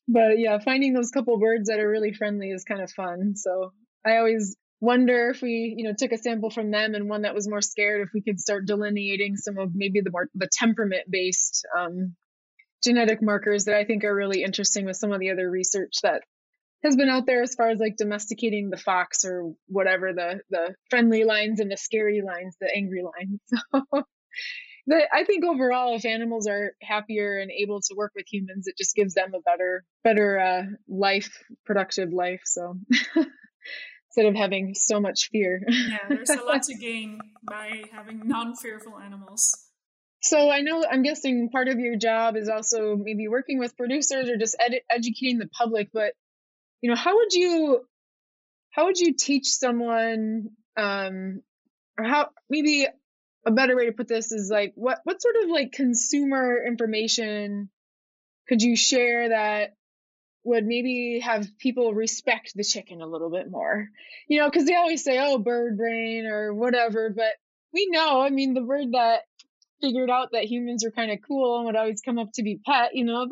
But 0.08 0.38
yeah 0.38 0.58
finding 0.58 0.92
those 0.92 1.10
couple 1.10 1.38
birds 1.38 1.68
that 1.68 1.78
are 1.78 1.88
really 1.88 2.12
friendly 2.12 2.50
is 2.50 2.64
kind 2.64 2.82
of 2.82 2.90
fun. 2.90 3.34
So 3.36 3.72
i 4.04 4.16
always 4.16 4.56
wonder 4.82 5.30
if 5.30 5.40
we 5.40 5.74
you 5.78 5.84
know 5.84 5.94
took 5.96 6.10
a 6.10 6.18
sample 6.18 6.50
from 6.50 6.72
them 6.72 6.94
and 6.94 7.08
one 7.08 7.22
that 7.22 7.36
was 7.36 7.48
more 7.48 7.62
scared 7.62 8.02
if 8.02 8.08
we 8.12 8.20
could 8.20 8.40
start 8.40 8.66
delineating 8.66 9.36
some 9.36 9.56
of 9.56 9.70
maybe 9.74 10.00
the 10.00 10.10
more 10.10 10.28
the 10.34 10.48
temperament 10.52 11.04
based 11.08 11.64
um, 11.78 12.16
genetic 12.82 13.22
markers 13.22 13.66
that 13.66 13.76
i 13.76 13.84
think 13.84 14.02
are 14.02 14.14
really 14.14 14.42
interesting 14.42 14.84
with 14.84 14.96
some 14.96 15.12
of 15.12 15.20
the 15.20 15.30
other 15.30 15.48
research 15.48 15.94
that 16.02 16.22
has 16.82 16.96
been 16.96 17.08
out 17.08 17.26
there 17.26 17.42
as 17.42 17.54
far 17.54 17.70
as 17.70 17.78
like 17.78 17.96
domesticating 17.96 18.70
the 18.70 18.76
fox 18.76 19.24
or 19.24 19.52
whatever 19.66 20.12
the 20.12 20.40
the 20.50 20.74
friendly 20.90 21.24
lines 21.24 21.60
and 21.60 21.70
the 21.70 21.76
scary 21.76 22.22
lines 22.22 22.56
the 22.60 22.70
angry 22.74 23.02
lines 23.02 23.40
so 23.92 24.04
I 24.90 25.24
think 25.24 25.44
overall, 25.44 25.94
if 25.94 26.04
animals 26.04 26.48
are 26.48 26.72
happier 26.82 27.38
and 27.38 27.50
able 27.50 27.80
to 27.80 27.94
work 27.96 28.12
with 28.16 28.26
humans, 28.30 28.66
it 28.66 28.76
just 28.76 28.96
gives 28.96 29.14
them 29.14 29.32
a 29.34 29.40
better, 29.40 29.84
better 30.02 30.40
uh, 30.40 30.62
life, 30.88 31.30
productive 31.64 32.12
life. 32.12 32.40
So 32.44 32.78
instead 33.16 34.26
of 34.26 34.34
having 34.34 34.74
so 34.74 35.00
much 35.00 35.28
fear. 35.30 35.62
yeah, 35.68 35.98
there's 36.08 36.30
a 36.30 36.42
lot 36.42 36.64
to 36.64 36.74
gain 36.80 37.20
by 37.44 37.84
having 37.92 38.26
non-fearful 38.26 38.98
animals. 38.98 39.56
So 40.20 40.50
I 40.50 40.60
know 40.60 40.84
I'm 40.88 41.02
guessing 41.02 41.48
part 41.50 41.68
of 41.68 41.78
your 41.78 41.96
job 41.96 42.36
is 42.36 42.48
also 42.48 42.96
maybe 42.96 43.28
working 43.28 43.58
with 43.58 43.76
producers 43.76 44.28
or 44.28 44.36
just 44.36 44.56
ed- 44.58 44.82
educating 44.90 45.38
the 45.38 45.48
public. 45.48 45.90
But 45.92 46.14
you 46.82 46.90
know, 46.90 46.96
how 46.96 47.16
would 47.16 47.32
you 47.32 47.86
how 48.70 48.86
would 48.86 48.98
you 48.98 49.14
teach 49.14 49.46
someone, 49.48 50.50
um, 50.76 51.42
or 51.98 52.04
how 52.04 52.30
maybe 52.50 52.86
a 53.46 53.50
better 53.50 53.76
way 53.76 53.86
to 53.86 53.92
put 53.92 54.08
this 54.08 54.32
is 54.32 54.50
like 54.50 54.72
what 54.74 55.00
what 55.04 55.22
sort 55.22 55.36
of 55.42 55.50
like 55.50 55.72
consumer 55.72 56.62
information 56.66 57.70
could 58.48 58.62
you 58.62 58.76
share 58.76 59.30
that 59.30 59.74
would 60.44 60.66
maybe 60.66 61.20
have 61.20 61.46
people 61.58 61.94
respect 61.94 62.52
the 62.54 62.64
chicken 62.64 63.00
a 63.00 63.06
little 63.06 63.30
bit 63.30 63.50
more. 63.50 63.88
You 64.26 64.40
know, 64.40 64.50
because 64.50 64.66
they 64.66 64.74
always 64.74 65.04
say, 65.04 65.18
oh, 65.20 65.38
bird 65.38 65.76
brain 65.76 66.26
or 66.26 66.52
whatever, 66.52 67.10
but 67.10 67.32
we 67.72 67.88
know, 67.90 68.20
I 68.20 68.30
mean, 68.30 68.54
the 68.54 68.60
bird 68.60 68.92
that 68.92 69.22
figured 69.80 70.10
out 70.10 70.30
that 70.32 70.44
humans 70.44 70.84
are 70.84 70.90
kind 70.90 71.10
of 71.10 71.18
cool 71.26 71.56
and 71.56 71.66
would 71.66 71.76
always 71.76 72.02
come 72.02 72.18
up 72.18 72.30
to 72.34 72.42
be 72.42 72.60
pet, 72.64 72.94
you 72.94 73.04
know, 73.04 73.28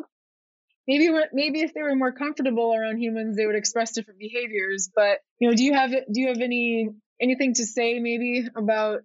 maybe 0.91 1.09
maybe 1.31 1.61
if 1.61 1.73
they 1.73 1.81
were 1.81 1.95
more 1.95 2.11
comfortable 2.11 2.73
around 2.73 2.97
humans, 2.97 3.37
they 3.37 3.45
would 3.45 3.55
express 3.55 3.93
different 3.93 4.19
behaviors. 4.19 4.89
But 4.93 5.19
you 5.39 5.49
know, 5.49 5.55
do 5.55 5.63
you 5.63 5.73
have 5.73 5.91
do 5.91 6.21
you 6.21 6.27
have 6.27 6.41
any 6.41 6.89
anything 7.21 7.53
to 7.55 7.65
say 7.65 7.99
maybe 7.99 8.47
about 8.55 9.01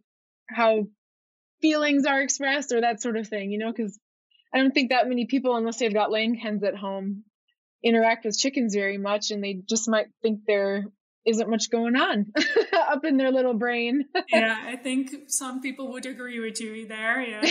how 0.48 0.88
feelings 1.60 2.04
are 2.04 2.20
expressed 2.20 2.72
or 2.72 2.80
that 2.80 3.00
sort 3.00 3.16
of 3.16 3.28
thing? 3.28 3.52
You 3.52 3.58
know, 3.58 3.72
because 3.72 3.98
I 4.52 4.58
don't 4.58 4.72
think 4.72 4.90
that 4.90 5.08
many 5.08 5.26
people, 5.26 5.56
unless 5.56 5.78
they've 5.78 5.92
got 5.92 6.10
laying 6.10 6.34
hens 6.34 6.64
at 6.64 6.76
home, 6.76 7.24
interact 7.84 8.24
with 8.24 8.38
chickens 8.38 8.74
very 8.74 8.98
much, 8.98 9.30
and 9.30 9.42
they 9.42 9.60
just 9.68 9.88
might 9.88 10.06
think 10.22 10.40
there 10.46 10.86
isn't 11.26 11.50
much 11.50 11.70
going 11.70 11.96
on 11.96 12.32
up 12.72 13.04
in 13.04 13.16
their 13.16 13.32
little 13.32 13.54
brain. 13.54 14.04
yeah, 14.28 14.62
I 14.64 14.76
think 14.76 15.10
some 15.28 15.60
people 15.60 15.92
would 15.92 16.06
agree 16.06 16.38
with 16.40 16.60
you 16.60 16.86
there. 16.86 17.20
Yeah, 17.20 17.44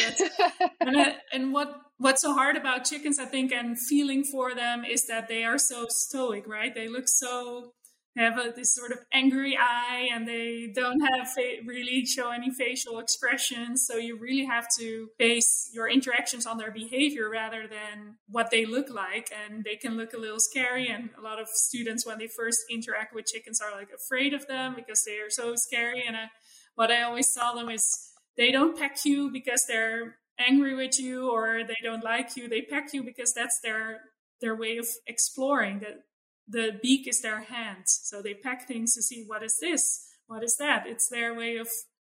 and, 0.82 0.96
uh, 0.96 1.14
and 1.34 1.54
what 1.54 1.76
what's 1.98 2.22
so 2.22 2.34
hard 2.34 2.58
about 2.58 2.86
chickens, 2.86 3.20
I 3.20 3.26
think, 3.26 3.52
and 3.52 3.78
feeling 3.80 4.24
for 4.24 4.56
them 4.56 4.84
is 4.86 5.08
that 5.08 5.28
they 5.28 5.44
are 5.44 5.58
so 5.58 5.86
stoic, 5.90 6.48
right? 6.48 6.74
They 6.74 6.88
look 6.88 7.08
so 7.08 7.74
they 8.16 8.24
have 8.24 8.38
a, 8.38 8.52
this 8.56 8.74
sort 8.74 8.92
of 8.92 9.00
angry 9.14 9.58
eye 9.58 10.10
and 10.12 10.28
they 10.28 10.72
don't 10.74 11.00
have 11.02 11.28
fa- 11.32 11.62
really 11.66 12.06
show 12.06 12.32
any 12.32 12.52
facial 12.52 13.00
expressions 13.00 13.86
so 13.88 13.98
you 13.98 14.18
really 14.18 14.46
have 14.46 14.68
to 14.80 15.10
base 15.18 15.70
your 15.74 15.90
interactions 15.90 16.46
on 16.46 16.58
their 16.58 16.72
behavior 16.72 17.30
rather 17.30 17.68
than 17.68 18.16
what 18.30 18.50
they 18.52 18.66
look 18.66 18.90
like 18.90 19.30
and 19.32 19.64
they 19.64 19.76
can 19.76 19.98
look 19.98 20.14
a 20.14 20.18
little 20.18 20.40
scary 20.40 20.88
and 20.88 21.10
a 21.18 21.22
lot 21.22 21.40
of 21.40 21.48
students 21.50 22.06
when 22.06 22.18
they 22.18 22.28
first 22.28 22.60
interact 22.72 23.14
with 23.14 23.26
chickens 23.26 23.62
are 23.62 23.72
like 23.78 23.90
afraid 23.94 24.34
of 24.34 24.48
them 24.48 24.74
because 24.76 25.04
they 25.04 25.18
are 25.18 25.30
so 25.30 25.56
scary 25.56 26.04
and 26.06 26.16
uh, 26.16 26.28
what 26.76 26.92
i 26.92 27.02
always 27.02 27.34
tell 27.34 27.56
them 27.56 27.70
is 27.70 28.12
they 28.38 28.52
don't 28.52 28.78
peck 28.78 28.98
you 29.06 29.32
because 29.32 29.66
they're 29.68 30.18
angry 30.40 30.76
with 30.76 31.00
you 31.00 31.30
or 31.30 31.64
they 31.66 31.78
don't 31.84 32.04
like 32.04 32.36
you. 32.36 32.48
They 32.48 32.62
peck 32.62 32.94
you 32.94 33.04
because 33.04 33.34
that's 33.34 33.60
their 33.64 34.02
their 34.42 34.56
way 34.56 34.78
of 34.78 34.88
exploring. 35.08 35.80
That 35.80 36.02
the 36.48 36.80
beak 36.82 37.08
is 37.08 37.22
their 37.22 37.42
hand, 37.42 37.84
so 37.86 38.22
they 38.22 38.34
peck 38.34 38.68
things 38.68 38.94
to 38.96 39.02
see 39.02 39.24
what 39.26 39.44
is 39.44 39.58
this, 39.60 40.08
what 40.28 40.44
is 40.44 40.56
that. 40.58 40.86
It's 40.88 41.10
their 41.10 41.34
way 41.34 41.58
of 41.58 41.68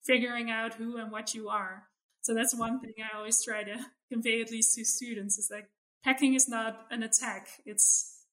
figuring 0.05 0.49
out 0.49 0.75
who 0.75 0.97
and 0.97 1.11
what 1.11 1.33
you 1.33 1.49
are. 1.49 1.83
So 2.21 2.33
that's 2.33 2.55
one 2.55 2.79
thing 2.79 2.93
I 2.99 3.17
always 3.17 3.43
try 3.43 3.63
to 3.63 3.77
convey 4.11 4.41
at 4.41 4.51
least 4.51 4.75
to 4.75 4.85
students 4.85 5.37
is 5.37 5.49
like 5.51 5.69
pecking 6.03 6.33
is 6.33 6.47
not 6.47 6.85
an 6.89 7.03
attack. 7.03 7.47
It's 7.65 8.25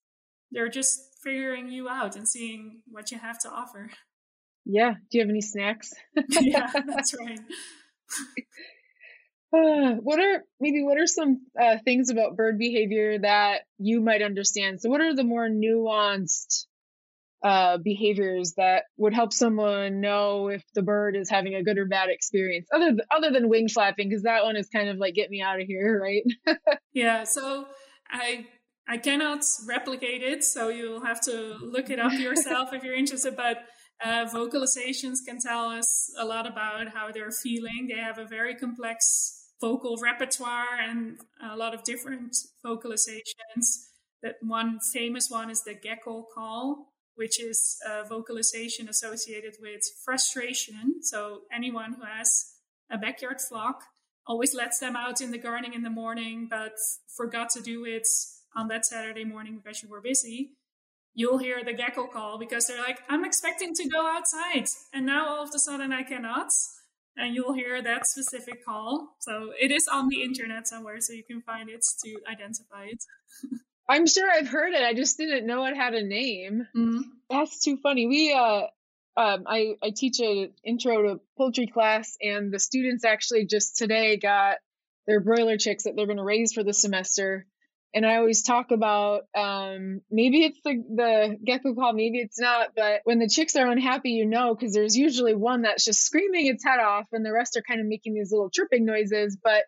they're 0.51 0.69
just 0.69 1.01
figuring 1.23 1.71
you 1.71 1.89
out 1.89 2.17
and 2.17 2.29
seeing 2.29 2.83
what 2.89 3.11
you 3.11 3.19
have 3.19 3.39
to 3.41 3.51
offer. 3.51 3.91
Yeah. 4.65 4.95
Do 5.11 5.19
you 5.19 5.23
have 5.23 5.31
any 5.31 5.41
snacks? 5.41 5.93
yeah, 6.29 6.71
that's 6.87 7.15
right. 7.19 7.41
What 10.03 10.21
are 10.21 10.45
maybe 10.61 10.83
what 10.83 10.99
are 10.99 11.07
some 11.07 11.47
uh, 11.61 11.79
things 11.85 12.11
about 12.11 12.37
bird 12.37 12.59
behavior 12.59 13.19
that 13.19 13.63
you 13.79 14.01
might 14.01 14.23
understand? 14.23 14.81
So, 14.81 14.91
what 14.91 15.01
are 15.01 15.15
the 15.15 15.25
more 15.25 15.49
nuanced 15.49 16.67
uh, 17.43 17.79
behaviors 17.79 18.55
that 18.57 18.85
would 18.97 19.15
help 19.15 19.33
someone 19.33 20.01
know 20.01 20.49
if 20.49 20.63
the 20.75 20.83
bird 20.83 21.17
is 21.17 21.31
having 21.31 21.55
a 21.55 21.65
good 21.65 21.79
or 21.79 21.87
bad 21.87 22.11
experience, 22.11 22.69
other 22.73 22.91
th- 22.91 23.09
other 23.11 23.31
than 23.31 23.49
wing 23.49 23.69
flapping? 23.69 24.09
Because 24.09 24.23
that 24.23 24.45
one 24.45 24.57
is 24.57 24.69
kind 24.69 24.89
of 24.89 24.99
like 24.99 25.15
get 25.15 25.31
me 25.31 25.43
out 25.43 25.61
of 25.61 25.67
here, 25.67 26.01
right? 26.47 26.57
yeah. 26.93 27.25
So 27.25 27.67
I 28.09 28.47
I 28.87 28.99
cannot 28.99 29.43
replicate 29.67 30.23
it, 30.23 30.45
so 30.45 30.69
you'll 30.69 31.05
have 31.05 31.21
to 31.23 31.57
look 31.61 31.91
it 31.91 31.99
up 31.99 32.13
yourself 32.13 32.73
if 32.73 32.85
you're 32.85 32.95
interested. 32.95 33.37
But 33.37 33.65
uh, 34.05 34.27
vocalizations 34.27 35.19
can 35.27 35.39
tell 35.41 35.67
us 35.67 36.13
a 36.19 36.25
lot 36.25 36.47
about 36.47 36.89
how 36.95 37.11
they're 37.13 37.31
feeling. 37.31 37.89
They 37.89 38.01
have 38.01 38.19
a 38.19 38.25
very 38.25 38.55
complex 38.55 39.40
vocal 39.61 39.97
repertoire 40.03 40.79
and 40.81 41.19
a 41.43 41.57
lot 41.57 41.75
of 41.75 41.85
different 41.85 42.37
vocalizations. 42.65 43.87
That 44.23 44.37
one 44.43 44.79
famous 44.93 45.29
one 45.31 45.51
is 45.51 45.63
the 45.63 45.75
gakel 45.75 46.25
call, 46.35 46.93
which 47.15 47.41
is 47.41 47.79
a 47.87 48.05
vocalization 48.07 48.89
associated 48.89 49.55
with 49.61 49.83
frustration. 50.05 51.03
So 51.03 51.43
anyone 51.53 51.95
who 51.95 52.05
has 52.05 52.55
a 52.91 52.99
backyard 52.99 53.41
flock 53.41 53.83
always 54.27 54.55
lets 54.55 54.79
them 54.79 54.97
out 54.97 55.21
in 55.21 55.31
the 55.31 55.39
garden 55.39 55.73
in 55.73 55.83
the 55.83 55.91
morning, 55.91 56.49
but 56.51 56.73
forgot 57.17 57.51
to 57.51 57.63
do 57.63 57.85
it 57.85 58.07
on 58.55 58.69
that 58.69 58.85
Saturday 58.85 59.25
morning 59.25 59.61
because 59.63 59.83
you 59.83 59.89
were 59.89 60.01
busy. 60.01 60.53
You'll 61.15 61.39
hear 61.39 61.65
the 61.65 61.75
gakel 61.75 62.11
call 62.11 62.39
because 62.39 62.67
they're 62.67 62.83
like, 62.83 63.01
I'm 63.09 63.25
expecting 63.25 63.75
to 63.75 63.89
go 63.89 64.07
outside. 64.07 64.67
And 64.93 65.07
now 65.07 65.29
all 65.29 65.43
of 65.43 65.51
a 65.55 65.59
sudden 65.59 65.93
I 65.93 66.03
cannot 66.03 66.53
and 67.17 67.35
you'll 67.35 67.55
hear 67.55 67.83
that 67.83 68.07
specific 68.07 68.65
call. 68.65 69.17
So 69.21 69.53
it 69.61 69.71
is 69.71 69.89
on 69.89 70.09
the 70.09 70.23
internet 70.23 70.69
somewhere, 70.69 71.01
so 71.01 71.13
you 71.13 71.25
can 71.25 71.43
find 71.43 71.69
it 71.69 71.85
to 72.05 72.21
identify 72.31 72.85
it. 72.85 73.05
I'm 73.89 74.07
sure 74.07 74.31
I've 74.31 74.49
heard 74.49 74.73
it. 74.73 74.83
I 74.83 74.95
just 74.95 75.19
didn't 75.19 75.47
know 75.47 75.65
it 75.65 75.77
had 75.77 75.95
a 75.95 76.05
name. 76.05 76.67
Mm-hmm. 76.77 77.01
That's 77.29 77.61
too 77.61 77.77
funny. 77.83 78.07
We 78.07 78.33
uh 78.33 78.67
um, 79.17 79.45
I, 79.47 79.75
I 79.83 79.91
teach 79.91 80.21
a 80.21 80.51
intro 80.65 81.03
to 81.03 81.21
poultry 81.37 81.67
class 81.67 82.17
and 82.23 82.53
the 82.53 82.61
students 82.61 83.05
actually 83.05 83.45
just 83.45 83.77
today 83.77 84.17
got 84.17 84.59
their 85.07 85.21
broiler 85.21 85.59
chicks 85.59 85.85
that 85.85 85.95
they're 85.97 86.07
going 86.07 86.19
to 86.19 86.25
raise 86.25 86.53
for 86.53 86.63
the 86.63 86.73
semester 86.73 87.47
and 87.93 88.07
I 88.07 88.17
always 88.17 88.43
talk 88.43 88.71
about 88.71 89.23
um, 89.37 90.01
maybe 90.11 90.45
it's 90.45 90.61
the, 90.65 90.83
the 90.95 91.37
gakel 91.45 91.75
call, 91.75 91.93
maybe 91.93 92.19
it's 92.19 92.39
not, 92.39 92.71
but 92.77 93.01
when 93.05 93.19
the 93.19 93.29
chicks 93.29 93.57
are 93.57 93.67
unhappy, 93.67 94.11
you 94.11 94.27
know, 94.27 94.55
because 94.55 94.73
there's 94.73 94.97
usually 94.97 95.35
one 95.35 95.63
that's 95.63 95.85
just 95.85 96.05
screaming 96.05 96.47
its 96.47 96.65
head 96.65 96.79
off, 96.79 97.07
and 97.13 97.25
the 97.25 97.33
rest 97.33 97.57
are 97.57 97.63
kind 97.63 97.81
of 97.81 97.87
making 97.87 98.15
these 98.15 98.31
little 98.31 98.51
chirping 98.51 98.85
noises, 98.85 99.37
but 99.43 99.65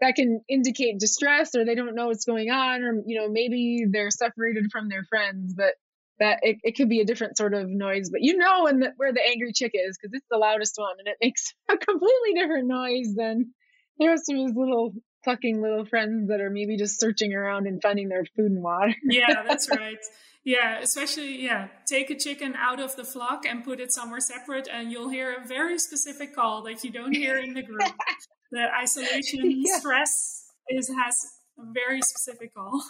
that 0.00 0.16
can 0.16 0.42
indicate 0.48 0.98
distress 0.98 1.54
or 1.54 1.64
they 1.64 1.74
don't 1.74 1.94
know 1.94 2.08
what's 2.08 2.26
going 2.26 2.50
on, 2.50 2.82
or 2.82 3.02
you 3.06 3.18
know, 3.18 3.28
maybe 3.28 3.86
they're 3.90 4.10
separated 4.10 4.70
from 4.70 4.88
their 4.88 5.04
friends, 5.04 5.54
but 5.56 5.74
that 6.18 6.40
it, 6.42 6.58
it 6.62 6.76
could 6.76 6.88
be 6.88 7.00
a 7.00 7.06
different 7.06 7.38
sort 7.38 7.54
of 7.54 7.68
noise. 7.68 8.10
But 8.10 8.20
you 8.22 8.36
know 8.36 8.64
when 8.64 8.80
the, 8.80 8.92
where 8.96 9.12
the 9.12 9.26
angry 9.26 9.52
chick 9.54 9.72
is 9.74 9.96
because 9.96 10.12
it's 10.12 10.26
the 10.30 10.36
loudest 10.36 10.74
one, 10.76 10.96
and 10.98 11.08
it 11.08 11.16
makes 11.22 11.54
a 11.70 11.76
completely 11.78 12.34
different 12.34 12.66
noise 12.66 13.14
than 13.16 13.52
the 13.98 14.08
rest 14.08 14.30
of 14.30 14.36
his 14.36 14.52
little 14.54 14.92
plucking 15.24 15.60
little 15.60 15.84
friends 15.84 16.28
that 16.28 16.40
are 16.40 16.50
maybe 16.50 16.76
just 16.76 17.00
searching 17.00 17.34
around 17.34 17.66
and 17.66 17.80
finding 17.80 18.08
their 18.08 18.24
food 18.36 18.50
and 18.50 18.62
water. 18.62 18.94
yeah, 19.04 19.42
that's 19.46 19.68
right. 19.70 19.98
Yeah, 20.44 20.80
especially 20.80 21.42
yeah, 21.42 21.68
take 21.86 22.10
a 22.10 22.16
chicken 22.16 22.54
out 22.56 22.80
of 22.80 22.96
the 22.96 23.04
flock 23.04 23.44
and 23.46 23.64
put 23.64 23.78
it 23.78 23.92
somewhere 23.92 24.20
separate, 24.20 24.68
and 24.70 24.90
you'll 24.90 25.08
hear 25.08 25.32
a 25.32 25.46
very 25.46 25.78
specific 25.78 26.34
call 26.34 26.62
that 26.64 26.82
you 26.82 26.90
don't 26.90 27.14
hear 27.14 27.36
in 27.36 27.54
the 27.54 27.62
group. 27.62 27.92
the 28.50 28.66
isolation 28.74 29.62
yeah. 29.64 29.78
stress 29.78 30.50
is 30.68 30.88
has 30.88 31.14
a 31.58 31.72
very 31.72 32.00
specific 32.02 32.52
call. 32.54 32.82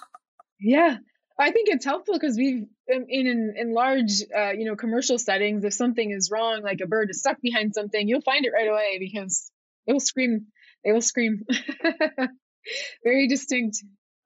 Yeah, 0.59 0.97
I 1.39 1.51
think 1.51 1.69
it's 1.69 1.85
helpful 1.85 2.15
because 2.15 2.39
we've 2.39 2.65
in 2.89 3.07
in, 3.11 3.55
in 3.57 3.75
large 3.75 4.23
uh, 4.35 4.53
you 4.53 4.65
know 4.65 4.77
commercial 4.77 5.19
settings, 5.19 5.63
if 5.65 5.75
something 5.75 6.11
is 6.11 6.31
wrong, 6.33 6.63
like 6.63 6.81
a 6.83 6.87
bird 6.87 7.11
is 7.11 7.21
stuck 7.21 7.39
behind 7.43 7.75
something, 7.75 8.09
you'll 8.09 8.23
find 8.23 8.47
it 8.47 8.53
right 8.55 8.69
away 8.69 8.97
because 8.99 9.51
it 9.87 9.93
will 9.93 10.01
scream 10.01 10.47
they 10.85 10.93
will 10.93 11.01
scream. 11.01 11.45
Very 13.05 13.29
distinct. 13.29 13.79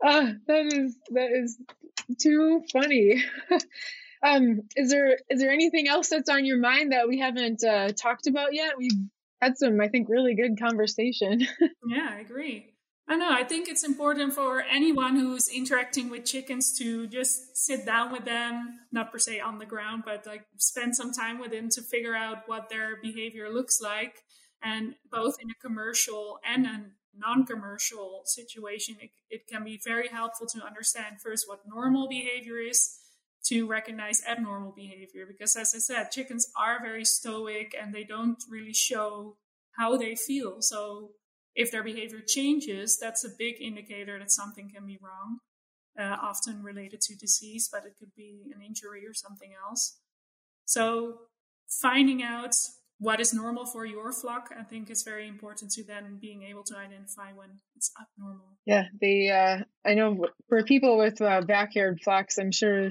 Ah, 0.05 0.33
that 0.47 0.73
is 0.73 0.97
that 1.11 1.31
is 1.33 1.59
too 2.21 2.63
funny. 2.73 3.25
um, 4.23 4.61
is 4.77 4.91
there 4.91 5.19
is 5.31 5.41
there 5.41 5.51
anything 5.51 5.89
else 5.89 6.09
that's 6.09 6.29
on 6.29 6.45
your 6.45 6.59
mind 6.59 6.93
that 6.93 7.09
we 7.09 7.19
haven't 7.19 7.65
uh, 7.65 7.93
talked 7.93 8.27
about 8.27 8.55
yet? 8.55 8.77
We've 8.77 8.91
had 9.41 9.57
some, 9.59 9.81
I 9.81 9.89
think, 9.89 10.09
really 10.09 10.35
good 10.35 10.59
conversation. 10.59 11.41
yeah, 11.87 12.11
I 12.11 12.21
agree. 12.21 12.73
I 13.09 13.15
know. 13.15 13.31
I 13.31 13.45
think 13.45 13.69
it's 13.69 13.85
important 13.85 14.33
for 14.33 14.63
anyone 14.63 15.15
who's 15.15 15.49
interacting 15.49 16.11
with 16.11 16.25
chickens 16.25 16.77
to 16.79 17.07
just 17.07 17.57
sit 17.57 17.87
down 17.87 18.11
with 18.11 18.25
them, 18.25 18.81
not 18.91 19.13
per 19.13 19.19
se 19.19 19.39
on 19.39 19.59
the 19.59 19.67
ground, 19.67 20.03
but 20.05 20.27
like 20.27 20.45
spend 20.57 20.97
some 20.97 21.13
time 21.13 21.39
with 21.39 21.53
them 21.53 21.69
to 21.71 21.83
figure 21.83 22.17
out 22.17 22.39
what 22.47 22.69
their 22.69 22.97
behavior 23.01 23.49
looks 23.49 23.81
like 23.81 24.23
and 24.67 24.95
both 25.11 25.37
in 25.43 25.51
a 25.51 25.55
commercial 25.67 26.39
and 26.45 26.67
a 26.67 26.77
non-commercial 27.19 28.23
situation 28.25 28.95
it, 29.01 29.11
it 29.31 29.43
can 29.51 29.65
be 29.65 29.81
very 29.83 30.09
helpful 30.09 30.47
to 30.47 30.63
understand 30.65 31.21
first 31.23 31.49
what 31.49 31.61
normal 31.67 32.07
behavior 32.09 32.59
is 32.59 32.99
to 33.43 33.67
recognize 33.67 34.23
abnormal 34.29 34.73
behavior 34.73 35.25
because 35.27 35.57
as 35.57 35.73
i 35.75 35.79
said 35.79 36.11
chickens 36.11 36.51
are 36.59 36.83
very 36.83 37.05
stoic 37.05 37.75
and 37.81 37.95
they 37.95 38.05
don't 38.05 38.43
really 38.51 38.75
show 38.75 39.37
how 39.77 39.97
they 39.97 40.15
feel. 40.15 40.57
So 40.61 41.11
if 41.55 41.71
their 41.71 41.83
behavior 41.83 42.21
changes 42.27 42.99
that's 42.99 43.25
a 43.25 43.31
big 43.39 43.57
indicator 43.61 44.19
that 44.19 44.31
something 44.31 44.71
can 44.75 44.87
be 44.87 44.99
wrong 45.01 45.39
uh, 45.99 46.17
often 46.21 46.63
related 46.63 47.01
to 47.01 47.15
disease 47.17 47.69
but 47.73 47.87
it 47.87 47.95
could 47.99 48.15
be 48.15 48.53
an 48.55 48.63
injury 48.63 49.07
or 49.07 49.15
something 49.15 49.53
else. 49.67 49.99
So 50.67 51.21
finding 51.69 52.23
out 52.23 52.55
what 52.99 53.21
is 53.21 53.35
normal 53.35 53.67
for 53.67 53.85
your 53.85 54.13
flock, 54.13 54.51
I 54.59 54.63
think 54.63 54.91
is 54.91 55.03
very 55.03 55.29
important 55.29 55.71
to 55.73 55.85
then 55.85 56.19
being 56.21 56.43
able 56.43 56.65
to 56.65 56.77
identify 56.77 57.33
when 57.35 57.61
it's 57.75 57.93
abnormal. 58.01 58.57
Yeah, 58.65 58.85
the 59.01 59.31
uh, 59.31 59.59
I 59.85 59.95
know 59.95 60.27
for 60.49 60.63
people 60.63 60.99
with 60.99 61.21
uh, 61.21 61.43
backyard 61.43 62.01
flocks, 62.03 62.39
I'm 62.39 62.53
sure 62.53 62.91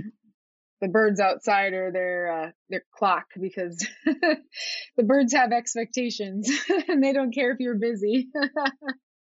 the 0.82 0.88
birds 0.88 1.20
outside 1.20 1.74
are 1.74 1.92
their 1.92 2.32
uh, 2.32 2.52
their 2.70 2.84
clock 2.94 3.26
because 3.40 3.88
the 4.06 5.04
birds 5.04 5.34
have 5.34 5.52
expectations 5.52 6.50
and 6.88 7.04
they 7.04 7.14
don't 7.14 7.34
care 7.34 7.52
if 7.52 7.60
you're 7.60 7.80
busy. 7.80 8.30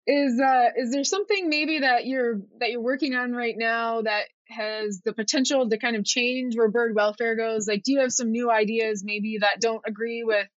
is 0.09 0.41
uh 0.41 0.71
is 0.75 0.91
there 0.91 1.05
something 1.05 1.51
maybe 1.51 1.81
that 1.81 2.07
you're 2.07 2.41
that 2.61 2.71
you're 2.71 2.81
working 2.81 3.15
on 3.15 3.33
right 3.33 3.57
now 3.59 4.01
that 4.01 4.25
has 4.49 5.03
the 5.05 5.13
potential 5.13 5.69
to 5.69 5.77
kind 5.77 5.97
of 5.97 6.05
change 6.05 6.57
where 6.57 6.71
bird 6.71 6.95
welfare 6.95 7.37
goes 7.37 7.69
like 7.69 7.83
do 7.83 7.93
you 7.93 8.01
have 8.01 8.11
some 8.11 8.31
new 8.31 8.51
ideas 8.51 9.03
maybe 9.05 9.37
that 9.43 9.61
don't 9.61 9.83
agree 9.87 10.25
with 10.25 10.49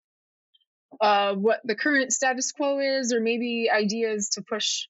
uh 1.01 1.35
what 1.35 1.61
the 1.65 1.75
current 1.75 2.13
status 2.13 2.53
quo 2.53 2.79
is 2.79 3.13
or 3.13 3.21
maybe 3.21 3.71
ideas 3.71 4.31
to 4.31 4.43
push 4.43 4.87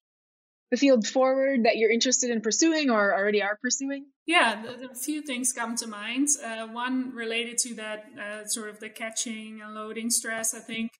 the 0.70 0.76
field 0.76 1.04
forward 1.06 1.64
that 1.64 1.76
you're 1.76 1.90
interested 1.90 2.30
in 2.30 2.40
pursuing 2.40 2.90
or 2.90 3.12
already 3.12 3.42
are 3.42 3.58
pursuing? 3.60 4.06
Yeah 4.26 4.62
a 4.90 4.94
few 4.94 5.20
things 5.22 5.52
come 5.52 5.76
to 5.76 5.86
mind. 5.86 6.28
Uh, 6.44 6.68
one 6.68 7.12
related 7.12 7.58
to 7.58 7.74
that 7.74 8.06
uh, 8.18 8.46
sort 8.46 8.70
of 8.70 8.78
the 8.78 8.88
catching 8.88 9.60
and 9.60 9.74
loading 9.74 10.10
stress 10.10 10.54
i 10.54 10.60
think 10.60 10.92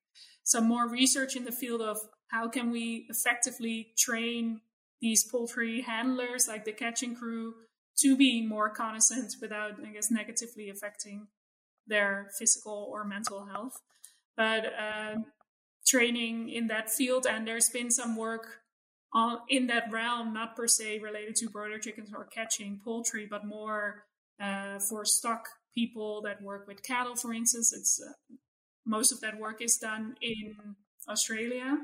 some 0.42 0.66
more 0.66 0.88
research 0.88 1.36
in 1.36 1.44
the 1.44 1.52
field 1.52 1.80
of 1.80 1.98
how 2.28 2.48
can 2.48 2.70
we 2.70 3.06
effectively 3.08 3.92
train 3.96 4.60
these 5.00 5.24
poultry 5.24 5.82
handlers 5.82 6.48
like 6.48 6.64
the 6.64 6.72
catching 6.72 7.14
crew 7.14 7.54
to 7.96 8.16
be 8.16 8.46
more 8.46 8.68
connaissant 8.70 9.34
without 9.40 9.74
i 9.86 9.90
guess 9.90 10.10
negatively 10.10 10.68
affecting 10.68 11.28
their 11.86 12.30
physical 12.38 12.88
or 12.90 13.04
mental 13.04 13.46
health 13.46 13.80
but 14.40 14.64
uh, 14.86 15.16
training 15.86 16.48
in 16.48 16.68
that 16.68 16.88
field 16.90 17.26
and 17.26 17.46
there's 17.46 17.68
been 17.68 17.90
some 17.90 18.16
work 18.16 18.46
on, 19.12 19.40
in 19.50 19.66
that 19.66 19.84
realm 19.92 20.32
not 20.32 20.56
per 20.56 20.66
se 20.66 20.98
related 21.00 21.36
to 21.36 21.50
broiler 21.50 21.78
chickens 21.78 22.10
or 22.16 22.24
catching 22.24 22.80
poultry 22.82 23.26
but 23.28 23.44
more 23.44 24.06
uh, 24.42 24.78
for 24.78 25.04
stock 25.04 25.44
people 25.74 26.22
that 26.22 26.40
work 26.40 26.66
with 26.66 26.82
cattle 26.82 27.14
for 27.14 27.34
instance. 27.34 27.70
It's 27.78 28.00
uh, 28.02 28.12
most 28.86 29.12
of 29.12 29.20
that 29.20 29.38
work 29.38 29.60
is 29.60 29.76
done 29.76 30.14
in 30.22 30.76
australia. 31.06 31.76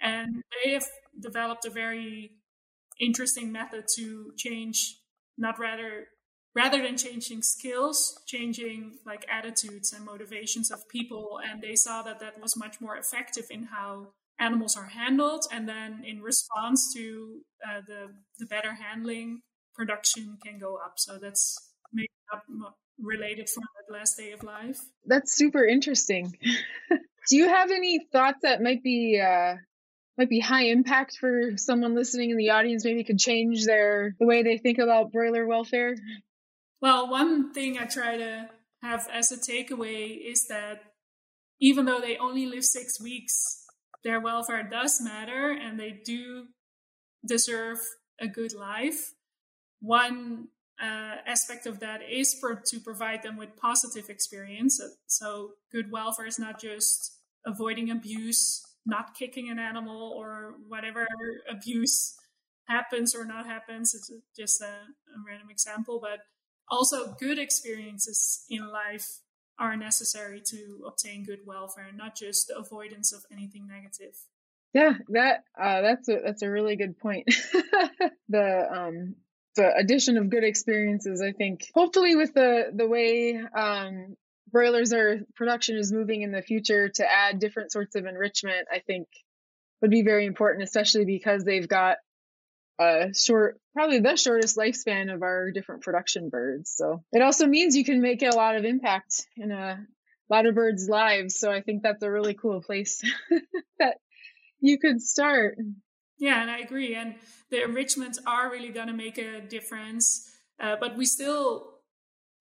And 0.00 0.44
they 0.62 0.70
have 0.74 0.86
developed 1.20 1.64
a 1.64 1.70
very 1.70 2.30
interesting 3.00 3.50
method 3.50 3.86
to 3.96 4.30
change, 4.36 5.00
not 5.36 5.58
rather 5.58 6.06
rather 6.54 6.82
than 6.82 6.96
changing 6.96 7.42
skills, 7.42 8.20
changing 8.26 8.98
like 9.06 9.24
attitudes 9.30 9.92
and 9.92 10.04
motivations 10.04 10.70
of 10.70 10.88
people. 10.88 11.38
And 11.48 11.62
they 11.62 11.74
saw 11.74 12.02
that 12.02 12.20
that 12.20 12.40
was 12.40 12.56
much 12.56 12.80
more 12.80 12.96
effective 12.96 13.46
in 13.50 13.64
how 13.64 14.08
animals 14.40 14.76
are 14.76 14.86
handled. 14.86 15.44
And 15.52 15.68
then 15.68 16.02
in 16.06 16.20
response 16.22 16.92
to 16.94 17.40
uh, 17.66 17.80
the, 17.86 18.14
the 18.38 18.46
better 18.46 18.74
handling, 18.74 19.42
production 19.74 20.38
can 20.44 20.58
go 20.58 20.76
up. 20.76 20.94
So 20.96 21.18
that's 21.18 21.56
maybe 21.92 22.08
related 23.00 23.48
from 23.48 23.64
that 23.76 23.92
last 23.92 24.16
day 24.16 24.32
of 24.32 24.42
life. 24.42 24.80
That's 25.06 25.32
super 25.32 25.64
interesting. 25.64 26.36
Do 27.28 27.36
you 27.36 27.48
have 27.48 27.70
any 27.70 28.00
thoughts 28.10 28.38
that 28.42 28.62
might 28.62 28.82
be 28.82 29.20
uh, 29.20 29.56
might 30.16 30.30
be 30.30 30.40
high 30.40 30.64
impact 30.64 31.16
for 31.18 31.56
someone 31.56 31.94
listening 31.94 32.30
in 32.30 32.36
the 32.36 32.50
audience 32.50 32.84
maybe 32.84 33.04
could 33.04 33.18
change 33.18 33.64
their 33.64 34.14
the 34.18 34.26
way 34.26 34.42
they 34.42 34.58
think 34.58 34.78
about 34.78 35.12
broiler 35.12 35.46
welfare 35.46 35.94
well 36.80 37.08
one 37.08 37.52
thing 37.52 37.78
i 37.78 37.84
try 37.84 38.16
to 38.16 38.48
have 38.82 39.08
as 39.12 39.32
a 39.32 39.36
takeaway 39.36 40.18
is 40.24 40.46
that 40.48 40.82
even 41.60 41.84
though 41.84 42.00
they 42.00 42.16
only 42.16 42.46
live 42.46 42.64
six 42.64 43.00
weeks 43.00 43.64
their 44.04 44.20
welfare 44.20 44.62
does 44.62 45.00
matter 45.00 45.50
and 45.50 45.78
they 45.78 46.00
do 46.04 46.46
deserve 47.26 47.78
a 48.20 48.26
good 48.26 48.54
life 48.54 49.14
one 49.80 50.48
uh, 50.80 51.16
aspect 51.26 51.66
of 51.66 51.80
that 51.80 52.00
is 52.08 52.40
to 52.64 52.78
provide 52.78 53.22
them 53.24 53.36
with 53.36 53.56
positive 53.56 54.08
experience 54.08 54.80
so 55.06 55.50
good 55.72 55.90
welfare 55.90 56.26
is 56.26 56.38
not 56.38 56.60
just 56.60 57.18
avoiding 57.44 57.90
abuse 57.90 58.62
not 58.88 59.14
kicking 59.14 59.50
an 59.50 59.58
animal 59.58 60.14
or 60.16 60.54
whatever 60.66 61.06
abuse 61.48 62.16
happens 62.68 63.14
or 63.14 63.24
not 63.24 63.46
happens. 63.46 63.94
It's 63.94 64.10
just 64.36 64.60
a, 64.60 64.66
a 64.66 65.18
random 65.26 65.50
example, 65.50 66.00
but 66.00 66.20
also 66.70 67.14
good 67.18 67.38
experiences 67.38 68.44
in 68.50 68.68
life 68.70 69.20
are 69.58 69.76
necessary 69.76 70.40
to 70.46 70.84
obtain 70.86 71.24
good 71.24 71.40
welfare, 71.46 71.90
not 71.94 72.16
just 72.16 72.48
the 72.48 72.56
avoidance 72.56 73.12
of 73.12 73.24
anything 73.32 73.66
negative. 73.66 74.14
Yeah, 74.74 74.94
that 75.08 75.44
uh, 75.60 75.80
that's 75.80 76.08
a 76.08 76.20
that's 76.24 76.42
a 76.42 76.50
really 76.50 76.76
good 76.76 76.98
point. 76.98 77.24
the 78.28 78.68
um 78.70 79.14
the 79.56 79.74
addition 79.76 80.16
of 80.16 80.30
good 80.30 80.44
experiences, 80.44 81.22
I 81.22 81.32
think, 81.32 81.62
hopefully 81.74 82.14
with 82.16 82.34
the 82.34 82.70
the 82.74 82.86
way 82.86 83.36
um 83.36 84.16
broilers 84.50 84.92
are 84.92 85.20
production 85.36 85.76
is 85.76 85.92
moving 85.92 86.22
in 86.22 86.32
the 86.32 86.42
future 86.42 86.88
to 86.88 87.10
add 87.10 87.38
different 87.38 87.72
sorts 87.72 87.96
of 87.96 88.06
enrichment, 88.06 88.68
I 88.72 88.80
think 88.80 89.08
would 89.80 89.90
be 89.90 90.02
very 90.02 90.26
important, 90.26 90.64
especially 90.64 91.04
because 91.04 91.44
they've 91.44 91.68
got 91.68 91.96
a 92.78 93.12
short, 93.14 93.60
probably 93.74 94.00
the 94.00 94.16
shortest 94.16 94.56
lifespan 94.56 95.12
of 95.12 95.22
our 95.22 95.50
different 95.50 95.82
production 95.82 96.28
birds. 96.28 96.72
So 96.74 97.02
it 97.12 97.22
also 97.22 97.46
means 97.46 97.76
you 97.76 97.84
can 97.84 98.00
make 98.00 98.22
a 98.22 98.34
lot 98.34 98.56
of 98.56 98.64
impact 98.64 99.26
in 99.36 99.50
a 99.50 99.86
lot 100.30 100.46
of 100.46 100.54
birds' 100.54 100.88
lives. 100.88 101.38
So 101.38 101.50
I 101.50 101.60
think 101.60 101.82
that's 101.82 102.02
a 102.02 102.10
really 102.10 102.34
cool 102.34 102.60
place 102.60 103.02
that 103.78 103.96
you 104.60 104.78
could 104.78 105.02
start. 105.02 105.58
Yeah, 106.18 106.40
and 106.40 106.50
I 106.50 106.58
agree. 106.58 106.94
And 106.94 107.14
the 107.50 107.62
enrichments 107.64 108.18
are 108.26 108.50
really 108.50 108.70
going 108.70 108.88
to 108.88 108.92
make 108.92 109.18
a 109.18 109.40
difference. 109.40 110.28
Uh, 110.60 110.76
but 110.78 110.96
we 110.96 111.06
still 111.06 111.78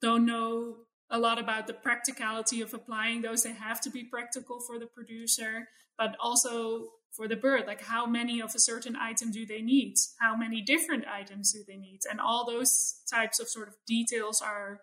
don't 0.01 0.25
know 0.25 0.77
a 1.09 1.19
lot 1.19 1.39
about 1.39 1.67
the 1.67 1.73
practicality 1.73 2.61
of 2.61 2.73
applying 2.73 3.21
those. 3.21 3.43
They 3.43 3.53
have 3.53 3.79
to 3.81 3.89
be 3.89 4.03
practical 4.03 4.59
for 4.59 4.77
the 4.77 4.87
producer, 4.87 5.67
but 5.97 6.15
also 6.19 6.89
for 7.17 7.27
the 7.27 7.35
bird. 7.35 7.65
Like, 7.65 7.81
how 7.81 8.05
many 8.05 8.39
of 8.39 8.53
a 8.55 8.59
certain 8.59 8.95
item 8.95 9.31
do 9.31 9.45
they 9.45 9.61
need? 9.61 9.95
How 10.21 10.37
many 10.37 10.61
different 10.61 11.05
items 11.07 11.51
do 11.51 11.63
they 11.67 11.75
need? 11.75 12.01
And 12.09 12.21
all 12.21 12.45
those 12.45 13.01
types 13.11 13.39
of 13.39 13.49
sort 13.49 13.67
of 13.67 13.73
details 13.87 14.41
are 14.41 14.81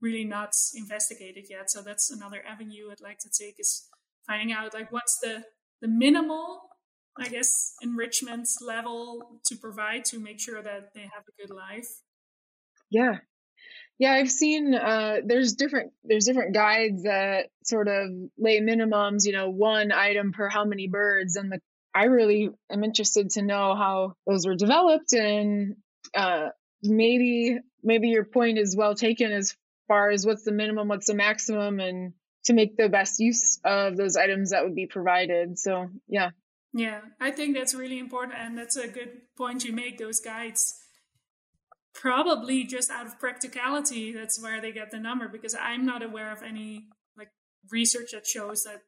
really 0.00 0.24
not 0.24 0.54
investigated 0.74 1.46
yet. 1.50 1.70
So 1.70 1.82
that's 1.82 2.10
another 2.10 2.42
avenue 2.46 2.90
I'd 2.90 3.00
like 3.00 3.18
to 3.20 3.30
take 3.30 3.56
is 3.58 3.88
finding 4.26 4.52
out 4.52 4.72
like 4.74 4.92
what's 4.92 5.18
the 5.20 5.44
the 5.80 5.88
minimal 5.88 6.62
I 7.18 7.28
guess 7.28 7.74
enrichment 7.82 8.48
level 8.60 9.40
to 9.46 9.56
provide 9.56 10.04
to 10.06 10.18
make 10.18 10.40
sure 10.40 10.62
that 10.62 10.94
they 10.94 11.02
have 11.02 11.24
a 11.28 11.40
good 11.40 11.54
life. 11.54 11.88
Yeah, 12.90 13.18
yeah, 13.98 14.12
I've 14.12 14.30
seen 14.30 14.74
uh, 14.74 15.18
there's 15.24 15.54
different 15.54 15.92
there's 16.02 16.24
different 16.24 16.54
guides 16.54 17.04
that 17.04 17.46
sort 17.62 17.88
of 17.88 18.10
lay 18.36 18.60
minimums, 18.60 19.24
you 19.24 19.32
know, 19.32 19.50
one 19.50 19.92
item 19.92 20.32
per 20.32 20.48
how 20.48 20.64
many 20.64 20.88
birds, 20.88 21.36
and 21.36 21.52
the 21.52 21.60
I 21.94 22.04
really 22.04 22.50
am 22.70 22.82
interested 22.82 23.30
to 23.30 23.42
know 23.42 23.76
how 23.76 24.14
those 24.26 24.46
were 24.46 24.56
developed, 24.56 25.12
and 25.12 25.76
uh, 26.14 26.48
maybe 26.82 27.58
maybe 27.84 28.08
your 28.08 28.24
point 28.24 28.58
is 28.58 28.76
well 28.76 28.96
taken 28.96 29.30
as 29.30 29.54
far 29.86 30.10
as 30.10 30.26
what's 30.26 30.42
the 30.42 30.52
minimum, 30.52 30.88
what's 30.88 31.06
the 31.06 31.14
maximum, 31.14 31.78
and 31.78 32.14
to 32.46 32.52
make 32.52 32.76
the 32.76 32.88
best 32.88 33.20
use 33.20 33.60
of 33.64 33.96
those 33.96 34.16
items 34.16 34.50
that 34.50 34.64
would 34.64 34.74
be 34.74 34.86
provided. 34.86 35.58
So 35.58 35.88
yeah. 36.08 36.30
Yeah, 36.76 37.02
I 37.20 37.30
think 37.30 37.56
that's 37.56 37.74
really 37.74 38.00
important, 38.00 38.36
and 38.36 38.58
that's 38.58 38.76
a 38.76 38.88
good 38.88 39.20
point 39.36 39.64
you 39.64 39.72
make. 39.72 39.98
Those 39.98 40.18
guides 40.18 40.74
probably 41.94 42.64
just 42.64 42.90
out 42.90 43.06
of 43.06 43.18
practicality 43.18 44.12
that's 44.12 44.42
where 44.42 44.60
they 44.60 44.72
get 44.72 44.90
the 44.90 44.98
number 44.98 45.28
because 45.28 45.54
i'm 45.60 45.86
not 45.86 46.02
aware 46.02 46.32
of 46.32 46.42
any 46.42 46.86
like 47.16 47.28
research 47.70 48.10
that 48.12 48.26
shows 48.26 48.64
that 48.64 48.82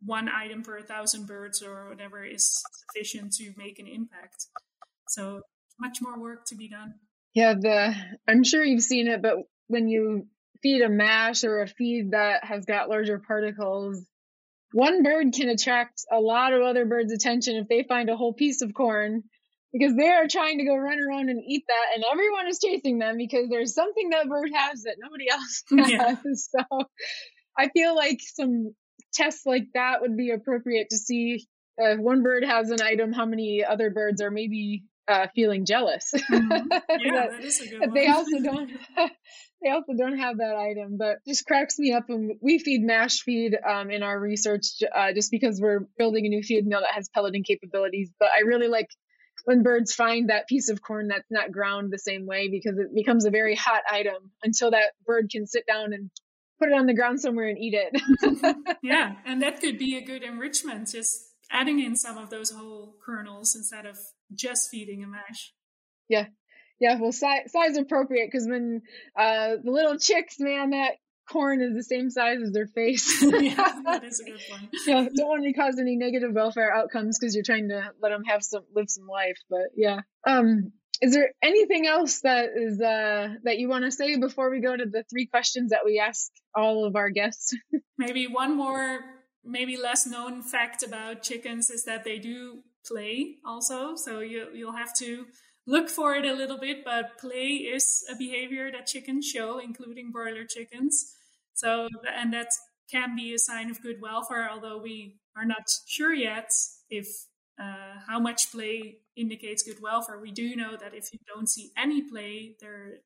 one 0.00 0.28
item 0.28 0.62
per 0.62 0.80
thousand 0.82 1.26
birds 1.26 1.62
or 1.62 1.88
whatever 1.88 2.24
is 2.24 2.62
sufficient 2.92 3.32
to 3.34 3.52
make 3.56 3.78
an 3.78 3.86
impact. 3.86 4.46
So 5.08 5.42
much 5.78 5.98
more 6.00 6.18
work 6.18 6.46
to 6.46 6.56
be 6.56 6.68
done. 6.68 6.94
Yeah 7.34 7.54
the 7.54 7.94
i'm 8.28 8.44
sure 8.44 8.62
you've 8.62 8.82
seen 8.82 9.08
it 9.08 9.20
but 9.20 9.36
when 9.66 9.88
you 9.88 10.28
feed 10.62 10.82
a 10.82 10.88
mash 10.88 11.42
or 11.42 11.62
a 11.62 11.66
feed 11.66 12.12
that 12.12 12.44
has 12.44 12.64
got 12.64 12.88
larger 12.88 13.18
particles 13.18 14.06
one 14.72 15.02
bird 15.02 15.32
can 15.32 15.48
attract 15.48 16.02
a 16.12 16.20
lot 16.20 16.52
of 16.52 16.62
other 16.62 16.84
birds 16.84 17.12
attention 17.12 17.56
if 17.56 17.68
they 17.68 17.82
find 17.82 18.08
a 18.08 18.16
whole 18.16 18.32
piece 18.32 18.62
of 18.62 18.72
corn 18.72 19.24
because 19.74 19.96
they 19.96 20.08
are 20.08 20.28
trying 20.28 20.58
to 20.58 20.64
go 20.64 20.76
run 20.76 20.98
around 21.00 21.28
and 21.28 21.42
eat 21.44 21.64
that, 21.66 21.96
and 21.96 22.04
everyone 22.10 22.46
is 22.46 22.60
chasing 22.60 22.98
them 22.98 23.16
because 23.18 23.48
there's 23.50 23.74
something 23.74 24.10
that 24.10 24.28
bird 24.28 24.50
has 24.54 24.82
that 24.84 24.96
nobody 24.98 25.28
else 25.28 25.64
has. 25.70 25.90
Yeah. 25.90 26.16
So 26.34 26.86
I 27.58 27.68
feel 27.70 27.94
like 27.94 28.20
some 28.20 28.74
tests 29.12 29.44
like 29.44 29.64
that 29.74 30.00
would 30.00 30.16
be 30.16 30.30
appropriate 30.30 30.90
to 30.90 30.96
see 30.96 31.44
if 31.76 31.98
one 31.98 32.22
bird 32.22 32.44
has 32.44 32.70
an 32.70 32.80
item, 32.80 33.12
how 33.12 33.26
many 33.26 33.64
other 33.68 33.90
birds 33.90 34.22
are 34.22 34.30
maybe 34.30 34.84
uh, 35.08 35.26
feeling 35.34 35.64
jealous. 35.64 36.12
Mm-hmm. 36.34 36.68
Yeah, 37.00 37.28
that 37.28 37.44
is 37.44 37.60
a 37.60 37.68
good 37.68 37.80
one. 37.80 37.94
They 37.94 38.08
also 38.08 38.40
don't. 38.42 38.70
they 39.62 39.70
also 39.70 39.92
don't 39.96 40.18
have 40.18 40.38
that 40.38 40.56
item, 40.56 40.96
but 40.98 41.18
just 41.26 41.46
cracks 41.46 41.78
me 41.78 41.92
up. 41.92 42.04
And 42.08 42.36
we 42.40 42.58
feed 42.58 42.82
mash 42.82 43.20
feed 43.20 43.56
um, 43.68 43.90
in 43.90 44.02
our 44.02 44.18
research 44.18 44.66
uh, 44.94 45.12
just 45.12 45.30
because 45.30 45.60
we're 45.60 45.80
building 45.98 46.26
a 46.26 46.28
new 46.28 46.42
feed 46.42 46.66
mill 46.66 46.80
that 46.80 46.94
has 46.94 47.08
pelleting 47.08 47.44
capabilities. 47.44 48.10
But 48.18 48.28
I 48.36 48.40
really 48.40 48.68
like 48.68 48.88
when 49.44 49.62
birds 49.62 49.94
find 49.94 50.30
that 50.30 50.48
piece 50.48 50.68
of 50.68 50.82
corn 50.82 51.08
that's 51.08 51.30
not 51.30 51.52
ground 51.52 51.92
the 51.92 51.98
same 51.98 52.26
way 52.26 52.48
because 52.48 52.78
it 52.78 52.94
becomes 52.94 53.24
a 53.24 53.30
very 53.30 53.54
hot 53.54 53.82
item 53.90 54.30
until 54.42 54.70
that 54.70 54.92
bird 55.06 55.28
can 55.30 55.46
sit 55.46 55.66
down 55.66 55.92
and 55.92 56.10
put 56.58 56.68
it 56.68 56.74
on 56.74 56.86
the 56.86 56.94
ground 56.94 57.20
somewhere 57.20 57.48
and 57.48 57.58
eat 57.58 57.74
it. 57.74 58.76
yeah, 58.82 59.16
and 59.26 59.42
that 59.42 59.60
could 59.60 59.78
be 59.78 59.96
a 59.96 60.04
good 60.04 60.22
enrichment. 60.22 60.88
Just 60.88 61.16
adding 61.50 61.80
in 61.80 61.96
some 61.96 62.18
of 62.18 62.30
those 62.30 62.50
whole 62.50 62.96
kernels 63.04 63.54
instead 63.54 63.86
of 63.86 63.98
just 64.34 64.70
feeding 64.70 65.02
a 65.04 65.06
mash. 65.06 65.52
Yeah. 66.08 66.26
Yeah, 66.80 67.00
well, 67.00 67.12
size, 67.12 67.52
size 67.52 67.76
appropriate 67.76 68.28
because 68.30 68.48
when 68.48 68.82
uh, 69.18 69.56
the 69.62 69.70
little 69.70 69.96
chicks, 69.96 70.40
man, 70.40 70.70
that 70.70 70.94
corn 71.28 71.60
is 71.60 71.74
the 71.74 71.82
same 71.82 72.10
size 72.10 72.38
as 72.42 72.52
their 72.52 72.66
face. 72.66 73.22
yeah, 73.22 73.80
that 73.84 74.04
is 74.04 74.20
a 74.20 74.24
good 74.24 74.40
point. 74.50 74.70
yeah, 74.86 75.06
don't 75.14 75.28
want 75.28 75.44
to 75.44 75.52
cause 75.52 75.78
any 75.78 75.96
negative 75.96 76.32
welfare 76.32 76.74
outcomes 76.74 77.18
because 77.18 77.34
you're 77.34 77.44
trying 77.44 77.68
to 77.68 77.92
let 78.00 78.10
them 78.10 78.24
have 78.24 78.42
some 78.42 78.62
live 78.74 78.88
some 78.88 79.06
life. 79.06 79.38
But 79.48 79.70
yeah, 79.76 80.00
um, 80.26 80.72
is 81.00 81.12
there 81.12 81.30
anything 81.42 81.86
else 81.86 82.20
that 82.20 82.50
is 82.56 82.80
uh, 82.80 83.34
that 83.44 83.58
you 83.58 83.68
want 83.68 83.84
to 83.84 83.90
say 83.90 84.16
before 84.16 84.50
we 84.50 84.60
go 84.60 84.76
to 84.76 84.86
the 84.86 85.04
three 85.10 85.26
questions 85.26 85.70
that 85.70 85.84
we 85.84 85.98
ask 85.98 86.30
all 86.54 86.84
of 86.84 86.96
our 86.96 87.10
guests? 87.10 87.54
maybe 87.98 88.26
one 88.26 88.56
more, 88.56 89.00
maybe 89.44 89.76
less 89.76 90.06
known 90.06 90.42
fact 90.42 90.82
about 90.82 91.22
chickens 91.22 91.70
is 91.70 91.84
that 91.84 92.04
they 92.04 92.18
do 92.18 92.62
play 92.86 93.36
also. 93.44 93.96
So 93.96 94.20
you 94.20 94.48
you'll 94.54 94.76
have 94.76 94.94
to 94.98 95.26
look 95.66 95.88
for 95.88 96.14
it 96.14 96.24
a 96.24 96.32
little 96.32 96.58
bit, 96.58 96.84
but 96.84 97.18
play 97.18 97.48
is 97.74 98.04
a 98.10 98.16
behavior 98.16 98.70
that 98.70 98.86
chickens 98.86 99.26
show, 99.26 99.58
including 99.58 100.10
broiler 100.10 100.44
chickens. 100.44 101.14
So, 101.54 101.88
and 102.12 102.32
that 102.32 102.48
can 102.90 103.16
be 103.16 103.34
a 103.34 103.38
sign 103.38 103.70
of 103.70 103.82
good 103.82 104.00
welfare, 104.00 104.48
although 104.50 104.78
we 104.78 105.16
are 105.36 105.44
not 105.44 105.68
sure 105.86 106.12
yet 106.12 106.50
if 106.90 107.06
uh, 107.58 108.00
how 108.06 108.18
much 108.18 108.50
play 108.50 108.98
indicates 109.16 109.62
good 109.62 109.80
welfare. 109.80 110.18
We 110.18 110.32
do 110.32 110.56
know 110.56 110.76
that 110.76 110.94
if 110.94 111.12
you 111.12 111.18
don't 111.26 111.48
see 111.48 111.70
any 111.76 112.02
play, 112.02 112.56
there 112.60 112.98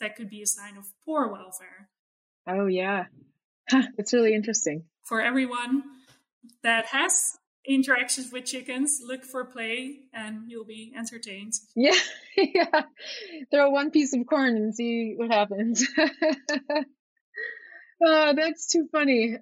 that 0.00 0.16
could 0.16 0.28
be 0.28 0.42
a 0.42 0.46
sign 0.46 0.76
of 0.76 0.86
poor 1.04 1.28
welfare. 1.28 1.88
Oh 2.46 2.66
yeah, 2.66 3.04
huh, 3.70 3.82
it's 3.98 4.12
really 4.12 4.34
interesting. 4.34 4.84
For 5.04 5.20
everyone 5.20 5.84
that 6.62 6.86
has 6.86 7.38
interactions 7.66 8.32
with 8.32 8.44
chickens, 8.44 9.00
look 9.04 9.24
for 9.24 9.44
play, 9.44 10.00
and 10.12 10.50
you'll 10.50 10.64
be 10.64 10.92
entertained. 10.96 11.52
Yeah, 11.74 11.94
yeah. 12.36 12.82
Throw 13.50 13.70
one 13.70 13.90
piece 13.90 14.14
of 14.14 14.26
corn 14.26 14.56
and 14.56 14.74
see 14.74 15.14
what 15.16 15.30
happens. 15.30 15.86
oh, 18.04 18.32
that's 18.36 18.68
too 18.68 18.88
funny. 18.90 19.36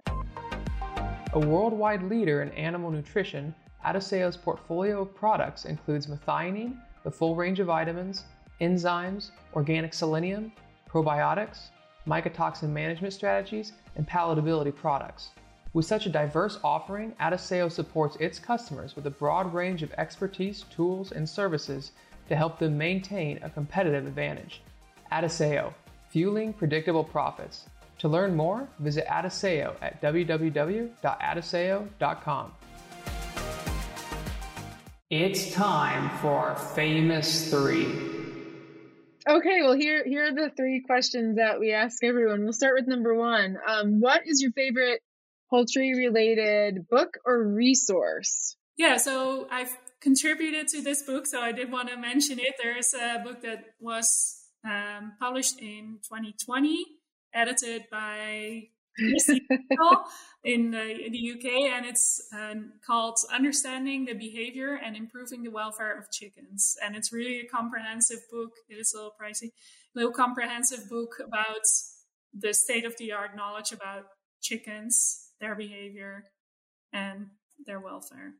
A 1.33 1.39
worldwide 1.39 2.03
leader 2.03 2.43
in 2.43 2.51
animal 2.53 2.91
nutrition, 2.91 3.55
Adisseo's 3.85 4.37
portfolio 4.37 5.03
of 5.03 5.15
products 5.15 5.65
includes 5.65 6.07
methionine, 6.07 6.77
the 7.05 7.11
full 7.11 7.35
range 7.35 7.61
of 7.61 7.69
vitamins, 7.69 8.25
enzymes, 8.61 9.31
organic 9.55 9.95
selenium, 9.95 10.53
probiotics, 10.89 11.69
mycotoxin 12.07 12.69
management 12.69 13.15
strategies, 13.15 13.73
and 13.97 14.07
palatability 14.07 14.75
products. 14.75 15.31
With 15.73 15.87
such 15.87 16.07
a 16.07 16.11
diverse 16.11 16.59
offering, 16.65 17.13
Adisseo 17.21 17.71
supports 17.71 18.17
its 18.17 18.41
customers 18.41 18.97
with 18.97 19.07
a 19.07 19.11
broad 19.11 19.55
range 19.55 19.85
of 19.85 19.93
expertise, 19.93 20.65
tools, 20.75 21.13
and 21.13 21.29
services 21.29 21.93
to 22.29 22.35
help 22.35 22.59
them 22.59 22.77
maintain 22.77 23.39
a 23.43 23.51
competitive 23.51 24.05
advantage. 24.05 24.63
Adisseo, 25.13 25.73
fueling 26.09 26.53
predictable 26.53 27.05
profits. 27.05 27.67
To 27.99 28.09
learn 28.09 28.35
more, 28.35 28.69
visit 28.81 29.07
Adisseo 29.07 29.77
at 29.81 30.03
www.adisseo.com. 30.03 32.53
It's 35.11 35.53
time 35.53 36.19
for 36.19 36.31
our 36.31 36.57
Famous 36.57 37.49
3. 37.51 37.87
Okay, 39.29 39.61
well 39.61 39.75
here 39.75 40.03
here 40.07 40.25
are 40.25 40.35
the 40.35 40.51
three 40.57 40.81
questions 40.81 41.37
that 41.37 41.61
we 41.61 41.73
ask 41.73 42.03
everyone. 42.03 42.43
We'll 42.43 42.55
start 42.55 42.75
with 42.75 42.89
number 42.89 43.15
one. 43.15 43.59
Um, 43.69 44.01
what 44.01 44.27
is 44.27 44.41
your 44.41 44.51
favorite 44.53 45.03
poultry 45.51 45.95
related 45.95 46.89
book 46.89 47.19
or 47.27 47.43
resource? 47.43 48.57
Yeah, 48.79 48.97
so 48.97 49.49
I've 49.51 49.77
contributed 50.01 50.69
to 50.69 50.81
this 50.81 51.03
book, 51.03 51.27
so 51.27 51.41
I 51.41 51.53
did 51.53 51.71
want 51.71 51.91
to 51.91 51.97
mention 51.97 52.39
it. 52.39 52.55
There 52.63 52.79
is 52.79 52.95
a 52.95 53.19
book 53.23 53.43
that 53.43 53.75
was 53.81 54.41
um, 54.65 55.13
published 55.21 55.61
in 55.61 55.99
2020, 56.05 56.87
edited 57.35 57.85
by 57.91 58.69
in, 60.45 60.71
the, 60.71 61.07
in 61.07 61.13
the 61.13 61.33
UK, 61.33 61.73
and 61.73 61.87
it's 61.87 62.23
um, 62.33 62.73
called 62.87 63.19
Understanding 63.33 64.05
the 64.05 64.15
Behavior 64.15 64.79
and 64.83 64.97
Improving 64.97 65.43
the 65.43 65.51
Welfare 65.51 65.99
of 65.99 66.11
Chickens. 66.11 66.77
And 66.83 66.97
it's 66.97 67.13
really 67.13 67.41
a 67.41 67.47
comprehensive 67.47 68.21
book. 68.31 68.53
It 68.69 68.75
is 68.75 68.95
a 68.95 68.97
little 68.97 69.15
pricey, 69.21 69.49
a 69.49 69.53
little 69.95 70.13
comprehensive 70.13 70.89
book 70.89 71.17
about 71.25 71.67
the 72.33 72.55
state 72.55 72.85
of 72.85 72.97
the 72.99 73.13
art 73.13 73.35
knowledge 73.37 73.73
about 73.73 74.05
chickens 74.41 75.30
their 75.41 75.55
behavior 75.55 76.25
and 76.93 77.27
their 77.67 77.81
welfare. 77.81 78.35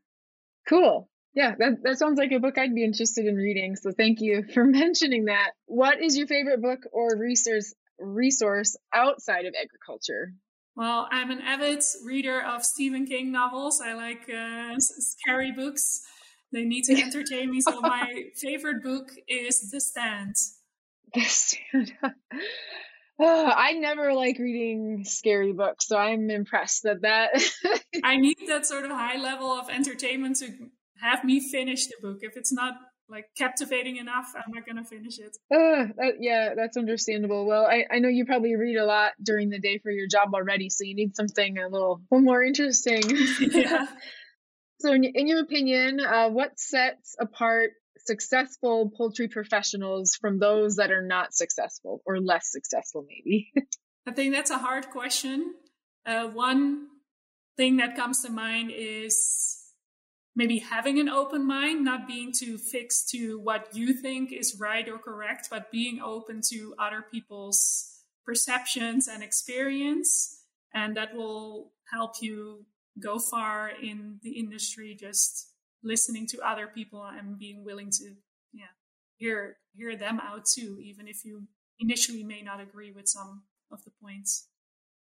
Cool. 0.67 1.09
Yeah, 1.33 1.55
that, 1.57 1.83
that 1.83 1.97
sounds 1.97 2.17
like 2.17 2.31
a 2.31 2.39
book 2.39 2.57
I'd 2.57 2.75
be 2.75 2.83
interested 2.83 3.25
in 3.25 3.35
reading. 3.35 3.75
So 3.75 3.91
thank 3.91 4.19
you 4.19 4.43
for 4.53 4.65
mentioning 4.65 5.25
that. 5.25 5.51
What 5.65 6.01
is 6.01 6.17
your 6.17 6.27
favorite 6.27 6.61
book 6.61 6.79
or 6.91 7.17
resource 7.17 7.73
resource 7.99 8.75
outside 8.93 9.45
of 9.45 9.53
agriculture? 9.53 10.33
Well, 10.75 11.07
I'm 11.11 11.29
an 11.29 11.41
avid 11.41 11.83
reader 12.03 12.41
of 12.41 12.63
Stephen 12.63 13.05
King 13.05 13.31
novels. 13.31 13.81
I 13.81 13.93
like 13.93 14.29
uh, 14.29 14.75
scary 14.79 15.51
books. 15.51 16.01
They 16.51 16.63
need 16.63 16.83
to 16.85 16.99
entertain 16.99 17.51
me. 17.51 17.61
So 17.61 17.79
my 17.81 18.11
favorite 18.35 18.83
book 18.83 19.11
is 19.27 19.69
The 19.71 19.79
Stand. 19.79 20.35
The 21.13 21.21
Stand. 21.21 21.93
Oh, 23.21 23.51
I 23.55 23.73
never 23.73 24.13
like 24.13 24.39
reading 24.39 25.03
scary 25.05 25.53
books, 25.53 25.87
so 25.87 25.97
I'm 25.97 26.29
impressed 26.29 26.83
that 26.83 27.01
that. 27.01 27.31
I 28.03 28.17
need 28.17 28.37
that 28.47 28.65
sort 28.65 28.85
of 28.85 28.91
high 28.91 29.21
level 29.21 29.51
of 29.51 29.69
entertainment 29.69 30.37
to 30.37 30.51
have 31.01 31.23
me 31.23 31.39
finish 31.39 31.87
the 31.87 31.95
book. 32.01 32.19
If 32.21 32.37
it's 32.37 32.51
not 32.51 32.73
like 33.09 33.25
captivating 33.37 33.97
enough, 33.97 34.33
I'm 34.35 34.51
not 34.53 34.65
gonna 34.65 34.85
finish 34.85 35.19
it. 35.19 35.37
Uh, 35.53 35.91
that, 35.97 36.13
yeah, 36.19 36.53
that's 36.55 36.77
understandable. 36.77 37.45
Well, 37.45 37.65
I, 37.65 37.85
I 37.91 37.99
know 37.99 38.09
you 38.09 38.25
probably 38.25 38.55
read 38.55 38.77
a 38.77 38.85
lot 38.85 39.11
during 39.23 39.49
the 39.49 39.59
day 39.59 39.79
for 39.79 39.91
your 39.91 40.07
job 40.07 40.33
already, 40.33 40.69
so 40.69 40.83
you 40.83 40.95
need 40.95 41.15
something 41.15 41.57
a 41.57 41.67
little, 41.67 42.01
little 42.09 42.23
more 42.23 42.41
interesting. 42.41 43.03
yeah. 43.39 43.87
so, 44.79 44.93
in, 44.93 45.03
in 45.03 45.27
your 45.27 45.41
opinion, 45.41 45.99
uh, 45.99 46.29
what 46.29 46.59
sets 46.59 47.15
apart 47.19 47.71
successful 48.05 48.91
poultry 48.95 49.27
professionals 49.27 50.15
from 50.19 50.39
those 50.39 50.75
that 50.75 50.91
are 50.91 51.05
not 51.05 51.33
successful 51.33 52.01
or 52.05 52.19
less 52.19 52.51
successful, 52.51 53.05
maybe? 53.07 53.51
I 54.07 54.11
think 54.11 54.33
that's 54.33 54.51
a 54.51 54.57
hard 54.57 54.89
question. 54.89 55.53
Uh, 56.05 56.27
one 56.27 56.87
thing 57.57 57.77
that 57.77 57.95
comes 57.95 58.21
to 58.23 58.31
mind 58.31 58.71
is 58.73 59.59
maybe 60.35 60.59
having 60.59 60.99
an 60.99 61.09
open 61.09 61.45
mind, 61.45 61.83
not 61.83 62.07
being 62.07 62.31
too 62.33 62.57
fixed 62.57 63.09
to 63.09 63.39
what 63.39 63.67
you 63.73 63.93
think 63.93 64.31
is 64.31 64.57
right 64.59 64.87
or 64.87 64.97
correct, 64.97 65.49
but 65.51 65.71
being 65.71 65.99
open 66.01 66.41
to 66.49 66.73
other 66.79 67.03
people's 67.11 68.01
perceptions 68.25 69.07
and 69.07 69.21
experience. 69.21 70.43
And 70.73 70.95
that 70.95 71.13
will 71.13 71.73
help 71.91 72.13
you 72.21 72.65
go 72.99 73.19
far 73.19 73.69
in 73.69 74.19
the 74.23 74.31
industry 74.31 74.95
just 74.99 75.50
listening 75.83 76.27
to 76.27 76.39
other 76.41 76.67
people 76.67 77.03
and 77.03 77.37
being 77.37 77.63
willing 77.63 77.89
to 77.91 78.15
yeah 78.53 78.65
hear 79.17 79.57
hear 79.73 79.95
them 79.95 80.19
out 80.19 80.45
too 80.45 80.79
even 80.81 81.07
if 81.07 81.23
you 81.25 81.43
initially 81.79 82.23
may 82.23 82.41
not 82.41 82.61
agree 82.61 82.91
with 82.91 83.07
some 83.07 83.43
of 83.71 83.83
the 83.83 83.91
points. 84.01 84.47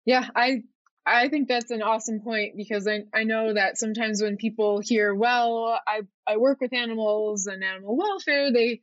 Yeah 0.05 0.29
i 0.35 0.63
i 1.07 1.29
think 1.29 1.49
that's 1.49 1.71
an 1.71 1.83
awesome 1.83 2.21
point 2.21 2.57
because 2.57 2.87
i 2.89 3.01
i 3.15 3.25
know 3.25 3.55
that 3.55 3.79
sometimes 3.79 4.23
when 4.23 4.37
people 4.37 4.81
hear 4.83 5.15
well 5.15 5.79
i 5.87 6.01
i 6.27 6.37
work 6.37 6.61
with 6.61 6.73
animals 6.73 7.47
and 7.47 7.63
animal 7.63 7.97
welfare 7.97 8.53
they 8.53 8.81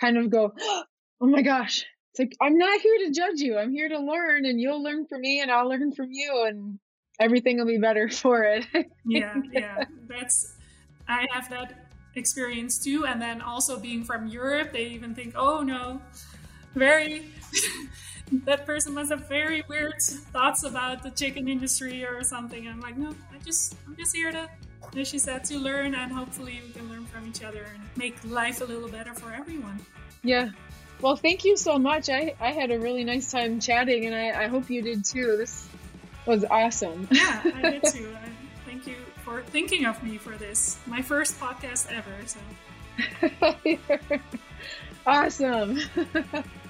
kind 0.00 0.18
of 0.18 0.30
go 0.30 0.52
oh 1.20 1.26
my 1.26 1.42
gosh. 1.42 1.84
It's 2.10 2.20
like 2.20 2.36
i'm 2.40 2.58
not 2.58 2.80
here 2.80 2.98
to 3.06 3.12
judge 3.12 3.40
you. 3.40 3.58
I'm 3.58 3.72
here 3.72 3.88
to 3.88 3.98
learn 3.98 4.44
and 4.46 4.60
you'll 4.60 4.82
learn 4.82 5.06
from 5.06 5.20
me 5.20 5.40
and 5.40 5.50
i'll 5.50 5.68
learn 5.68 5.92
from 5.92 6.08
you 6.10 6.44
and 6.46 6.78
everything 7.18 7.58
will 7.58 7.66
be 7.66 7.78
better 7.78 8.08
for 8.22 8.42
it. 8.44 8.66
Yeah 9.04 9.34
yeah 9.52 9.84
that's 10.08 10.54
I 11.08 11.26
have 11.32 11.50
that 11.50 11.84
experience 12.16 12.78
too. 12.78 13.06
And 13.06 13.20
then 13.20 13.40
also 13.40 13.78
being 13.78 14.04
from 14.04 14.26
Europe, 14.26 14.72
they 14.72 14.86
even 14.86 15.14
think, 15.14 15.34
oh 15.36 15.62
no, 15.62 16.00
very, 16.74 17.30
that 18.44 18.66
person 18.66 18.94
must 18.94 19.10
have 19.10 19.28
very 19.28 19.62
weird 19.68 20.00
thoughts 20.00 20.64
about 20.64 21.02
the 21.02 21.10
chicken 21.10 21.48
industry 21.48 22.04
or 22.04 22.22
something. 22.22 22.66
I'm 22.68 22.80
like, 22.80 22.96
no, 22.96 23.10
I 23.32 23.38
just, 23.44 23.76
I'm 23.86 23.96
just 23.96 24.14
here 24.14 24.32
to, 24.32 24.48
as 24.96 25.08
she 25.08 25.18
said, 25.18 25.44
to 25.44 25.58
learn 25.58 25.94
and 25.94 26.12
hopefully 26.12 26.60
we 26.66 26.72
can 26.72 26.88
learn 26.88 27.06
from 27.06 27.26
each 27.26 27.42
other 27.42 27.64
and 27.74 27.82
make 27.96 28.16
life 28.24 28.60
a 28.60 28.64
little 28.64 28.88
better 28.88 29.14
for 29.14 29.32
everyone. 29.32 29.84
Yeah. 30.22 30.50
Well, 31.00 31.16
thank 31.16 31.44
you 31.44 31.56
so 31.56 31.78
much. 31.78 32.08
I, 32.08 32.34
I 32.40 32.52
had 32.52 32.70
a 32.70 32.78
really 32.78 33.04
nice 33.04 33.30
time 33.30 33.60
chatting 33.60 34.06
and 34.06 34.14
I, 34.14 34.44
I 34.44 34.48
hope 34.48 34.70
you 34.70 34.80
did 34.80 35.04
too. 35.04 35.36
This 35.36 35.68
was 36.24 36.44
awesome. 36.44 37.08
Yeah, 37.10 37.42
I 37.44 37.70
did 37.72 37.82
too. 37.92 38.16
I, 38.22 38.28
thank 38.28 38.28
you 38.28 38.33
for 39.24 39.40
thinking 39.42 39.86
of 39.86 40.02
me 40.02 40.18
for 40.18 40.36
this. 40.36 40.78
My 40.86 41.00
first 41.02 41.40
podcast 41.40 41.90
ever. 41.90 42.14
So 42.26 42.40
awesome. 45.06 45.80